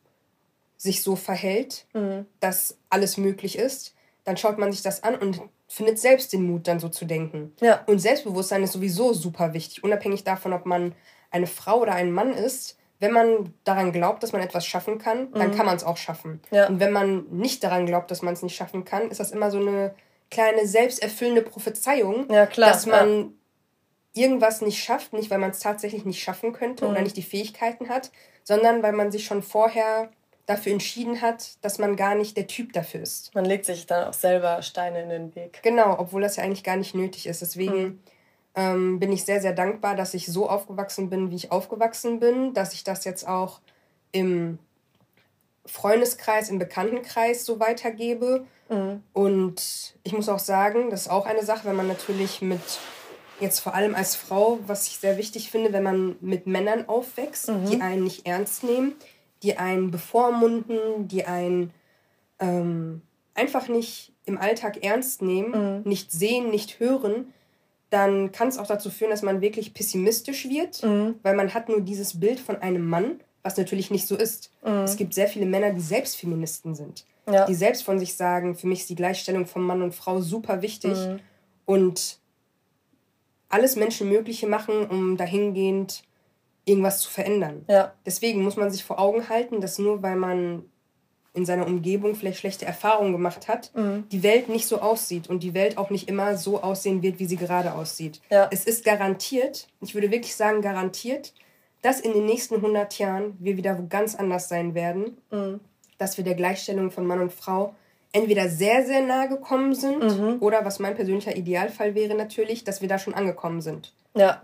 sich 0.78 1.04
so 1.04 1.16
verhält, 1.16 1.86
mhm. 1.94 2.26
dass 2.40 2.78
alles 2.90 3.18
möglich 3.18 3.56
ist, 3.56 3.94
dann 4.24 4.36
schaut 4.36 4.58
man 4.58 4.72
sich 4.72 4.82
das 4.82 5.04
an 5.04 5.14
und 5.16 5.42
findet 5.72 6.00
selbst 6.00 6.34
den 6.34 6.44
Mut, 6.44 6.68
dann 6.68 6.82
so 6.82 6.90
zu 6.90 7.06
denken. 7.06 7.54
Ja. 7.62 7.82
Und 7.86 8.00
Selbstbewusstsein 8.00 8.62
ist 8.62 8.74
sowieso 8.74 9.14
super 9.14 9.54
wichtig, 9.54 9.86
unabhängig 9.86 10.26
davon, 10.26 10.52
ob 10.52 10.66
man 10.66 10.94
eine 11.30 11.48
Frau 11.48 11.80
oder 11.80 11.94
ein 11.94 12.12
Mann 12.12 12.34
ist. 12.34 12.78
Wenn 13.00 13.14
man 13.14 13.54
daran 13.64 13.94
glaubt, 13.94 14.22
dass 14.22 14.34
man 14.34 14.42
etwas 14.42 14.66
schaffen 14.66 14.98
kann, 14.98 15.32
dann 15.32 15.52
mhm. 15.52 15.56
kann 15.56 15.66
man 15.66 15.78
es 15.78 15.86
auch 15.86 15.96
schaffen. 15.96 16.42
Ja. 16.52 16.68
Und 16.68 16.82
wenn 16.82 16.92
man 16.92 17.26
nicht 17.32 17.64
daran 17.64 17.86
glaubt, 17.86 18.12
dass 18.12 18.22
man 18.22 18.34
es 18.34 18.44
nicht 18.44 18.56
schaffen 18.56 18.84
kann, 18.84 19.10
ist 19.10 19.22
das 19.22 19.32
immer 19.32 19.50
so 19.50 19.60
eine 19.60 19.96
kleine 20.30 20.68
selbsterfüllende 20.68 21.42
Prophezeiung, 21.42 22.30
ja, 22.30 22.46
dass 22.48 22.86
man 22.86 23.34
irgendwas 24.14 24.62
nicht 24.62 24.84
schafft, 24.84 25.14
nicht 25.14 25.32
weil 25.32 25.40
man 25.40 25.52
es 25.52 25.60
tatsächlich 25.60 26.04
nicht 26.04 26.22
schaffen 26.22 26.52
könnte 26.52 26.84
mhm. 26.84 26.92
oder 26.92 27.02
nicht 27.02 27.16
die 27.16 27.24
Fähigkeiten 27.24 27.88
hat, 27.88 28.12
sondern 28.44 28.84
weil 28.84 28.94
man 28.94 29.10
sich 29.10 29.26
schon 29.26 29.42
vorher 29.42 30.12
dafür 30.46 30.74
entschieden 30.74 31.22
hat, 31.22 31.64
dass 31.64 31.78
man 31.78 31.96
gar 31.96 32.16
nicht 32.16 32.36
der 32.36 32.48
Typ 32.48 32.74
dafür 32.74 33.02
ist. 33.02 33.34
Man 33.36 33.46
legt 33.46 33.66
sich 33.66 33.86
dann 33.86 34.08
auch 34.08 34.14
selber 34.14 34.62
Steine 34.62 35.04
in 35.04 35.10
den 35.10 35.36
Weg. 35.36 35.62
Genau, 35.64 35.98
obwohl 35.98 36.22
das 36.22 36.36
ja 36.36 36.44
eigentlich 36.44 36.64
gar 36.64 36.76
nicht 36.76 36.96
nötig 36.96 37.28
ist. 37.28 37.42
Deswegen 37.42 37.84
mhm. 37.84 38.00
ähm, 38.56 39.00
bin 39.00 39.12
ich 39.12 39.24
sehr, 39.24 39.42
sehr 39.42 39.54
dankbar, 39.54 39.96
dass 39.96 40.14
ich 40.14 40.28
so 40.28 40.50
aufgewachsen 40.50 41.10
bin, 41.10 41.32
wie 41.32 41.36
ich 41.36 41.52
aufgewachsen 41.52 42.20
bin, 42.20 42.54
dass 42.54 42.74
ich 42.74 42.84
das 42.84 43.06
jetzt 43.06 43.28
auch 43.28 43.62
im 44.12 44.60
Freundeskreis, 45.66 46.50
im 46.50 46.60
Bekanntenkreis 46.60 47.46
so 47.46 47.60
weitergebe. 47.60 48.46
Mhm. 48.70 49.04
Und 49.14 49.96
ich 50.04 50.14
muss 50.14 50.30
auch 50.30 50.40
sagen, 50.40 50.90
das 50.90 51.02
ist 51.02 51.10
auch 51.10 51.26
eine 51.26 51.46
Sache, 51.46 51.66
wenn 51.66 51.76
man 51.76 51.88
natürlich 51.88 52.42
mit, 52.42 52.60
jetzt 53.40 53.60
vor 53.60 53.76
allem 53.76 53.96
als 53.96 54.16
Frau, 54.16 54.60
was 54.66 54.88
ich 54.88 54.98
sehr 54.98 55.18
wichtig 55.18 55.52
finde, 55.52 55.72
wenn 55.72 55.84
man 55.84 56.16
mit 56.20 56.48
Männern 56.48 56.90
aufwächst, 56.90 57.50
mhm. 57.50 57.66
die 57.68 57.82
einen 57.82 58.04
nicht 58.04 58.26
ernst 58.26 58.64
nehmen, 58.64 58.96
die 59.44 59.58
einen 59.58 59.92
bevormunden, 59.92 61.08
die 61.08 61.26
einen 61.26 61.72
ähm, 62.40 63.02
einfach 63.34 63.68
nicht 63.68 64.14
im 64.26 64.38
Alltag 64.38 64.84
ernst 64.84 65.22
nehmen, 65.22 65.80
mhm. 65.80 65.90
nicht 65.90 66.12
sehen, 66.12 66.50
nicht 66.50 66.80
hören, 66.80 67.34
dann 67.90 68.32
kann 68.32 68.48
es 68.48 68.58
auch 68.58 68.68
dazu 68.68 68.90
führen, 68.90 69.10
dass 69.10 69.22
man 69.22 69.42
wirklich 69.42 69.74
pessimistisch 69.74 70.48
wird, 70.48 70.84
mhm. 70.84 71.16
weil 71.24 71.36
man 71.36 71.54
hat 71.54 71.70
nur 71.70 71.82
dieses 71.82 72.20
Bild 72.20 72.40
von 72.40 72.58
einem 72.58 72.86
Mann, 72.86 73.20
was 73.44 73.58
natürlich 73.58 73.92
nicht 73.92 74.08
so 74.08 74.16
ist. 74.16 74.52
Mhm. 74.64 74.84
Es 74.84 74.96
gibt 74.96 75.14
sehr 75.14 75.28
viele 75.28 75.46
Männer, 75.46 75.72
die 75.72 75.82
selbst 75.82 76.18
Feministen 76.18 76.76
sind, 76.76 77.06
ja. 77.30 77.46
die 77.46 77.56
selbst 77.56 77.84
von 77.84 78.00
sich 78.00 78.16
sagen, 78.16 78.56
für 78.56 78.68
mich 78.68 78.82
ist 78.82 78.90
die 78.90 78.96
Gleichstellung 78.96 79.46
von 79.46 79.62
Mann 79.62 79.82
und 79.82 79.94
Frau 79.94 80.22
super 80.22 80.62
wichtig 80.62 80.98
mhm. 80.98 81.20
und 81.66 82.20
alles 83.50 83.76
Menschenmögliche 83.76 84.48
machen, 84.48 84.86
um 84.86 85.18
dahingehend 85.18 86.04
irgendwas 86.66 87.00
zu 87.00 87.10
verändern. 87.10 87.66
Ja. 87.68 87.94
Deswegen 88.06 88.44
muss 88.44 88.56
man 88.56 88.72
sich 88.72 88.84
vor 88.84 89.00
Augen 89.00 89.30
halten, 89.30 89.62
dass 89.62 89.80
nur 89.80 90.02
weil 90.04 90.16
man 90.16 90.66
in 91.34 91.46
seiner 91.46 91.66
Umgebung 91.66 92.16
vielleicht 92.16 92.40
schlechte 92.40 92.66
Erfahrungen 92.66 93.14
gemacht 93.14 93.48
hat, 93.48 93.72
mhm. 93.74 94.04
die 94.12 94.22
Welt 94.22 94.50
nicht 94.50 94.68
so 94.68 94.82
aussieht 94.82 95.30
und 95.30 95.44
die 95.44 95.54
Welt 95.54 95.78
auch 95.78 95.90
nicht 95.90 96.10
immer 96.10 96.36
so 96.38 96.62
aussehen 96.62 97.02
wird, 97.02 97.20
wie 97.20 97.26
sie 97.26 97.38
gerade 97.38 97.74
aussieht. 97.74 98.22
Ja. 98.30 98.50
Es 98.52 98.66
ist 98.66 98.84
garantiert, 98.84 99.68
ich 99.80 99.94
würde 99.94 100.12
wirklich 100.12 100.36
sagen 100.36 100.62
garantiert, 100.62 101.34
dass 101.82 102.00
in 102.00 102.14
den 102.14 102.26
nächsten 102.26 102.56
100 102.56 103.00
Jahren 103.00 103.38
wir 103.40 103.58
wieder 103.58 103.76
ganz 103.76 104.16
anders 104.16 104.50
sein 104.50 104.76
werden, 104.76 105.18
mhm. 105.32 105.62
dass 105.98 106.18
wir 106.18 106.26
der 106.26 106.36
Gleichstellung 106.36 106.92
von 106.92 107.06
Mann 107.06 107.22
und 107.22 107.34
Frau 107.34 107.76
entweder 108.12 108.50
sehr, 108.50 108.86
sehr 108.86 109.02
nahe 109.02 109.30
gekommen 109.30 109.74
sind 109.74 110.04
mhm. 110.04 110.38
oder, 110.42 110.66
was 110.66 110.80
mein 110.80 110.96
persönlicher 110.96 111.36
Idealfall 111.36 111.96
wäre 111.96 112.14
natürlich, 112.14 112.66
dass 112.66 112.82
wir 112.82 112.90
da 112.90 113.00
schon 113.00 113.14
angekommen 113.14 113.62
sind. 113.62 113.94
Ja. 114.16 114.42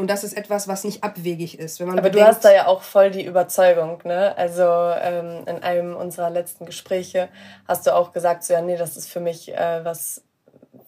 Und 0.00 0.06
das 0.06 0.24
ist 0.24 0.32
etwas, 0.32 0.66
was 0.66 0.84
nicht 0.84 1.04
abwegig 1.04 1.58
ist. 1.58 1.78
Wenn 1.78 1.88
man 1.88 1.98
Aber 1.98 2.08
bedenkt, 2.08 2.26
du 2.26 2.32
hast 2.32 2.44
da 2.46 2.54
ja 2.54 2.66
auch 2.66 2.80
voll 2.80 3.10
die 3.10 3.22
Überzeugung, 3.22 4.00
ne? 4.04 4.34
Also 4.38 4.62
ähm, 4.62 5.42
in 5.44 5.62
einem 5.62 5.94
unserer 5.94 6.30
letzten 6.30 6.64
Gespräche 6.64 7.28
hast 7.68 7.86
du 7.86 7.94
auch 7.94 8.12
gesagt, 8.12 8.42
so 8.42 8.54
ja, 8.54 8.62
nee, 8.62 8.78
das 8.78 8.96
ist 8.96 9.10
für 9.10 9.20
mich 9.20 9.52
äh, 9.52 9.84
was 9.84 10.22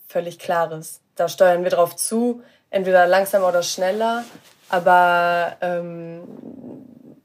völlig 0.09 0.39
Klares. 0.39 1.03
Da 1.15 1.29
steuern 1.29 1.63
wir 1.63 1.71
drauf 1.71 1.95
zu, 1.95 2.41
entweder 2.71 3.07
langsamer 3.07 3.49
oder 3.49 3.63
schneller, 3.63 4.25
aber 4.71 5.59
ähm, 5.61 6.23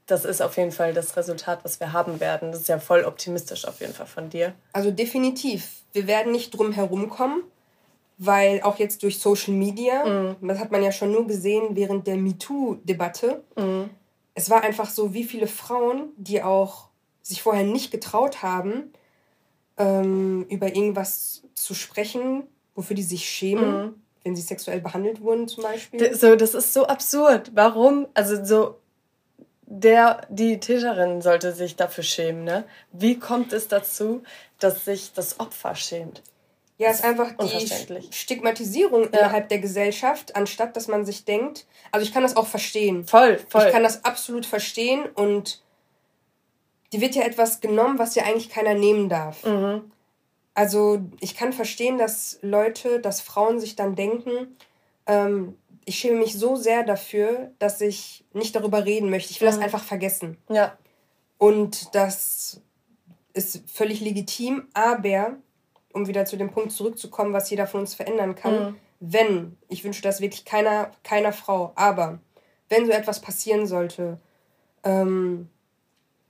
das 0.04 0.26
ist 0.26 0.42
auf 0.42 0.58
jeden 0.58 0.72
Fall 0.72 0.92
das 0.92 1.16
Resultat, 1.16 1.60
was 1.62 1.80
wir 1.80 1.94
haben 1.94 2.20
werden. 2.20 2.52
Das 2.52 2.60
ist 2.60 2.68
ja 2.68 2.78
voll 2.80 3.04
optimistisch 3.04 3.66
auf 3.66 3.80
jeden 3.80 3.94
Fall 3.94 4.06
von 4.06 4.28
dir. 4.28 4.52
Also 4.74 4.90
definitiv. 4.90 5.84
Wir 5.94 6.06
werden 6.06 6.32
nicht 6.32 6.50
drum 6.50 6.72
herum 6.72 7.08
kommen 7.08 7.44
weil 8.18 8.60
auch 8.62 8.78
jetzt 8.78 9.02
durch 9.04 9.20
Social 9.20 9.54
Media, 9.54 10.04
mhm. 10.04 10.48
das 10.48 10.58
hat 10.58 10.72
man 10.72 10.82
ja 10.82 10.92
schon 10.92 11.12
nur 11.12 11.26
gesehen 11.26 11.76
während 11.76 12.06
der 12.06 12.16
MeToo-Debatte, 12.16 13.44
mhm. 13.56 13.90
es 14.34 14.50
war 14.50 14.62
einfach 14.62 14.90
so, 14.90 15.14
wie 15.14 15.24
viele 15.24 15.46
Frauen, 15.46 16.10
die 16.16 16.42
auch 16.42 16.88
sich 17.22 17.42
vorher 17.42 17.64
nicht 17.64 17.90
getraut 17.90 18.42
haben, 18.42 18.92
ähm, 19.76 20.44
über 20.48 20.74
irgendwas 20.74 21.42
zu 21.54 21.74
sprechen, 21.74 22.42
wofür 22.74 22.96
die 22.96 23.02
sich 23.02 23.28
schämen, 23.28 23.86
mhm. 23.86 23.94
wenn 24.24 24.34
sie 24.34 24.42
sexuell 24.42 24.80
behandelt 24.80 25.20
wurden 25.20 25.46
zum 25.46 25.62
Beispiel. 25.62 26.14
So, 26.14 26.34
das 26.34 26.54
ist 26.54 26.72
so 26.72 26.86
absurd. 26.86 27.52
Warum? 27.54 28.08
Also 28.14 28.44
so 28.44 28.76
der, 29.70 30.22
die 30.30 30.58
Täterin 30.60 31.20
sollte 31.20 31.52
sich 31.52 31.76
dafür 31.76 32.02
schämen, 32.02 32.42
ne? 32.42 32.64
Wie 32.90 33.18
kommt 33.18 33.52
es 33.52 33.68
dazu, 33.68 34.22
dass 34.58 34.86
sich 34.86 35.12
das 35.12 35.38
Opfer 35.40 35.74
schämt? 35.74 36.22
Ja, 36.78 36.90
es 36.90 36.98
ist 36.98 37.04
einfach 37.04 37.32
die 37.36 38.12
Stigmatisierung 38.12 39.02
ja. 39.02 39.08
innerhalb 39.08 39.48
der 39.48 39.58
Gesellschaft, 39.58 40.36
anstatt 40.36 40.76
dass 40.76 40.86
man 40.86 41.04
sich 41.04 41.24
denkt, 41.24 41.66
also 41.90 42.06
ich 42.06 42.14
kann 42.14 42.22
das 42.22 42.36
auch 42.36 42.46
verstehen. 42.46 43.04
Voll, 43.04 43.38
voll. 43.48 43.66
Ich 43.66 43.72
kann 43.72 43.82
das 43.82 44.04
absolut 44.04 44.46
verstehen 44.46 45.04
und 45.14 45.60
die 46.92 47.00
wird 47.00 47.16
ja 47.16 47.22
etwas 47.22 47.60
genommen, 47.60 47.98
was 47.98 48.14
ja 48.14 48.24
eigentlich 48.24 48.48
keiner 48.48 48.74
nehmen 48.74 49.08
darf. 49.08 49.44
Mhm. 49.44 49.90
Also 50.54 51.00
ich 51.20 51.36
kann 51.36 51.52
verstehen, 51.52 51.98
dass 51.98 52.38
Leute, 52.42 53.00
dass 53.00 53.20
Frauen 53.20 53.58
sich 53.58 53.74
dann 53.74 53.96
denken, 53.96 54.56
ähm, 55.06 55.56
ich 55.84 55.98
schäme 55.98 56.18
mich 56.18 56.34
so 56.34 56.54
sehr 56.54 56.84
dafür, 56.84 57.50
dass 57.58 57.80
ich 57.80 58.24
nicht 58.32 58.54
darüber 58.54 58.84
reden 58.84 59.10
möchte. 59.10 59.32
Ich 59.32 59.40
will 59.40 59.48
mhm. 59.48 59.52
das 59.52 59.60
einfach 59.60 59.82
vergessen. 59.82 60.36
Ja. 60.48 60.78
Und 61.38 61.94
das 61.94 62.60
ist 63.32 63.62
völlig 63.68 64.00
legitim, 64.00 64.68
aber 64.74 65.38
um 65.98 66.08
wieder 66.08 66.24
zu 66.24 66.36
dem 66.36 66.50
Punkt 66.50 66.72
zurückzukommen, 66.72 67.32
was 67.32 67.50
jeder 67.50 67.66
von 67.66 67.80
uns 67.80 67.94
verändern 67.94 68.34
kann, 68.34 68.54
mhm. 68.54 68.76
wenn, 69.00 69.56
ich 69.68 69.84
wünsche 69.84 70.02
das 70.02 70.20
wirklich 70.20 70.44
keiner, 70.44 70.92
keiner 71.02 71.32
Frau, 71.32 71.72
aber 71.74 72.20
wenn 72.68 72.86
so 72.86 72.92
etwas 72.92 73.20
passieren 73.20 73.66
sollte, 73.66 74.18
ähm, 74.84 75.48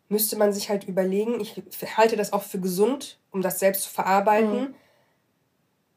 müsste 0.08 0.36
man 0.36 0.52
sich 0.52 0.70
halt 0.70 0.84
überlegen, 0.84 1.40
ich 1.40 1.62
halte 1.96 2.16
das 2.16 2.32
auch 2.32 2.42
für 2.42 2.58
gesund, 2.58 3.18
um 3.30 3.42
das 3.42 3.58
selbst 3.58 3.82
zu 3.82 3.90
verarbeiten. 3.90 4.60
Mhm. 4.60 4.74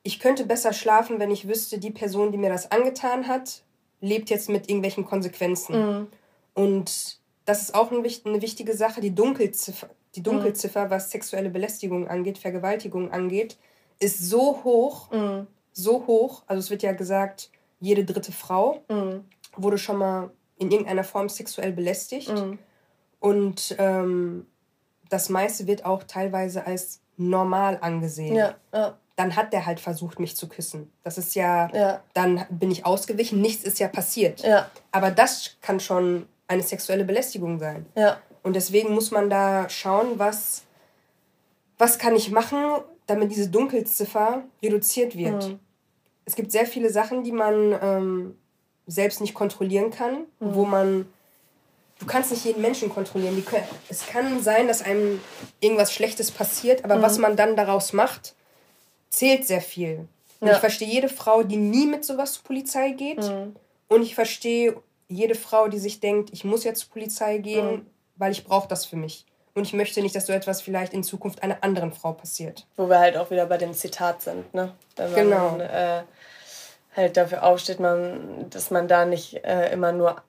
Ich 0.03 0.19
könnte 0.19 0.45
besser 0.45 0.73
schlafen, 0.73 1.19
wenn 1.19 1.31
ich 1.31 1.47
wüsste, 1.47 1.79
die 1.79 1.91
Person, 1.91 2.31
die 2.31 2.37
mir 2.37 2.49
das 2.49 2.71
angetan 2.71 3.27
hat, 3.27 3.63
lebt 4.01 4.29
jetzt 4.29 4.49
mit 4.49 4.67
irgendwelchen 4.67 5.05
Konsequenzen. 5.05 5.75
Mhm. 5.75 6.07
Und 6.53 7.19
das 7.45 7.61
ist 7.61 7.75
auch 7.75 7.91
eine 7.91 8.03
wichtige 8.03 8.75
Sache, 8.75 8.99
die 8.99 9.15
Dunkelziffer, 9.15 9.89
die 10.15 10.23
Dunkelziffer, 10.23 10.89
was 10.89 11.09
sexuelle 11.09 11.49
Belästigung 11.49 12.07
angeht, 12.07 12.37
Vergewaltigung 12.37 13.11
angeht, 13.11 13.57
ist 13.99 14.19
so 14.19 14.63
hoch, 14.63 15.11
mhm. 15.11 15.47
so 15.71 16.05
hoch. 16.07 16.43
Also 16.47 16.59
es 16.59 16.69
wird 16.69 16.83
ja 16.83 16.91
gesagt, 16.91 17.49
jede 17.79 18.03
dritte 18.03 18.31
Frau 18.31 18.81
mhm. 18.89 19.25
wurde 19.55 19.77
schon 19.77 19.97
mal 19.97 20.31
in 20.57 20.71
irgendeiner 20.71 21.03
Form 21.03 21.29
sexuell 21.29 21.71
belästigt. 21.71 22.29
Mhm. 22.29 22.59
Und 23.19 23.75
ähm, 23.77 24.47
das 25.09 25.29
meiste 25.29 25.67
wird 25.67 25.85
auch 25.85 26.03
teilweise 26.03 26.65
als 26.65 27.01
normal 27.17 27.77
angesehen. 27.81 28.35
Ja, 28.35 28.55
ja. 28.73 28.97
Dann 29.15 29.35
hat 29.35 29.53
der 29.53 29.65
halt 29.65 29.79
versucht, 29.79 30.19
mich 30.19 30.35
zu 30.35 30.49
küssen. 30.49 30.91
Das 31.03 31.17
ist 31.17 31.35
ja, 31.35 31.69
ja, 31.73 32.01
dann 32.13 32.45
bin 32.49 32.71
ich 32.71 32.85
ausgewichen, 32.85 33.39
nichts 33.39 33.63
ist 33.63 33.77
ja 33.77 33.87
passiert. 33.87 34.43
Aber 34.91 35.11
das 35.11 35.57
kann 35.61 35.79
schon 35.79 36.27
eine 36.47 36.63
sexuelle 36.63 37.05
Belästigung 37.05 37.59
sein. 37.59 37.85
Ja. 37.95 38.17
Und 38.43 38.55
deswegen 38.55 38.93
muss 38.93 39.11
man 39.11 39.29
da 39.29 39.69
schauen, 39.69 40.17
was, 40.17 40.63
was 41.77 41.99
kann 41.99 42.15
ich 42.15 42.31
machen, 42.31 42.57
damit 43.07 43.31
diese 43.31 43.49
Dunkelziffer 43.49 44.43
reduziert 44.61 45.15
wird. 45.15 45.47
Mhm. 45.47 45.59
Es 46.25 46.35
gibt 46.35 46.51
sehr 46.51 46.65
viele 46.65 46.89
Sachen, 46.89 47.23
die 47.23 47.31
man 47.31 47.77
ähm, 47.81 48.37
selbst 48.87 49.21
nicht 49.21 49.33
kontrollieren 49.33 49.91
kann, 49.91 50.25
mhm. 50.39 50.55
wo 50.55 50.65
man 50.65 51.05
du 52.01 52.07
kannst 52.07 52.31
nicht 52.31 52.43
jeden 52.45 52.61
Menschen 52.61 52.89
kontrollieren. 52.89 53.43
Können, 53.45 53.63
es 53.87 54.07
kann 54.07 54.41
sein, 54.41 54.67
dass 54.67 54.81
einem 54.81 55.21
irgendwas 55.59 55.93
Schlechtes 55.93 56.31
passiert, 56.31 56.83
aber 56.83 56.97
mhm. 56.97 57.01
was 57.03 57.17
man 57.19 57.35
dann 57.35 57.55
daraus 57.55 57.93
macht, 57.93 58.33
zählt 59.09 59.45
sehr 59.45 59.61
viel. 59.61 60.07
Und 60.39 60.47
ja. 60.47 60.55
ich 60.55 60.59
verstehe 60.59 60.87
jede 60.87 61.09
Frau, 61.09 61.43
die 61.43 61.57
nie 61.57 61.85
mit 61.85 62.03
sowas 62.03 62.33
zur 62.33 62.43
Polizei 62.43 62.91
geht. 62.91 63.19
Mhm. 63.19 63.55
Und 63.87 64.01
ich 64.01 64.15
verstehe 64.15 64.81
jede 65.07 65.35
Frau, 65.35 65.67
die 65.67 65.77
sich 65.77 65.99
denkt, 65.99 66.31
ich 66.33 66.43
muss 66.43 66.63
jetzt 66.63 66.79
zur 66.79 66.89
Polizei 66.89 67.37
gehen, 67.37 67.71
mhm. 67.71 67.85
Weil 68.21 68.31
ich 68.31 68.45
brauche 68.45 68.67
das 68.67 68.85
für 68.85 68.95
mich. 68.95 69.25
Und 69.55 69.63
ich 69.63 69.73
möchte 69.73 69.99
nicht, 70.01 70.15
dass 70.15 70.27
so 70.27 70.31
etwas 70.31 70.61
vielleicht 70.61 70.93
in 70.93 71.03
Zukunft 71.03 71.43
einer 71.43 71.57
anderen 71.61 71.91
Frau 71.91 72.13
passiert. 72.13 72.67
Wo 72.77 72.87
wir 72.87 72.99
halt 72.99 73.17
auch 73.17 73.31
wieder 73.31 73.47
bei 73.47 73.57
dem 73.57 73.73
Zitat 73.73 74.21
sind, 74.21 74.53
ne? 74.53 74.71
Wenn 74.95 75.27
man 75.27 75.57
genau. 75.57 75.59
äh, 75.59 76.03
halt 76.95 77.17
dafür 77.17 77.43
aufsteht, 77.43 77.79
man, 77.79 78.49
dass 78.51 78.69
man 78.69 78.87
da 78.87 79.05
nicht 79.05 79.43
äh, 79.43 79.73
immer 79.73 79.91
nur 79.91 80.21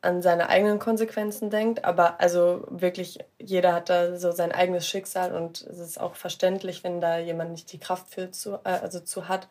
an 0.00 0.22
seine 0.22 0.48
eigenen 0.48 0.78
Konsequenzen 0.78 1.50
denkt, 1.50 1.84
aber 1.84 2.20
also 2.20 2.64
wirklich 2.68 3.18
jeder 3.40 3.74
hat 3.74 3.90
da 3.90 4.16
so 4.16 4.30
sein 4.30 4.52
eigenes 4.52 4.86
Schicksal 4.86 5.34
und 5.34 5.62
es 5.62 5.78
ist 5.78 6.00
auch 6.00 6.14
verständlich, 6.14 6.84
wenn 6.84 7.00
da 7.00 7.18
jemand 7.18 7.50
nicht 7.50 7.72
die 7.72 7.80
Kraft 7.80 8.08
für 8.08 8.30
zu, 8.30 8.60
äh, 8.64 8.78
also 8.80 9.00
zu 9.00 9.28
hat. 9.28 9.48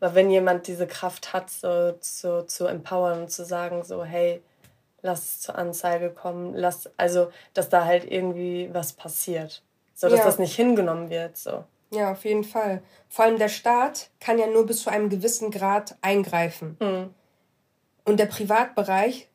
Aber 0.00 0.14
wenn 0.14 0.30
jemand 0.30 0.66
diese 0.66 0.86
Kraft 0.86 1.34
hat, 1.34 1.50
so 1.50 1.92
zu, 2.00 2.46
zu 2.46 2.66
empowern 2.66 3.20
und 3.20 3.30
zu 3.30 3.44
sagen, 3.44 3.84
so 3.84 4.02
hey, 4.02 4.42
lass 5.02 5.22
es 5.22 5.40
zur 5.40 5.58
Anzeige 5.58 6.10
kommen, 6.10 6.54
lass 6.54 6.90
also, 6.96 7.30
dass 7.54 7.68
da 7.68 7.84
halt 7.84 8.10
irgendwie 8.10 8.70
was 8.72 8.92
passiert, 8.92 9.62
so 9.94 10.08
dass 10.08 10.20
ja. 10.20 10.24
das 10.24 10.38
nicht 10.38 10.54
hingenommen 10.54 11.10
wird, 11.10 11.36
so. 11.36 11.64
Ja, 11.90 12.12
auf 12.12 12.24
jeden 12.24 12.44
Fall. 12.44 12.82
Vor 13.10 13.26
allem 13.26 13.38
der 13.38 13.50
Staat 13.50 14.08
kann 14.18 14.38
ja 14.38 14.46
nur 14.46 14.64
bis 14.64 14.82
zu 14.82 14.90
einem 14.90 15.10
gewissen 15.10 15.50
Grad 15.50 15.96
eingreifen. 16.00 16.78
Mhm. 16.80 17.14
Und 18.04 18.18
der 18.18 18.26
Privatbereich 18.26 19.28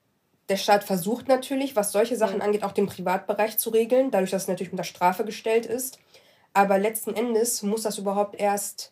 der 0.49 0.57
Staat 0.57 0.83
versucht 0.83 1.27
natürlich, 1.27 1.75
was 1.75 1.91
solche 1.91 2.15
Sachen 2.15 2.37
mhm. 2.37 2.41
angeht, 2.41 2.63
auch 2.63 2.71
den 2.71 2.87
Privatbereich 2.87 3.57
zu 3.57 3.69
regeln, 3.69 4.11
dadurch, 4.11 4.31
dass 4.31 4.43
es 4.43 4.47
natürlich 4.47 4.71
unter 4.71 4.83
Strafe 4.83 5.25
gestellt 5.25 5.65
ist. 5.65 5.99
Aber 6.53 6.77
letzten 6.77 7.13
Endes 7.13 7.61
muss 7.63 7.83
das 7.83 7.97
überhaupt 7.97 8.39
erst 8.39 8.91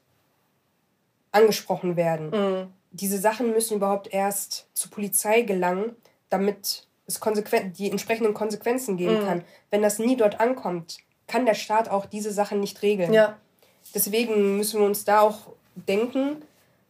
angesprochen 1.32 1.96
werden. 1.96 2.30
Mhm. 2.30 2.74
Diese 2.92 3.18
Sachen 3.18 3.52
müssen 3.52 3.78
überhaupt 3.78 4.14
erst 4.14 4.68
zur 4.74 4.92
Polizei 4.92 5.42
gelangen, 5.42 5.96
damit 6.30 6.88
es 7.08 7.22
die 7.78 7.92
entsprechenden 7.92 8.34
Konsequenzen 8.34 8.98
geben 8.98 9.22
mhm. 9.22 9.26
kann. 9.26 9.44
Wenn 9.70 9.82
das 9.82 10.00
nie 10.00 10.18
dort 10.18 10.40
ankommt, 10.40 10.98
kann 11.28 11.46
der 11.46 11.54
Staat 11.54 11.90
auch 11.90 12.06
diese 12.06 12.32
Sachen 12.32 12.60
nicht 12.60 12.82
regeln. 12.82 13.14
Ja. 13.14 13.38
Deswegen 13.94 14.58
müssen 14.58 14.80
wir 14.80 14.88
uns 14.88 15.06
da 15.06 15.22
auch 15.22 15.54
denken, 15.76 16.42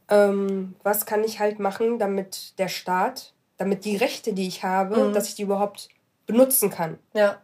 ähm, 0.09 0.75
was 0.83 1.05
kann 1.05 1.23
ich 1.23 1.39
halt 1.39 1.59
machen, 1.59 1.99
damit 1.99 2.57
der 2.59 2.67
Staat 2.67 3.33
damit 3.57 3.85
die 3.85 3.95
Rechte, 3.95 4.33
die 4.33 4.47
ich 4.47 4.63
habe, 4.63 4.97
mhm. 4.97 5.13
dass 5.13 5.29
ich 5.29 5.35
die 5.35 5.43
überhaupt 5.43 5.89
benutzen 6.25 6.69
kann. 6.69 6.99
Ja. 7.13 7.41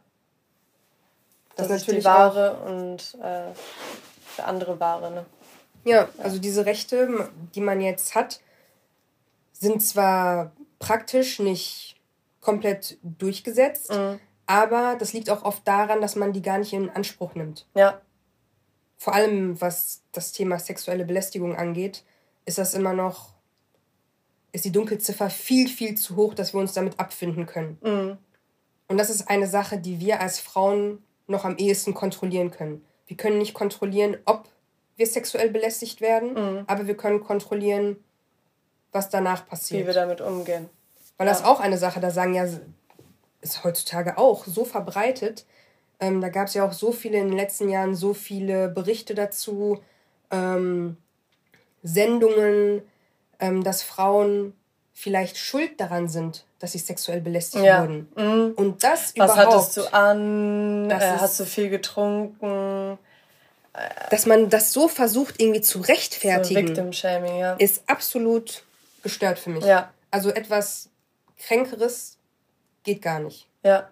Das, 1.55 1.67
das 1.67 1.77
ist 1.77 1.87
natürlich 1.87 2.03
die 2.03 2.09
Ware 2.09 2.55
und 2.65 3.17
äh, 3.21 3.53
für 4.25 4.43
andere 4.45 4.79
Ware, 4.79 5.11
ne? 5.11 5.25
Ja, 5.83 6.09
also 6.19 6.37
diese 6.37 6.65
Rechte, 6.65 7.29
die 7.55 7.61
man 7.61 7.81
jetzt 7.81 8.13
hat, 8.13 8.39
sind 9.51 9.81
zwar 9.81 10.51
praktisch 10.81 11.39
nicht 11.39 11.95
komplett 12.41 12.97
durchgesetzt, 13.03 13.91
mhm. 13.91 14.19
aber 14.45 14.97
das 14.99 15.13
liegt 15.13 15.29
auch 15.29 15.43
oft 15.43 15.65
daran, 15.65 16.01
dass 16.01 16.15
man 16.15 16.33
die 16.33 16.41
gar 16.41 16.57
nicht 16.57 16.73
in 16.73 16.89
Anspruch 16.89 17.35
nimmt. 17.35 17.67
Ja. 17.75 18.01
Vor 18.97 19.13
allem 19.13 19.61
was 19.61 20.03
das 20.11 20.33
Thema 20.33 20.59
sexuelle 20.59 21.05
Belästigung 21.05 21.55
angeht, 21.55 22.03
ist 22.45 22.57
das 22.57 22.73
immer 22.73 22.93
noch 22.93 23.31
ist 24.53 24.65
die 24.65 24.71
Dunkelziffer 24.71 25.29
viel, 25.29 25.69
viel 25.69 25.95
zu 25.95 26.15
hoch, 26.17 26.33
dass 26.33 26.53
wir 26.53 26.59
uns 26.59 26.73
damit 26.73 26.99
abfinden 26.99 27.45
können. 27.45 27.77
Mhm. 27.81 28.17
Und 28.87 28.97
das 28.97 29.09
ist 29.09 29.29
eine 29.29 29.47
Sache, 29.47 29.77
die 29.77 29.99
wir 29.99 30.19
als 30.19 30.39
Frauen 30.39 31.01
noch 31.27 31.45
am 31.45 31.55
ehesten 31.57 31.93
kontrollieren 31.93 32.51
können. 32.51 32.83
Wir 33.05 33.15
können 33.15 33.37
nicht 33.37 33.53
kontrollieren, 33.53 34.17
ob 34.25 34.49
wir 34.97 35.07
sexuell 35.07 35.49
belästigt 35.49 36.01
werden, 36.01 36.33
mhm. 36.33 36.63
aber 36.67 36.87
wir 36.87 36.97
können 36.97 37.23
kontrollieren, 37.23 38.03
was 38.91 39.09
danach 39.09 39.47
passiert. 39.47 39.83
Wie 39.83 39.87
wir 39.87 39.93
damit 39.93 40.21
umgehen. 40.21 40.69
Weil 41.17 41.27
ja. 41.27 41.33
das 41.33 41.43
auch 41.43 41.59
eine 41.59 41.77
Sache, 41.77 41.99
da 41.99 42.11
sagen 42.11 42.33
ja, 42.33 42.47
ist 43.41 43.63
heutzutage 43.63 44.17
auch 44.17 44.45
so 44.45 44.65
verbreitet. 44.65 45.45
Ähm, 45.99 46.21
da 46.21 46.29
gab 46.29 46.47
es 46.47 46.53
ja 46.53 46.65
auch 46.65 46.73
so 46.73 46.91
viele 46.91 47.17
in 47.17 47.27
den 47.27 47.37
letzten 47.37 47.69
Jahren, 47.69 47.95
so 47.95 48.13
viele 48.13 48.69
Berichte 48.69 49.13
dazu, 49.13 49.79
ähm, 50.31 50.97
Sendungen, 51.83 52.81
ähm, 53.39 53.63
dass 53.63 53.83
Frauen 53.83 54.53
vielleicht 54.93 55.37
schuld 55.37 55.79
daran 55.79 56.07
sind, 56.07 56.45
dass 56.59 56.73
sie 56.73 56.77
sexuell 56.77 57.21
belästigt 57.21 57.63
ja. 57.63 57.81
wurden. 57.81 58.07
Mhm. 58.15 58.53
Und 58.55 58.83
das 58.83 59.15
Was 59.15 59.15
überhaupt. 59.15 59.37
Was 59.37 59.55
hattest 59.55 59.77
du 59.77 59.93
an? 59.93 60.89
Äh, 60.89 61.17
hast 61.19 61.39
du 61.39 61.45
viel 61.45 61.69
getrunken? 61.69 62.97
Dass 64.09 64.25
man 64.25 64.49
das 64.49 64.73
so 64.73 64.87
versucht, 64.87 65.39
irgendwie 65.39 65.61
zu 65.61 65.79
rechtfertigen, 65.79 66.67
so 66.67 66.67
Victim 66.67 66.93
Shaming, 66.93 67.37
ja. 67.37 67.53
ist 67.53 67.83
absolut 67.87 68.63
gestört 69.01 69.39
für 69.39 69.49
mich. 69.49 69.65
Ja. 69.65 69.93
Also 70.09 70.29
etwas 70.29 70.89
Kränkeres 71.37 72.17
geht 72.83 73.01
gar 73.01 73.19
nicht. 73.19 73.47
Ja. 73.63 73.89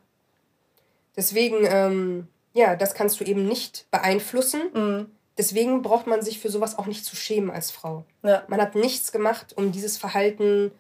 Deswegen, 1.15 1.65
ähm, 1.65 2.27
ja, 2.53 2.75
das 2.75 2.93
kannst 2.93 3.19
du 3.19 3.23
eben 3.23 3.47
nicht 3.47 3.85
beeinflussen. 3.91 4.61
Mhm. 4.73 5.11
Deswegen 5.37 5.81
braucht 5.81 6.05
man 6.05 6.21
sich 6.21 6.39
für 6.39 6.49
sowas 6.49 6.77
auch 6.77 6.85
nicht 6.85 7.05
zu 7.05 7.15
schämen 7.15 7.49
als 7.49 7.71
Frau. 7.71 8.03
Ja. 8.23 8.43
Man 8.47 8.61
hat 8.61 8.75
nichts 8.75 9.11
gemacht, 9.11 9.53
um 9.55 9.71
dieses 9.71 9.97
Verhalten 9.97 10.71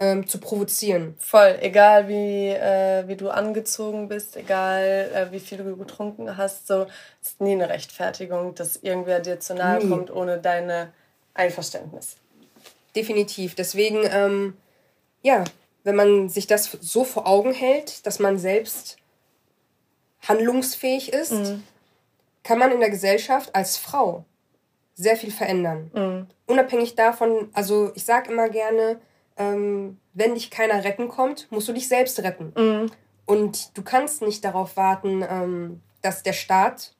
ähm, 0.00 0.26
zu 0.26 0.38
provozieren. 0.38 1.14
Voll, 1.18 1.56
egal 1.60 2.08
wie, 2.08 2.48
äh, 2.48 3.06
wie 3.06 3.16
du 3.16 3.30
angezogen 3.30 4.08
bist, 4.08 4.36
egal 4.36 5.10
äh, 5.14 5.32
wie 5.32 5.40
viel 5.40 5.58
du 5.58 5.76
getrunken 5.76 6.36
hast, 6.36 6.66
so 6.66 6.86
ist 7.22 7.40
nie 7.40 7.52
eine 7.52 7.68
Rechtfertigung, 7.68 8.54
dass 8.54 8.76
irgendwer 8.76 9.20
dir 9.20 9.40
zu 9.40 9.54
nahe 9.54 9.82
nie. 9.82 9.88
kommt 9.88 10.10
ohne 10.10 10.38
deine 10.38 10.92
Einverständnis. 11.34 12.16
Definitiv. 12.96 13.54
Deswegen, 13.54 14.00
ähm, 14.04 14.56
ja, 15.22 15.44
wenn 15.84 15.96
man 15.96 16.28
sich 16.28 16.46
das 16.46 16.70
so 16.80 17.04
vor 17.04 17.26
Augen 17.26 17.52
hält, 17.52 18.06
dass 18.06 18.18
man 18.18 18.38
selbst 18.38 18.96
handlungsfähig 20.20 21.12
ist, 21.12 21.32
mhm 21.32 21.62
kann 22.48 22.58
man 22.58 22.72
in 22.72 22.80
der 22.80 22.88
Gesellschaft 22.88 23.54
als 23.54 23.76
Frau 23.76 24.24
sehr 24.94 25.18
viel 25.18 25.30
verändern. 25.30 25.90
Mhm. 25.92 26.26
Unabhängig 26.46 26.94
davon, 26.94 27.50
also 27.52 27.92
ich 27.94 28.06
sage 28.06 28.32
immer 28.32 28.48
gerne, 28.48 28.98
ähm, 29.36 29.98
wenn 30.14 30.32
dich 30.32 30.50
keiner 30.50 30.82
retten 30.82 31.08
kommt, 31.08 31.52
musst 31.52 31.68
du 31.68 31.74
dich 31.74 31.88
selbst 31.88 32.18
retten. 32.22 32.54
Mhm. 32.56 32.90
Und 33.26 33.76
du 33.76 33.82
kannst 33.82 34.22
nicht 34.22 34.46
darauf 34.46 34.78
warten, 34.78 35.22
ähm, 35.28 35.82
dass 36.00 36.22
der 36.22 36.32
Staat 36.32 36.94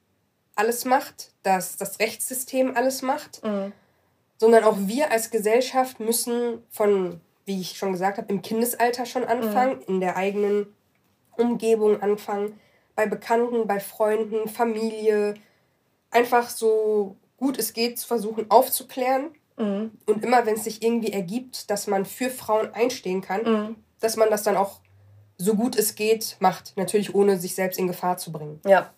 alles 0.53 0.85
macht, 0.85 1.31
dass 1.41 1.77
das 1.77 1.99
Rechtssystem 1.99 2.77
alles 2.77 3.01
macht, 3.01 3.43
mhm. 3.43 3.73
Sondern 4.39 4.63
auch 4.63 4.77
wir 4.79 5.11
als 5.11 5.29
Gesellschaft 5.29 5.99
müssen 5.99 6.63
von, 6.69 7.21
wie 7.45 7.59
ich 7.59 7.77
schon 7.77 7.91
gesagt 7.91 8.17
habe, 8.17 8.31
im 8.31 8.41
Kindesalter 8.41 9.05
schon 9.05 9.25
anfangen, 9.25 9.77
mhm. 9.77 9.83
in 9.87 9.99
der 9.99 10.15
eigenen 10.15 10.73
Umgebung 11.37 12.01
anfangen, 12.01 12.59
bei 12.95 13.05
Bekannten, 13.05 13.67
bei 13.67 13.79
Freunden, 13.79 14.49
Familie, 14.49 15.35
einfach 16.09 16.49
so 16.49 17.17
gut 17.37 17.57
es 17.57 17.73
geht 17.73 17.99
zu 17.99 18.07
versuchen 18.07 18.49
aufzuklären. 18.49 19.31
Mhm. 19.57 19.91
Und 20.05 20.23
immer, 20.23 20.45
wenn 20.45 20.55
es 20.55 20.63
sich 20.63 20.81
irgendwie 20.81 21.11
ergibt, 21.11 21.69
dass 21.69 21.87
man 21.87 22.05
für 22.05 22.29
Frauen 22.29 22.73
einstehen 22.73 23.21
kann, 23.21 23.43
mhm. 23.43 23.75
dass 23.99 24.15
man 24.15 24.29
das 24.29 24.43
dann 24.43 24.57
auch 24.57 24.79
so 25.37 25.55
gut 25.55 25.77
es 25.77 25.95
geht 25.95 26.37
macht. 26.39 26.73
Natürlich 26.77 27.13
ohne 27.13 27.37
sich 27.37 27.55
selbst 27.55 27.77
in 27.77 27.87
Gefahr 27.87 28.17
zu 28.17 28.31
bringen. 28.31 28.61
Ja. 28.65 28.93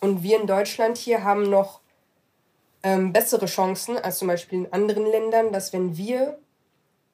Und 0.00 0.24
wir 0.24 0.40
in 0.40 0.48
Deutschland 0.48 0.98
hier 0.98 1.22
haben 1.22 1.48
noch 1.48 1.81
ähm, 2.82 3.12
bessere 3.12 3.46
Chancen 3.46 3.96
als 3.98 4.18
zum 4.18 4.28
Beispiel 4.28 4.60
in 4.60 4.72
anderen 4.72 5.06
Ländern, 5.06 5.52
dass 5.52 5.72
wenn 5.72 5.96
wir 5.96 6.38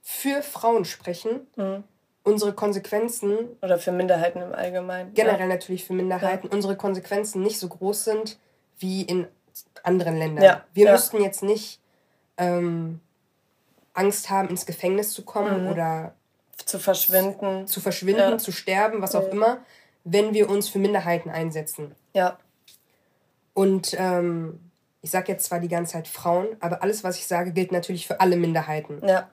für 0.03 0.43
Frauen 0.43 0.85
sprechen, 0.85 1.47
mhm 1.57 1.85
unsere 2.29 2.53
Konsequenzen. 2.53 3.57
Oder 3.63 3.79
für 3.79 3.93
Minderheiten 3.93 4.43
im 4.43 4.53
Allgemeinen. 4.53 5.15
Generell 5.15 5.41
ja. 5.41 5.47
natürlich 5.47 5.85
für 5.85 5.95
Minderheiten, 5.95 6.49
ja. 6.49 6.53
unsere 6.53 6.77
Konsequenzen 6.77 7.43
nicht 7.43 7.59
so 7.59 7.69
groß 7.69 8.05
sind 8.05 8.39
wie 8.79 9.03
in 9.03 9.27
anderen 9.83 10.17
Ländern. 10.17 10.45
Ja. 10.45 10.65
Wir 10.73 10.93
müssten 10.93 11.21
jetzt 11.21 11.43
nicht 11.43 11.81
ähm, 12.37 13.01
Angst 13.95 14.31
haben, 14.31 14.49
ins 14.49 14.67
Gefängnis 14.67 15.13
zu 15.13 15.25
kommen 15.25 15.65
mhm. 15.65 15.71
oder 15.71 16.15
zu 16.65 16.79
verschwinden. 16.79 17.67
Zu 17.67 17.81
verschwinden, 17.81 18.39
zu 18.39 18.53
sterben, 18.53 19.03
was 19.03 19.15
auch 19.15 19.29
immer, 19.29 19.59
wenn 20.05 20.35
wir 20.35 20.49
uns 20.49 20.69
für 20.69 20.79
Minderheiten 20.79 21.31
einsetzen. 21.31 21.95
Ja. 22.15 22.39
Und 23.55 23.97
ähm, 23.99 24.68
ich 25.03 25.11
sage 25.11 25.33
jetzt 25.33 25.45
zwar 25.45 25.61
die 25.61 25.69
ganze 25.69 25.93
Zeit 25.93 26.09
Frauen, 26.09 26.49
aber 26.61 26.83
alles, 26.83 27.05
was 27.05 27.19
ich 27.19 27.27
sage, 27.27 27.53
gilt 27.53 27.73
natürlich 27.73 28.07
für 28.07 28.21
alle 28.21 28.37
Minderheiten. 28.37 29.01
Ja. 29.07 29.31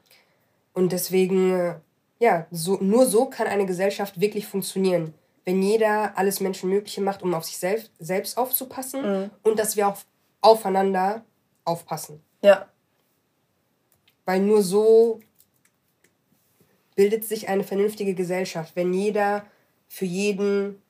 Und 0.74 0.92
deswegen 0.92 1.76
ja, 2.20 2.48
so, 2.52 2.78
nur 2.82 3.06
so 3.06 3.26
kann 3.26 3.48
eine 3.48 3.66
Gesellschaft 3.66 4.20
wirklich 4.20 4.48
funktionieren. 4.48 5.14
Wenn 5.44 5.62
jeder 5.62 6.18
alles 6.18 6.40
Menschenmögliche 6.40 7.02
macht, 7.02 7.22
um 7.22 7.34
auf 7.34 7.44
sich 7.44 7.58
selbst, 7.58 7.92
selbst 8.00 8.38
aufzupassen 8.38 9.02
mhm. 9.02 9.30
und 9.44 9.60
dass 9.60 9.76
wir 9.76 9.88
auch 9.88 9.98
aufeinander 10.42 11.24
aufpassen. 11.66 12.22
Ja. 12.42 12.68
Weil 14.26 14.40
nur 14.40 14.64
so 14.64 15.20
bildet 16.96 17.26
sich 17.26 17.50
eine 17.50 17.64
vernünftige 17.64 18.16
Gesellschaft, 18.16 18.76
wenn 18.76 18.94
jeder 18.94 19.46
für 19.88 20.06
jeden 20.06 20.82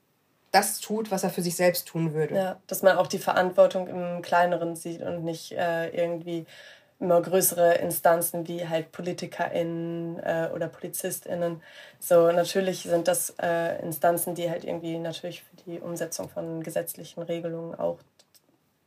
das 0.56 0.80
tut, 0.80 1.10
was 1.10 1.22
er 1.22 1.30
für 1.30 1.42
sich 1.42 1.56
selbst 1.56 1.86
tun 1.86 2.14
würde. 2.14 2.34
Ja, 2.34 2.60
dass 2.66 2.82
man 2.82 2.96
auch 2.96 3.06
die 3.06 3.18
Verantwortung 3.18 3.88
im 3.88 4.22
Kleineren 4.22 4.74
sieht 4.74 5.02
und 5.02 5.24
nicht 5.24 5.52
äh, 5.52 5.88
irgendwie 5.88 6.46
immer 6.98 7.20
größere 7.20 7.74
Instanzen 7.74 8.48
wie 8.48 8.66
halt 8.66 8.90
PolitikerInnen 8.90 10.18
äh, 10.20 10.48
oder 10.54 10.68
PolizistInnen. 10.68 11.62
So, 12.00 12.32
natürlich 12.32 12.84
sind 12.84 13.06
das 13.06 13.34
äh, 13.40 13.82
Instanzen, 13.82 14.34
die 14.34 14.48
halt 14.48 14.64
irgendwie 14.64 14.98
natürlich 14.98 15.42
für 15.42 15.56
die 15.66 15.78
Umsetzung 15.78 16.30
von 16.30 16.62
gesetzlichen 16.62 17.22
Regelungen 17.22 17.74
auch 17.74 17.98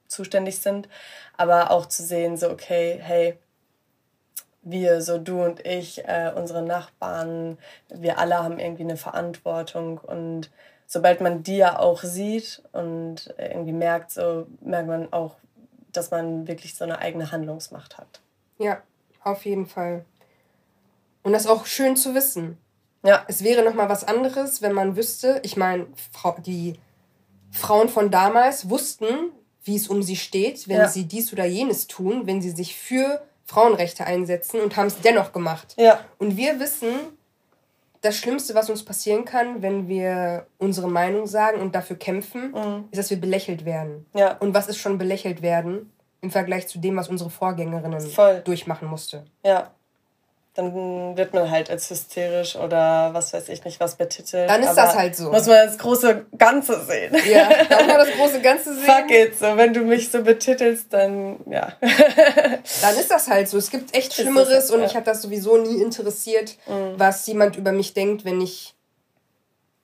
zuständig 0.07 0.59
sind. 0.59 0.89
Aber 1.37 1.69
auch 1.69 1.85
zu 1.85 2.01
sehen, 2.01 2.35
so, 2.35 2.49
okay, 2.49 2.99
hey, 2.99 3.37
wir, 4.63 5.01
so 5.01 5.19
du 5.19 5.43
und 5.43 5.65
ich, 5.65 6.05
äh, 6.07 6.31
unsere 6.35 6.63
Nachbarn, 6.63 7.59
wir 7.89 8.17
alle 8.17 8.43
haben 8.43 8.59
irgendwie 8.59 8.83
eine 8.83 8.97
Verantwortung 8.97 9.99
und 9.99 10.49
sobald 10.89 11.21
man 11.21 11.43
die 11.43 11.57
ja 11.57 11.77
auch 11.77 12.01
sieht 12.01 12.63
und 12.71 13.31
irgendwie 13.37 13.73
merkt, 13.73 14.09
so 14.09 14.47
merkt 14.59 14.87
man 14.87 15.13
auch, 15.13 15.35
dass 15.93 16.09
man 16.09 16.47
wirklich 16.47 16.75
so 16.75 16.83
eine 16.83 16.97
eigene 16.97 17.31
Handlungsmacht 17.31 17.99
hat. 17.99 18.21
Ja, 18.57 18.81
auf 19.23 19.45
jeden 19.45 19.67
Fall. 19.67 20.03
Und 21.21 21.33
das 21.33 21.43
ist 21.43 21.49
auch 21.49 21.67
schön 21.67 21.95
zu 21.95 22.15
wissen. 22.15 22.57
Ja. 23.03 23.23
Es 23.27 23.43
wäre 23.43 23.63
noch 23.63 23.75
mal 23.75 23.87
was 23.87 24.03
anderes, 24.03 24.63
wenn 24.63 24.73
man 24.73 24.95
wüsste, 24.95 25.39
ich 25.43 25.55
meine, 25.55 25.85
die 26.45 26.79
Frauen 27.51 27.87
von 27.87 28.09
damals 28.09 28.67
wussten, 28.69 29.31
wie 29.63 29.75
es 29.75 29.89
um 29.89 30.01
sie 30.01 30.15
steht, 30.15 30.67
wenn 30.67 30.77
ja. 30.77 30.87
sie 30.87 31.05
dies 31.05 31.31
oder 31.31 31.45
jenes 31.45 31.85
tun, 31.85 32.25
wenn 32.25 32.41
sie 32.41 32.51
sich 32.51 32.75
für 32.75 33.21
Frauenrechte 33.45 34.05
einsetzen 34.05 34.59
und 34.59 34.75
haben 34.75 34.87
es 34.87 34.99
dennoch 35.01 35.33
gemacht. 35.33 35.75
Ja. 35.77 36.03
Und 36.17 36.35
wir 36.35 36.59
wissen, 36.59 36.89
das 38.01 38.15
Schlimmste, 38.15 38.55
was 38.55 38.69
uns 38.69 38.83
passieren 38.83 39.25
kann, 39.25 39.61
wenn 39.61 39.87
wir 39.87 40.47
unsere 40.57 40.89
Meinung 40.89 41.27
sagen 41.27 41.59
und 41.59 41.75
dafür 41.75 41.97
kämpfen, 41.97 42.51
mhm. 42.51 42.85
ist, 42.91 42.97
dass 42.97 43.09
wir 43.09 43.19
belächelt 43.19 43.65
werden. 43.65 44.05
Ja. 44.13 44.37
Und 44.37 44.53
was 44.53 44.67
ist 44.67 44.77
schon 44.77 44.97
belächelt 44.97 45.41
werden 45.41 45.91
im 46.21 46.31
Vergleich 46.31 46.67
zu 46.67 46.79
dem, 46.79 46.95
was 46.95 47.09
unsere 47.09 47.29
Vorgängerinnen 47.29 48.01
Voll. 48.01 48.41
durchmachen 48.41 48.87
musste? 48.87 49.25
Ja 49.45 49.71
dann 50.59 51.17
wird 51.17 51.33
man 51.33 51.49
halt 51.49 51.69
als 51.69 51.89
hysterisch 51.89 52.55
oder 52.55 53.13
was 53.13 53.33
weiß 53.33 53.47
ich 53.49 53.63
nicht 53.63 53.79
was 53.79 53.95
betitelt. 53.95 54.49
Dann 54.49 54.61
ist 54.61 54.75
das 54.75 54.95
halt 54.95 55.15
so. 55.15 55.31
Muss 55.31 55.47
man 55.47 55.65
das 55.65 55.77
große 55.77 56.25
Ganze 56.37 56.85
sehen. 56.85 57.15
Ja, 57.29 57.49
da 57.69 57.77
muss 57.77 57.87
man 57.87 57.97
das 57.97 58.11
große 58.11 58.41
Ganze 58.41 58.75
sehen. 58.75 58.83
Fuck 58.83 59.11
it, 59.11 59.39
so 59.39 59.57
wenn 59.57 59.73
du 59.73 59.81
mich 59.81 60.11
so 60.11 60.21
betitelst, 60.21 60.91
dann 60.91 61.37
ja. 61.49 61.73
dann 61.81 62.95
ist 62.97 63.09
das 63.09 63.29
halt 63.29 63.47
so. 63.47 63.57
Es 63.57 63.71
gibt 63.71 63.95
echt 63.95 64.13
Schlimmeres 64.13 64.69
und 64.71 64.81
ja. 64.81 64.85
ich 64.85 64.95
habe 64.95 65.05
das 65.05 65.21
sowieso 65.21 65.57
nie 65.57 65.81
interessiert, 65.81 66.57
mhm. 66.67 66.93
was 66.97 67.25
jemand 67.27 67.55
über 67.55 67.71
mich 67.71 67.93
denkt, 67.93 68.25
wenn 68.25 68.41
ich 68.41 68.75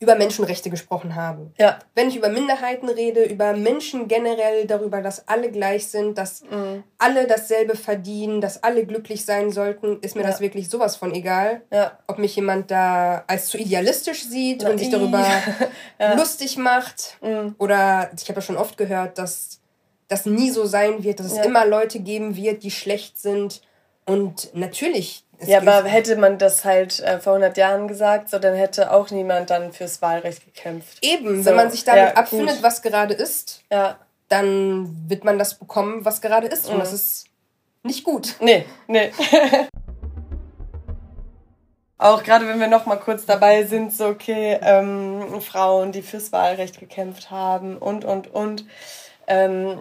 über 0.06 0.16
Menschenrechte 0.16 0.70
gesprochen 0.70 1.16
habe. 1.16 1.51
Ja. 1.58 1.80
Wenn 1.95 2.10
ich 2.10 2.16
über 2.16 2.30
Minderheiten 2.30 2.88
rede, 2.88 3.24
über 3.24 3.53
Menschen 3.53 4.08
generell, 4.08 4.66
darüber, 4.68 5.01
dass 5.01 5.28
alle 5.28 5.51
gleich 5.51 5.88
sind, 5.88 6.18
dass 6.18 6.43
mhm. 6.43 6.84
alle 6.99 7.26
dasselbe 7.26 7.76
verdienen, 7.76 8.39
dass 8.39 8.64
alle 8.64 8.86
glücklich 8.86 9.26
sein 9.26 9.51
sollten, 9.51 9.99
ist 10.01 10.16
mir 10.16 10.22
ja. 10.22 10.28
das 10.30 10.39
wirklich 10.39 10.70
sowas 10.70 10.95
von 10.95 11.14
egal. 11.14 11.64
Ja. 11.72 11.97
Ob 12.08 12.20
mich 12.20 12.36
jemand 12.36 12.70
da 12.70 13.24
als 13.28 13.47
zu 13.47 13.58
idealistisch 13.58 14.24
sieht 14.24 14.62
Na, 14.62 14.70
und 14.70 14.78
sich 14.78 14.91
darüber 14.91 15.26
lustig 16.16 16.58
macht. 16.58 17.18
Mhm. 17.22 17.56
Oder 17.58 18.12
ich 18.16 18.30
habe 18.30 18.39
ja 18.39 18.41
schon 18.41 18.58
oft 18.58 18.78
gehört, 18.78 19.18
dass 19.18 19.60
das 20.08 20.28
nie 20.28 20.51
so 20.51 20.66
sein 20.66 21.03
wird, 21.03 21.20
dass 21.20 21.32
es 21.32 21.45
immer 21.45 21.66
Leute 21.66 21.99
geben 21.99 22.36
wird, 22.36 22.62
die 22.62 22.72
schlecht 22.72 23.18
sind. 23.20 23.62
Und 24.06 24.53
natürlich, 24.53 25.25
es 25.40 25.50
ja, 25.50 25.60
aber 25.60 25.84
hätte 25.84 26.16
man 26.16 26.38
das 26.38 26.64
halt 26.64 27.00
äh, 27.02 27.20
vor 27.20 27.34
100 27.34 27.58
Jahren 27.58 27.88
gesagt, 27.88 28.30
so 28.30 28.40
dann 28.40 28.56
hätte 28.56 28.92
auch 28.92 29.10
niemand 29.12 29.50
dann 29.50 29.74
fürs 29.74 30.02
Wahlrecht 30.02 30.46
gekämpft. 30.46 31.00
Eben, 31.02 31.44
so, 31.44 31.50
wenn 31.50 31.56
man 31.56 31.72
sich 31.72 31.84
damit 31.84 32.04
ja, 32.04 32.14
abfindet, 32.14 32.64
was 32.64 32.82
gerade 32.82 33.14
ist, 33.14 33.64
ja. 33.72 33.98
dann 34.30 35.10
wird 35.10 35.24
man 35.24 35.38
das 35.38 35.56
bekommen, 35.56 36.06
was 36.06 36.22
gerade 36.22 36.48
ist. 36.48 36.68
Und 36.68 36.76
mhm. 36.76 36.80
das 36.80 36.94
ist 36.94 37.26
nicht 37.84 38.04
gut. 38.04 38.36
Nee, 38.40 38.66
nee. 38.88 39.12
auch 41.98 42.24
gerade 42.24 42.48
wenn 42.48 42.60
wir 42.60 42.68
noch 42.68 42.86
mal 42.86 43.00
kurz 43.00 43.26
dabei 43.26 43.66
sind, 43.66 43.94
so 43.94 44.08
okay, 44.08 44.58
ähm, 44.62 45.42
Frauen, 45.42 45.92
die 45.92 46.02
fürs 46.02 46.32
Wahlrecht 46.32 46.80
gekämpft 46.80 47.30
haben 47.32 47.78
und, 47.78 48.06
und, 48.06 48.34
und. 48.34 48.66
Ähm, 49.28 49.80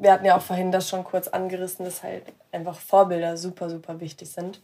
wir 0.00 0.12
hatten 0.12 0.24
ja 0.24 0.36
auch 0.36 0.42
vorhin 0.42 0.70
das 0.70 0.88
schon 0.88 1.02
kurz 1.04 1.26
angerissen, 1.28 1.84
dass 1.84 2.02
halt 2.02 2.22
einfach 2.52 2.78
Vorbilder 2.78 3.36
super, 3.36 3.68
super 3.68 4.00
wichtig 4.00 4.30
sind 4.30 4.60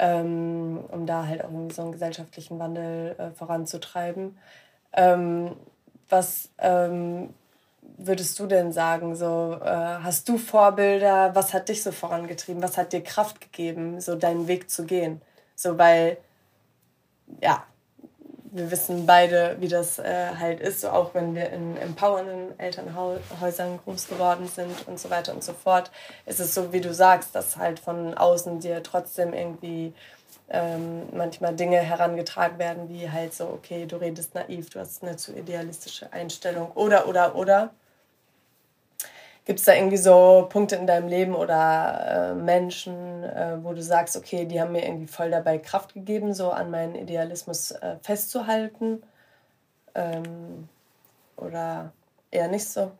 ähm, 0.00 0.80
um 0.88 1.04
da 1.04 1.26
halt 1.26 1.44
auch 1.44 1.50
irgendwie 1.50 1.74
so 1.74 1.82
einen 1.82 1.92
gesellschaftlichen 1.92 2.58
Wandel 2.58 3.14
äh, 3.18 3.30
voranzutreiben. 3.32 4.38
Ähm, 4.94 5.54
was 6.08 6.48
ähm, 6.58 7.34
würdest 7.98 8.38
du 8.38 8.46
denn 8.46 8.72
sagen? 8.72 9.14
So, 9.14 9.58
äh, 9.62 9.68
hast 9.68 10.26
du 10.30 10.38
Vorbilder? 10.38 11.34
Was 11.34 11.52
hat 11.52 11.68
dich 11.68 11.82
so 11.82 11.92
vorangetrieben? 11.92 12.62
Was 12.62 12.78
hat 12.78 12.94
dir 12.94 13.02
Kraft 13.02 13.42
gegeben, 13.42 14.00
so 14.00 14.16
deinen 14.16 14.48
Weg 14.48 14.70
zu 14.70 14.86
gehen? 14.86 15.20
So, 15.54 15.76
weil, 15.76 16.16
ja, 17.42 17.62
wir 18.52 18.70
wissen 18.70 19.06
beide, 19.06 19.56
wie 19.60 19.68
das 19.68 19.98
äh, 19.98 20.30
halt 20.38 20.60
ist, 20.60 20.80
so 20.80 20.90
auch 20.90 21.14
wenn 21.14 21.34
wir 21.34 21.50
in 21.50 21.76
empowernden 21.76 22.58
Elternhäusern 22.58 23.78
groß 23.84 24.08
geworden 24.08 24.48
sind 24.48 24.86
und 24.86 24.98
so 24.98 25.10
weiter 25.10 25.32
und 25.32 25.44
so 25.44 25.52
fort, 25.52 25.90
ist 26.26 26.40
es 26.40 26.54
so, 26.54 26.72
wie 26.72 26.80
du 26.80 26.92
sagst, 26.92 27.34
dass 27.34 27.56
halt 27.56 27.78
von 27.78 28.14
außen 28.14 28.60
dir 28.60 28.82
trotzdem 28.82 29.32
irgendwie 29.32 29.94
ähm, 30.50 31.02
manchmal 31.12 31.54
Dinge 31.54 31.78
herangetragen 31.78 32.58
werden, 32.58 32.88
wie 32.88 33.10
halt 33.10 33.32
so, 33.34 33.44
okay, 33.44 33.86
du 33.86 33.96
redest 33.96 34.34
naiv, 34.34 34.70
du 34.70 34.80
hast 34.80 35.02
eine 35.02 35.16
zu 35.16 35.32
idealistische 35.32 36.12
Einstellung 36.12 36.72
oder, 36.72 37.08
oder, 37.08 37.36
oder. 37.36 37.70
Gibt 39.50 39.58
es 39.58 39.66
da 39.66 39.74
irgendwie 39.74 39.96
so 39.96 40.46
Punkte 40.48 40.76
in 40.76 40.86
deinem 40.86 41.08
Leben 41.08 41.34
oder 41.34 42.30
äh, 42.30 42.34
Menschen, 42.40 43.24
äh, 43.24 43.58
wo 43.60 43.72
du 43.72 43.82
sagst, 43.82 44.16
okay, 44.16 44.44
die 44.44 44.60
haben 44.60 44.70
mir 44.70 44.84
irgendwie 44.84 45.08
voll 45.08 45.28
dabei 45.28 45.58
Kraft 45.58 45.92
gegeben, 45.92 46.34
so 46.34 46.50
an 46.50 46.70
meinen 46.70 46.94
Idealismus 46.94 47.72
äh, 47.72 47.96
festzuhalten? 48.00 49.02
Ähm, 49.96 50.68
oder 51.36 51.92
eher 52.30 52.46
nicht 52.46 52.64
so? 52.68 52.92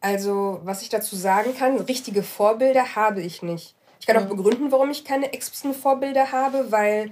Also, 0.00 0.60
was 0.62 0.82
ich 0.82 0.88
dazu 0.88 1.16
sagen 1.16 1.52
kann, 1.58 1.78
richtige 1.78 2.22
Vorbilder 2.22 2.94
habe 2.94 3.20
ich 3.20 3.42
nicht. 3.42 3.74
Ich 3.98 4.06
kann 4.06 4.18
auch 4.18 4.30
mhm. 4.30 4.36
begründen, 4.36 4.70
warum 4.70 4.92
ich 4.92 5.04
keine 5.04 5.32
expliziten 5.32 5.74
Vorbilder 5.74 6.30
habe, 6.30 6.70
weil 6.70 7.10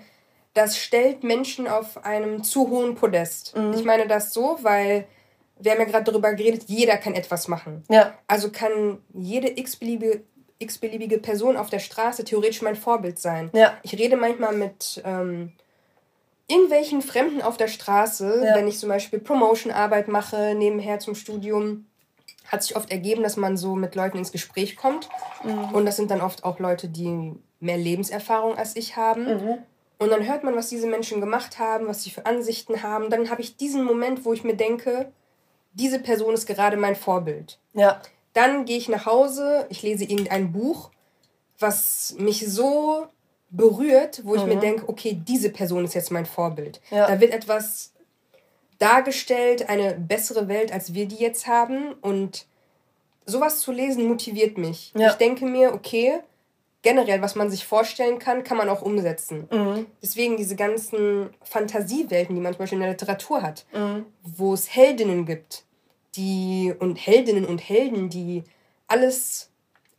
das 0.52 0.78
stellt 0.78 1.24
Menschen 1.24 1.66
auf 1.66 2.04
einem 2.04 2.44
zu 2.44 2.70
hohen 2.70 2.94
Podest. 2.94 3.56
Mhm. 3.56 3.72
Ich 3.72 3.82
meine 3.82 4.06
das 4.06 4.32
so, 4.32 4.60
weil 4.62 5.08
wir 5.64 5.72
haben 5.72 5.80
ja 5.80 5.86
gerade 5.86 6.04
darüber 6.04 6.32
geredet, 6.34 6.64
jeder 6.66 6.96
kann 6.98 7.14
etwas 7.14 7.48
machen. 7.48 7.84
Ja. 7.88 8.14
Also 8.26 8.50
kann 8.50 8.98
jede 9.14 9.58
x-beliebige 9.58 10.22
x-beliebige 10.58 11.18
Person 11.18 11.56
auf 11.56 11.68
der 11.68 11.80
Straße 11.80 12.24
theoretisch 12.24 12.62
mein 12.62 12.76
Vorbild 12.76 13.18
sein. 13.18 13.50
Ja. 13.54 13.76
Ich 13.82 13.98
rede 13.98 14.16
manchmal 14.16 14.54
mit 14.54 15.02
ähm, 15.04 15.52
irgendwelchen 16.46 17.02
Fremden 17.02 17.42
auf 17.42 17.56
der 17.56 17.68
Straße, 17.68 18.44
ja. 18.44 18.54
wenn 18.54 18.68
ich 18.68 18.78
zum 18.78 18.88
Beispiel 18.88 19.18
Promotion-Arbeit 19.18 20.08
mache, 20.08 20.54
nebenher 20.54 21.00
zum 21.00 21.14
Studium. 21.14 21.86
Hat 22.46 22.62
sich 22.62 22.76
oft 22.76 22.90
ergeben, 22.90 23.22
dass 23.22 23.36
man 23.36 23.56
so 23.56 23.74
mit 23.74 23.94
Leuten 23.94 24.18
ins 24.18 24.30
Gespräch 24.30 24.76
kommt. 24.76 25.08
Mhm. 25.42 25.74
Und 25.74 25.86
das 25.86 25.96
sind 25.96 26.10
dann 26.10 26.20
oft 26.20 26.44
auch 26.44 26.58
Leute, 26.58 26.88
die 26.88 27.32
mehr 27.58 27.78
Lebenserfahrung 27.78 28.56
als 28.56 28.76
ich 28.76 28.96
haben. 28.96 29.24
Mhm. 29.24 29.58
Und 29.98 30.10
dann 30.10 30.26
hört 30.26 30.44
man, 30.44 30.54
was 30.54 30.68
diese 30.68 30.86
Menschen 30.86 31.20
gemacht 31.20 31.58
haben, 31.58 31.86
was 31.86 32.02
sie 32.02 32.10
für 32.10 32.26
Ansichten 32.26 32.82
haben. 32.82 33.10
Dann 33.10 33.30
habe 33.30 33.40
ich 33.40 33.56
diesen 33.56 33.82
Moment, 33.82 34.24
wo 34.24 34.32
ich 34.32 34.44
mir 34.44 34.56
denke, 34.56 35.10
diese 35.74 35.98
Person 35.98 36.34
ist 36.34 36.46
gerade 36.46 36.76
mein 36.76 36.96
Vorbild. 36.96 37.58
Ja. 37.74 38.00
Dann 38.32 38.64
gehe 38.64 38.78
ich 38.78 38.88
nach 38.88 39.06
Hause, 39.06 39.66
ich 39.68 39.82
lese 39.82 40.04
irgendein 40.04 40.52
Buch, 40.52 40.90
was 41.58 42.14
mich 42.18 42.46
so 42.50 43.06
berührt, 43.50 44.22
wo 44.24 44.34
ich 44.34 44.42
mhm. 44.42 44.48
mir 44.48 44.56
denke, 44.56 44.88
okay, 44.88 45.20
diese 45.26 45.50
Person 45.50 45.84
ist 45.84 45.94
jetzt 45.94 46.10
mein 46.10 46.26
Vorbild. 46.26 46.80
Ja. 46.90 47.06
Da 47.06 47.20
wird 47.20 47.32
etwas 47.32 47.92
dargestellt, 48.78 49.68
eine 49.68 49.94
bessere 49.94 50.48
Welt, 50.48 50.72
als 50.72 50.94
wir 50.94 51.06
die 51.06 51.16
jetzt 51.16 51.46
haben. 51.46 51.92
Und 52.00 52.46
sowas 53.26 53.60
zu 53.60 53.70
lesen 53.70 54.08
motiviert 54.08 54.58
mich. 54.58 54.92
Ja. 54.96 55.10
Ich 55.10 55.14
denke 55.14 55.46
mir, 55.46 55.72
okay, 55.72 56.20
generell, 56.82 57.22
was 57.22 57.34
man 57.34 57.50
sich 57.50 57.64
vorstellen 57.64 58.18
kann, 58.18 58.44
kann 58.44 58.56
man 58.56 58.68
auch 58.68 58.82
umsetzen. 58.82 59.48
Mhm. 59.50 59.86
Deswegen 60.02 60.36
diese 60.36 60.56
ganzen 60.56 61.30
Fantasiewelten, 61.42 62.34
die 62.34 62.40
man 62.40 62.52
zum 62.52 62.58
Beispiel 62.58 62.76
in 62.76 62.82
der 62.82 62.90
Literatur 62.90 63.42
hat, 63.42 63.64
mhm. 63.72 64.06
wo 64.22 64.54
es 64.54 64.74
Heldinnen 64.74 65.24
gibt, 65.24 65.63
die 66.16 66.74
und 66.78 66.96
Heldinnen 66.96 67.44
und 67.44 67.58
Helden, 67.58 68.08
die 68.08 68.44
alles, 68.86 69.50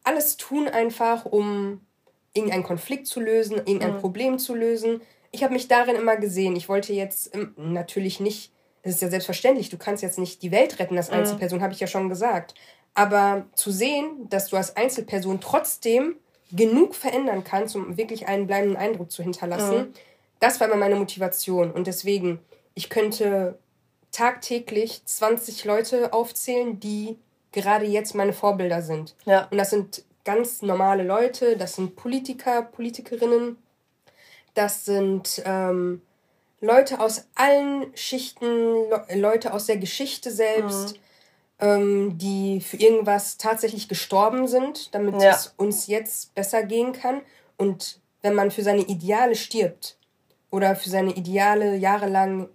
alles 0.04 0.38
tun 0.38 0.68
einfach, 0.68 1.26
um 1.26 1.82
irgendeinen 2.34 2.64
Konflikt 2.64 3.08
zu 3.08 3.20
lösen, 3.20 3.58
irgendein 3.58 3.94
mhm. 3.94 4.00
Problem 4.00 4.40
zu 4.40 4.56
lösen, 4.56 5.02
ich 5.36 5.44
habe 5.44 5.54
mich 5.54 5.68
darin 5.68 5.96
immer 5.96 6.16
gesehen. 6.16 6.56
Ich 6.56 6.70
wollte 6.70 6.94
jetzt 6.94 7.32
natürlich 7.58 8.20
nicht, 8.20 8.52
es 8.84 8.96
ist 8.96 9.02
ja 9.02 9.10
selbstverständlich, 9.10 9.70
du 9.70 9.78
kannst 9.78 10.02
jetzt 10.02 10.18
nicht 10.18 10.42
die 10.42 10.52
Welt 10.52 10.80
retten 10.80 10.98
als 10.98 11.10
mhm. 11.10 11.18
Einzelperson, 11.18 11.60
mhm. 11.60 11.64
habe 11.64 11.74
ich 11.74 11.80
ja 11.80 11.88
schon 11.88 12.10
gesagt. 12.10 12.56
Aber 12.94 13.46
zu 13.54 13.72
sehen, 13.72 14.30
dass 14.30 14.48
du 14.48 14.56
als 14.56 14.76
Einzelperson 14.78 15.42
trotzdem 15.42 16.16
genug 16.52 16.96
verändern 16.96 17.44
kannst, 17.44 17.76
um 17.76 17.98
wirklich 17.98 18.28
einen 18.28 18.48
bleibenden 18.48 18.78
Eindruck 18.78 19.12
zu 19.12 19.22
hinterlassen, 19.24 19.78
mhm. 19.78 19.94
das 20.40 20.60
war 20.60 20.68
immer 20.68 20.78
meine 20.78 20.96
Motivation. 20.96 21.72
Und 21.72 21.88
deswegen, 21.88 22.40
ich 22.74 22.90
könnte 22.90 23.60
tagtäglich 24.16 25.04
20 25.04 25.66
Leute 25.66 26.14
aufzählen, 26.14 26.80
die 26.80 27.18
gerade 27.52 27.86
jetzt 27.86 28.16
meine 28.16 28.32
Vorbilder 28.32 28.82
sind. 28.82 29.14
Ja. 29.26 29.48
Und 29.52 29.58
das 29.58 29.72
sind 29.72 30.06
ganz 30.24 30.62
normale 30.62 31.04
Leute, 31.04 31.58
das 31.58 31.76
sind 31.76 31.98
Politiker, 31.98 32.62
Politikerinnen, 32.62 33.58
das 34.54 34.86
sind 34.86 35.44
ähm, 35.46 36.02
Leute 36.62 37.02
aus 37.02 37.28
allen 37.36 37.96
Schichten, 37.96 38.90
Le 38.90 39.06
Leute 39.16 39.54
aus 39.54 39.66
der 39.66 39.78
Geschichte 39.78 40.32
selbst, 40.32 40.94
mhm. 40.94 41.00
ähm, 41.60 42.18
die 42.18 42.62
für 42.62 42.78
irgendwas 42.78 43.38
tatsächlich 43.38 43.90
gestorben 43.90 44.48
sind, 44.48 44.96
damit 44.96 45.22
ja. 45.22 45.32
es 45.32 45.54
uns 45.58 45.88
jetzt 45.88 46.34
besser 46.36 46.64
gehen 46.64 46.94
kann. 46.94 47.22
Und 47.58 48.00
wenn 48.22 48.34
man 48.34 48.50
für 48.50 48.64
seine 48.64 48.84
Ideale 48.84 49.36
stirbt 49.36 49.98
oder 50.52 50.78
für 50.78 50.90
seine 50.90 51.14
Ideale 51.14 51.76
jahrelang 51.76 52.48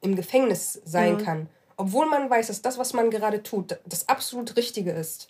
im 0.00 0.16
Gefängnis 0.16 0.80
sein 0.84 1.14
mhm. 1.14 1.24
kann, 1.24 1.48
obwohl 1.76 2.06
man 2.06 2.28
weiß, 2.28 2.48
dass 2.48 2.62
das, 2.62 2.78
was 2.78 2.92
man 2.92 3.10
gerade 3.10 3.42
tut, 3.42 3.78
das 3.84 4.08
absolut 4.08 4.56
Richtige 4.56 4.92
ist. 4.92 5.28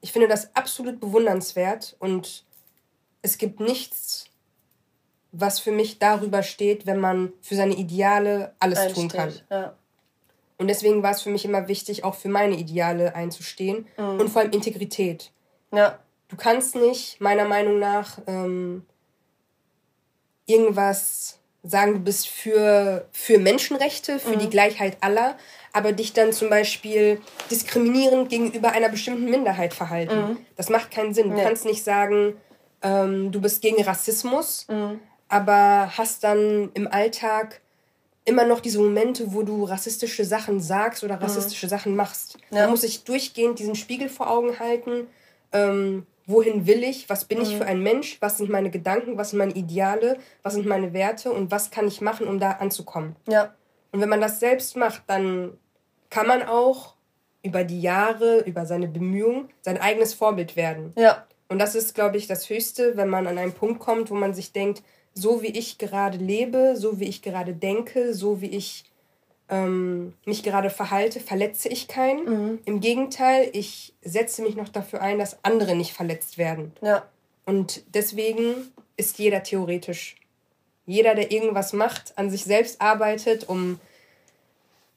Ich 0.00 0.12
finde 0.12 0.28
das 0.28 0.54
absolut 0.54 1.00
bewundernswert 1.00 1.96
und 1.98 2.44
es 3.22 3.38
gibt 3.38 3.60
nichts, 3.60 4.26
was 5.32 5.58
für 5.58 5.72
mich 5.72 5.98
darüber 5.98 6.42
steht, 6.42 6.86
wenn 6.86 7.00
man 7.00 7.32
für 7.40 7.56
seine 7.56 7.74
Ideale 7.74 8.54
alles 8.58 8.78
Einsteht, 8.78 8.94
tun 8.96 9.08
kann. 9.08 9.32
Ja. 9.50 9.74
Und 10.58 10.68
deswegen 10.68 11.02
war 11.02 11.10
es 11.10 11.22
für 11.22 11.30
mich 11.30 11.44
immer 11.44 11.68
wichtig, 11.68 12.04
auch 12.04 12.14
für 12.14 12.28
meine 12.28 12.56
Ideale 12.56 13.14
einzustehen 13.14 13.86
mhm. 13.98 14.20
und 14.20 14.28
vor 14.28 14.42
allem 14.42 14.52
Integrität. 14.52 15.32
Ja. 15.72 15.98
Du 16.28 16.36
kannst 16.36 16.74
nicht, 16.74 17.20
meiner 17.20 17.46
Meinung 17.46 17.78
nach, 17.78 18.18
ähm, 18.26 18.84
irgendwas 20.46 21.38
sagen, 21.66 21.94
du 21.94 22.00
bist 22.00 22.28
für, 22.28 23.06
für 23.12 23.38
Menschenrechte, 23.38 24.18
für 24.18 24.36
mhm. 24.36 24.40
die 24.40 24.50
Gleichheit 24.50 24.98
aller, 25.00 25.36
aber 25.72 25.92
dich 25.92 26.12
dann 26.12 26.32
zum 26.32 26.48
Beispiel 26.48 27.20
diskriminierend 27.50 28.28
gegenüber 28.28 28.72
einer 28.72 28.88
bestimmten 28.88 29.26
Minderheit 29.26 29.74
verhalten. 29.74 30.16
Mhm. 30.16 30.36
Das 30.56 30.70
macht 30.70 30.90
keinen 30.90 31.14
Sinn. 31.14 31.30
Du 31.30 31.36
nee. 31.36 31.42
kannst 31.42 31.64
nicht 31.64 31.84
sagen, 31.84 32.34
ähm, 32.82 33.32
du 33.32 33.40
bist 33.40 33.62
gegen 33.62 33.82
Rassismus, 33.82 34.66
mhm. 34.68 35.00
aber 35.28 35.92
hast 35.96 36.24
dann 36.24 36.70
im 36.74 36.86
Alltag 36.86 37.60
immer 38.24 38.44
noch 38.44 38.60
diese 38.60 38.78
Momente, 38.78 39.32
wo 39.32 39.42
du 39.42 39.64
rassistische 39.64 40.24
Sachen 40.24 40.60
sagst 40.60 41.04
oder 41.04 41.16
mhm. 41.16 41.22
rassistische 41.22 41.68
Sachen 41.68 41.94
machst. 41.96 42.38
Ja. 42.50 42.64
Da 42.64 42.68
muss 42.68 42.82
ich 42.82 43.04
durchgehend 43.04 43.58
diesen 43.58 43.74
Spiegel 43.74 44.08
vor 44.08 44.30
Augen 44.30 44.58
halten. 44.58 45.06
Ähm, 45.52 46.06
wohin 46.26 46.66
will 46.66 46.82
ich, 46.82 47.08
was 47.08 47.24
bin 47.24 47.38
mhm. 47.38 47.44
ich 47.44 47.56
für 47.56 47.64
ein 47.64 47.82
Mensch, 47.82 48.18
was 48.20 48.38
sind 48.38 48.50
meine 48.50 48.70
Gedanken, 48.70 49.16
was 49.16 49.30
sind 49.30 49.38
meine 49.38 49.54
Ideale, 49.54 50.18
was 50.42 50.54
sind 50.54 50.66
meine 50.66 50.92
Werte 50.92 51.32
und 51.32 51.50
was 51.50 51.70
kann 51.70 51.86
ich 51.86 52.00
machen, 52.00 52.26
um 52.26 52.40
da 52.40 52.52
anzukommen. 52.52 53.16
Ja. 53.28 53.54
Und 53.92 54.00
wenn 54.00 54.08
man 54.08 54.20
das 54.20 54.40
selbst 54.40 54.76
macht, 54.76 55.02
dann 55.06 55.56
kann 56.10 56.26
man 56.26 56.42
auch 56.42 56.96
über 57.42 57.64
die 57.64 57.80
Jahre, 57.80 58.40
über 58.40 58.66
seine 58.66 58.88
Bemühungen 58.88 59.48
sein 59.62 59.80
eigenes 59.80 60.14
Vorbild 60.14 60.56
werden. 60.56 60.92
Ja. 60.98 61.26
Und 61.48 61.60
das 61.60 61.76
ist, 61.76 61.94
glaube 61.94 62.16
ich, 62.16 62.26
das 62.26 62.50
Höchste, 62.50 62.96
wenn 62.96 63.08
man 63.08 63.26
an 63.28 63.38
einen 63.38 63.52
Punkt 63.52 63.78
kommt, 63.78 64.10
wo 64.10 64.14
man 64.14 64.34
sich 64.34 64.52
denkt, 64.52 64.82
so 65.14 65.42
wie 65.42 65.56
ich 65.58 65.78
gerade 65.78 66.18
lebe, 66.18 66.76
so 66.76 66.98
wie 66.98 67.04
ich 67.04 67.22
gerade 67.22 67.54
denke, 67.54 68.12
so 68.14 68.40
wie 68.40 68.50
ich 68.50 68.84
ähm, 69.48 70.14
mich 70.24 70.42
gerade 70.42 70.70
verhalte, 70.70 71.20
verletze 71.20 71.68
ich 71.68 71.88
keinen. 71.88 72.24
Mhm. 72.24 72.58
Im 72.64 72.80
Gegenteil, 72.80 73.48
ich 73.52 73.94
setze 74.02 74.42
mich 74.42 74.56
noch 74.56 74.68
dafür 74.68 75.00
ein, 75.00 75.18
dass 75.18 75.38
andere 75.44 75.74
nicht 75.74 75.92
verletzt 75.92 76.38
werden. 76.38 76.72
Ja. 76.82 77.06
Und 77.44 77.82
deswegen 77.94 78.72
ist 78.96 79.18
jeder 79.18 79.42
theoretisch. 79.42 80.16
Jeder, 80.84 81.14
der 81.14 81.32
irgendwas 81.32 81.72
macht, 81.72 82.16
an 82.16 82.30
sich 82.30 82.44
selbst 82.44 82.80
arbeitet, 82.80 83.48
um 83.48 83.80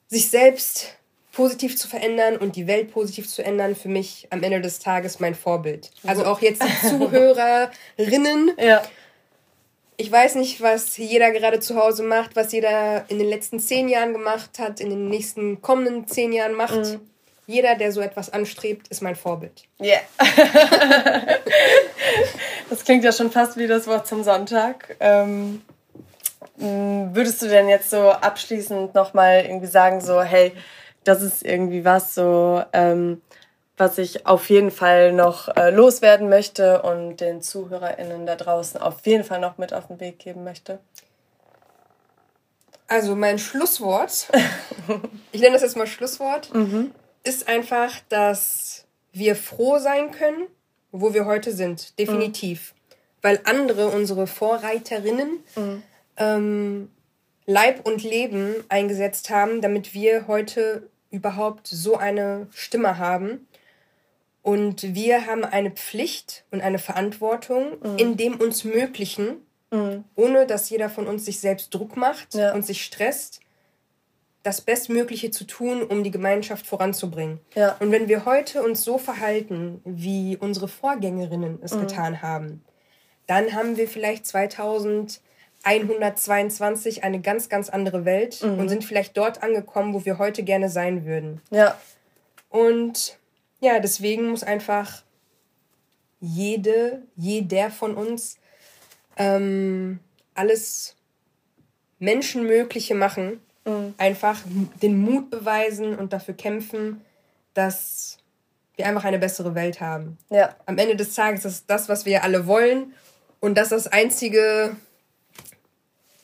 sich 0.08 0.30
selbst 0.30 0.96
positiv 1.32 1.76
zu 1.76 1.86
verändern 1.86 2.36
und 2.36 2.56
die 2.56 2.66
Welt 2.66 2.92
positiv 2.92 3.28
zu 3.28 3.44
ändern, 3.44 3.76
für 3.76 3.88
mich 3.88 4.26
am 4.30 4.42
Ende 4.42 4.60
des 4.60 4.80
Tages 4.80 5.20
mein 5.20 5.36
Vorbild. 5.36 5.90
Also 6.04 6.24
auch 6.24 6.40
jetzt 6.40 6.62
die 6.62 6.88
Zuhörerinnen. 6.88 8.52
Ja 8.58 8.82
ich 10.00 10.10
weiß 10.10 10.36
nicht, 10.36 10.62
was 10.62 10.96
jeder 10.96 11.30
gerade 11.30 11.60
zu 11.60 11.76
Hause 11.76 12.02
macht, 12.02 12.34
was 12.34 12.52
jeder 12.52 13.04
in 13.08 13.18
den 13.18 13.28
letzten 13.28 13.60
zehn 13.60 13.86
Jahren 13.86 14.14
gemacht 14.14 14.58
hat, 14.58 14.80
in 14.80 14.88
den 14.88 15.10
nächsten 15.10 15.60
kommenden 15.60 16.06
zehn 16.06 16.32
Jahren 16.32 16.54
macht. 16.54 16.74
Mhm. 16.74 17.00
Jeder, 17.46 17.74
der 17.74 17.92
so 17.92 18.00
etwas 18.00 18.32
anstrebt, 18.32 18.88
ist 18.88 19.02
mein 19.02 19.14
Vorbild. 19.14 19.64
Ja. 19.78 19.96
Yeah. 19.96 20.00
das 22.70 22.82
klingt 22.84 23.04
ja 23.04 23.12
schon 23.12 23.30
fast 23.30 23.58
wie 23.58 23.66
das 23.66 23.86
Wort 23.86 24.06
zum 24.06 24.24
Sonntag. 24.24 24.96
Ähm, 25.00 25.60
würdest 26.56 27.42
du 27.42 27.48
denn 27.48 27.68
jetzt 27.68 27.90
so 27.90 28.10
abschließend 28.10 28.94
nochmal 28.94 29.44
irgendwie 29.44 29.66
sagen, 29.66 30.00
so, 30.00 30.22
hey, 30.22 30.52
das 31.04 31.20
ist 31.20 31.44
irgendwie 31.44 31.84
was, 31.84 32.14
so, 32.14 32.62
ähm, 32.72 33.20
was 33.80 33.96
ich 33.96 34.26
auf 34.26 34.50
jeden 34.50 34.70
Fall 34.70 35.12
noch 35.12 35.48
äh, 35.56 35.70
loswerden 35.70 36.28
möchte 36.28 36.82
und 36.82 37.16
den 37.16 37.40
ZuhörerInnen 37.40 38.26
da 38.26 38.36
draußen 38.36 38.78
auf 38.78 39.06
jeden 39.06 39.24
Fall 39.24 39.40
noch 39.40 39.56
mit 39.56 39.72
auf 39.72 39.86
den 39.86 39.98
Weg 40.00 40.18
geben 40.18 40.44
möchte? 40.44 40.78
Also 42.86 43.16
mein 43.16 43.38
Schlusswort, 43.38 44.28
ich 45.32 45.40
nenne 45.40 45.54
das 45.54 45.62
jetzt 45.62 45.78
mal 45.78 45.86
Schlusswort, 45.86 46.52
mhm. 46.54 46.92
ist 47.24 47.48
einfach, 47.48 47.92
dass 48.10 48.84
wir 49.12 49.34
froh 49.34 49.78
sein 49.78 50.10
können, 50.10 50.46
wo 50.92 51.14
wir 51.14 51.24
heute 51.24 51.52
sind. 51.52 51.98
Definitiv. 51.98 52.74
Mhm. 52.74 52.96
Weil 53.22 53.40
andere, 53.44 53.88
unsere 53.88 54.26
Vorreiterinnen, 54.26 55.42
mhm. 55.56 55.82
ähm, 56.18 56.90
Leib 57.46 57.86
und 57.86 58.02
Leben 58.02 58.56
eingesetzt 58.68 59.30
haben, 59.30 59.62
damit 59.62 59.94
wir 59.94 60.26
heute 60.26 60.90
überhaupt 61.10 61.66
so 61.66 61.96
eine 61.96 62.46
Stimme 62.50 62.98
haben 62.98 63.46
und 64.42 64.94
wir 64.94 65.26
haben 65.26 65.44
eine 65.44 65.70
Pflicht 65.70 66.44
und 66.50 66.62
eine 66.62 66.78
Verantwortung 66.78 67.78
mhm. 67.82 67.98
in 67.98 68.16
dem 68.16 68.36
uns 68.36 68.64
Möglichen, 68.64 69.46
mhm. 69.70 70.04
ohne 70.16 70.46
dass 70.46 70.70
jeder 70.70 70.88
von 70.88 71.06
uns 71.06 71.26
sich 71.26 71.40
selbst 71.40 71.74
Druck 71.74 71.94
macht 71.96 72.34
ja. 72.34 72.54
und 72.54 72.64
sich 72.64 72.82
stresst, 72.82 73.40
das 74.42 74.62
Bestmögliche 74.62 75.30
zu 75.30 75.44
tun, 75.44 75.82
um 75.82 76.02
die 76.02 76.10
Gemeinschaft 76.10 76.66
voranzubringen. 76.66 77.40
Ja. 77.54 77.76
Und 77.78 77.92
wenn 77.92 78.08
wir 78.08 78.24
heute 78.24 78.62
uns 78.62 78.82
so 78.82 78.96
verhalten, 78.96 79.82
wie 79.84 80.38
unsere 80.38 80.66
Vorgängerinnen 80.66 81.58
es 81.62 81.74
mhm. 81.74 81.82
getan 81.82 82.22
haben, 82.22 82.64
dann 83.26 83.52
haben 83.52 83.76
wir 83.76 83.86
vielleicht 83.86 84.24
2122 84.26 87.04
eine 87.04 87.20
ganz, 87.20 87.50
ganz 87.50 87.68
andere 87.68 88.06
Welt 88.06 88.42
mhm. 88.42 88.58
und 88.58 88.70
sind 88.70 88.84
vielleicht 88.84 89.18
dort 89.18 89.42
angekommen, 89.42 89.92
wo 89.92 90.06
wir 90.06 90.16
heute 90.18 90.42
gerne 90.42 90.70
sein 90.70 91.04
würden. 91.04 91.42
Ja. 91.50 91.78
Und 92.48 93.19
ja, 93.60 93.78
deswegen 93.78 94.30
muss 94.30 94.42
einfach 94.42 95.02
jede, 96.20 97.02
jeder 97.16 97.70
von 97.70 97.94
uns 97.94 98.38
ähm, 99.16 100.00
alles 100.34 100.96
Menschenmögliche 101.98 102.94
machen, 102.94 103.40
mhm. 103.64 103.94
einfach 103.98 104.40
den 104.82 105.00
Mut 105.00 105.30
beweisen 105.30 105.96
und 105.96 106.12
dafür 106.12 106.34
kämpfen, 106.34 107.04
dass 107.54 108.18
wir 108.76 108.86
einfach 108.86 109.04
eine 109.04 109.18
bessere 109.18 109.54
Welt 109.54 109.80
haben. 109.80 110.18
Ja. 110.30 110.56
Am 110.66 110.78
Ende 110.78 110.96
des 110.96 111.14
Tages 111.14 111.44
ist 111.44 111.64
das, 111.68 111.88
was 111.88 112.06
wir 112.06 112.24
alle 112.24 112.46
wollen 112.46 112.94
und 113.40 113.56
das 113.56 113.72
ist 113.72 113.86
das 113.86 113.92
einzige, 113.92 114.76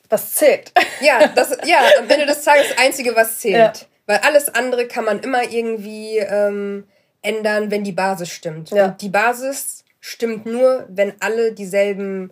was 0.09 0.35
zählt. 0.35 0.73
Ja, 1.01 1.27
das, 1.29 1.51
ja, 1.67 1.81
am 1.99 2.09
Ende 2.09 2.27
des 2.27 2.43
Tages 2.43 2.69
das 2.71 2.79
einzige, 2.79 3.15
was 3.15 3.39
zählt. 3.39 3.55
Ja. 3.55 3.87
Weil 4.07 4.19
alles 4.19 4.49
andere 4.49 4.87
kann 4.87 5.05
man 5.05 5.21
immer 5.21 5.43
irgendwie 5.43 6.19
ähm, 6.19 6.87
ändern, 7.27 7.71
wenn 7.71 7.85
die 7.85 7.93
Basis 7.93 8.31
stimmt. 8.31 8.71
Ja. 8.71 8.87
Und 8.87 9.03
die 9.03 9.09
Basis 9.09 9.85
stimmt 10.01 10.47
nur, 10.47 10.87
wenn 10.89 11.15
alle 11.21 11.53
dieselben 11.53 12.31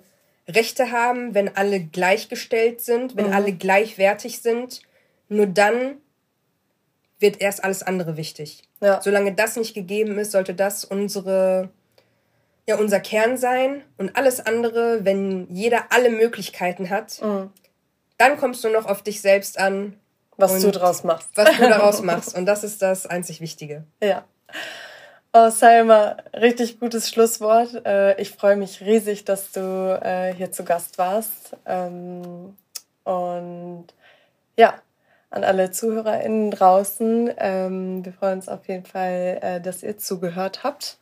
Rechte 0.49 0.93
haben, 0.93 1.35
wenn 1.35 1.57
alle 1.57 1.81
gleichgestellt 1.81 2.81
sind, 2.81 3.17
wenn 3.17 3.29
mhm. 3.29 3.33
alle 3.33 3.53
gleichwertig 3.53 4.41
sind. 4.41 4.83
Nur 5.29 5.47
dann 5.47 5.97
wird 7.19 7.41
erst 7.41 7.65
alles 7.65 7.83
andere 7.83 8.17
wichtig. 8.17 8.63
Ja. 8.81 9.01
Solange 9.03 9.35
das 9.35 9.57
nicht 9.57 9.75
gegeben 9.75 10.19
ist, 10.19 10.33
sollte 10.33 10.55
das 10.55 10.85
unsere 10.85 11.71
ja 12.67 12.77
unser 12.77 13.01
Kern 13.01 13.37
sein 13.37 13.83
und 13.99 14.17
alles 14.17 14.41
andere, 14.41 15.05
wenn 15.05 15.47
jeder 15.51 15.87
alle 15.91 16.11
Möglichkeiten 16.11 16.91
hat, 16.91 17.21
mhm. 17.23 17.51
dann 18.17 18.39
kommst 18.39 18.65
du 18.65 18.71
noch 18.71 18.87
auf 18.87 19.03
dich 19.03 19.21
selbst 19.21 19.59
an. 19.59 19.99
Was 20.37 20.61
du 20.61 20.71
daraus 20.71 21.05
machst. 21.05 21.29
Was 21.35 21.57
du 21.57 21.69
daraus 21.69 22.03
machst. 22.03 22.37
Und 22.37 22.47
das 22.47 22.65
ist 22.65 22.83
das 22.83 23.07
einzig 23.07 23.41
Wichtige. 23.41 23.85
Ja. 24.03 24.25
Oh, 25.37 25.51
Salma, 25.51 26.17
richtig 26.33 26.79
gutes 26.79 27.11
Schlusswort. 27.11 27.85
Äh, 27.85 28.21
ich 28.23 28.31
freue 28.31 28.55
mich 28.55 28.81
riesig, 28.81 29.25
dass 29.25 29.51
du 29.51 29.61
äh, 29.61 30.33
hier 30.33 30.53
zu 30.53 30.63
Gast 30.65 30.97
warst. 30.97 31.57
Ähm, 31.67 32.57
Und 33.03 33.87
ja, 34.57 34.81
an 35.31 35.43
alle 35.43 35.73
ZuhörerInnen 35.73 36.53
draußen, 36.53 37.33
ähm, 37.37 38.05
wir 38.05 38.13
freuen 38.13 38.35
uns 38.35 38.49
auf 38.49 38.69
jeden 38.69 38.87
Fall, 38.87 39.41
äh, 39.43 39.61
dass 39.61 39.83
ihr 39.83 39.99
zugehört 39.99 40.63
habt. 40.63 40.99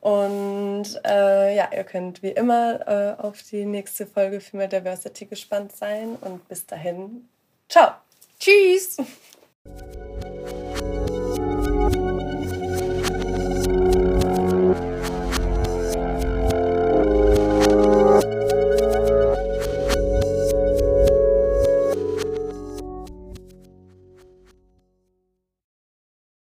Und 0.00 1.00
ja, 1.04 1.70
ihr 1.72 1.84
könnt 1.84 2.22
wie 2.22 2.32
immer 2.32 3.16
auf 3.18 3.42
die 3.42 3.64
nächste 3.64 4.06
Folge 4.06 4.40
Female 4.40 4.68
Diversity 4.68 5.24
gespannt 5.24 5.74
sein. 5.74 6.18
Und 6.20 6.46
bis 6.46 6.66
dahin, 6.66 7.26
ciao. 7.70 7.92
Tschüss. 8.38 8.98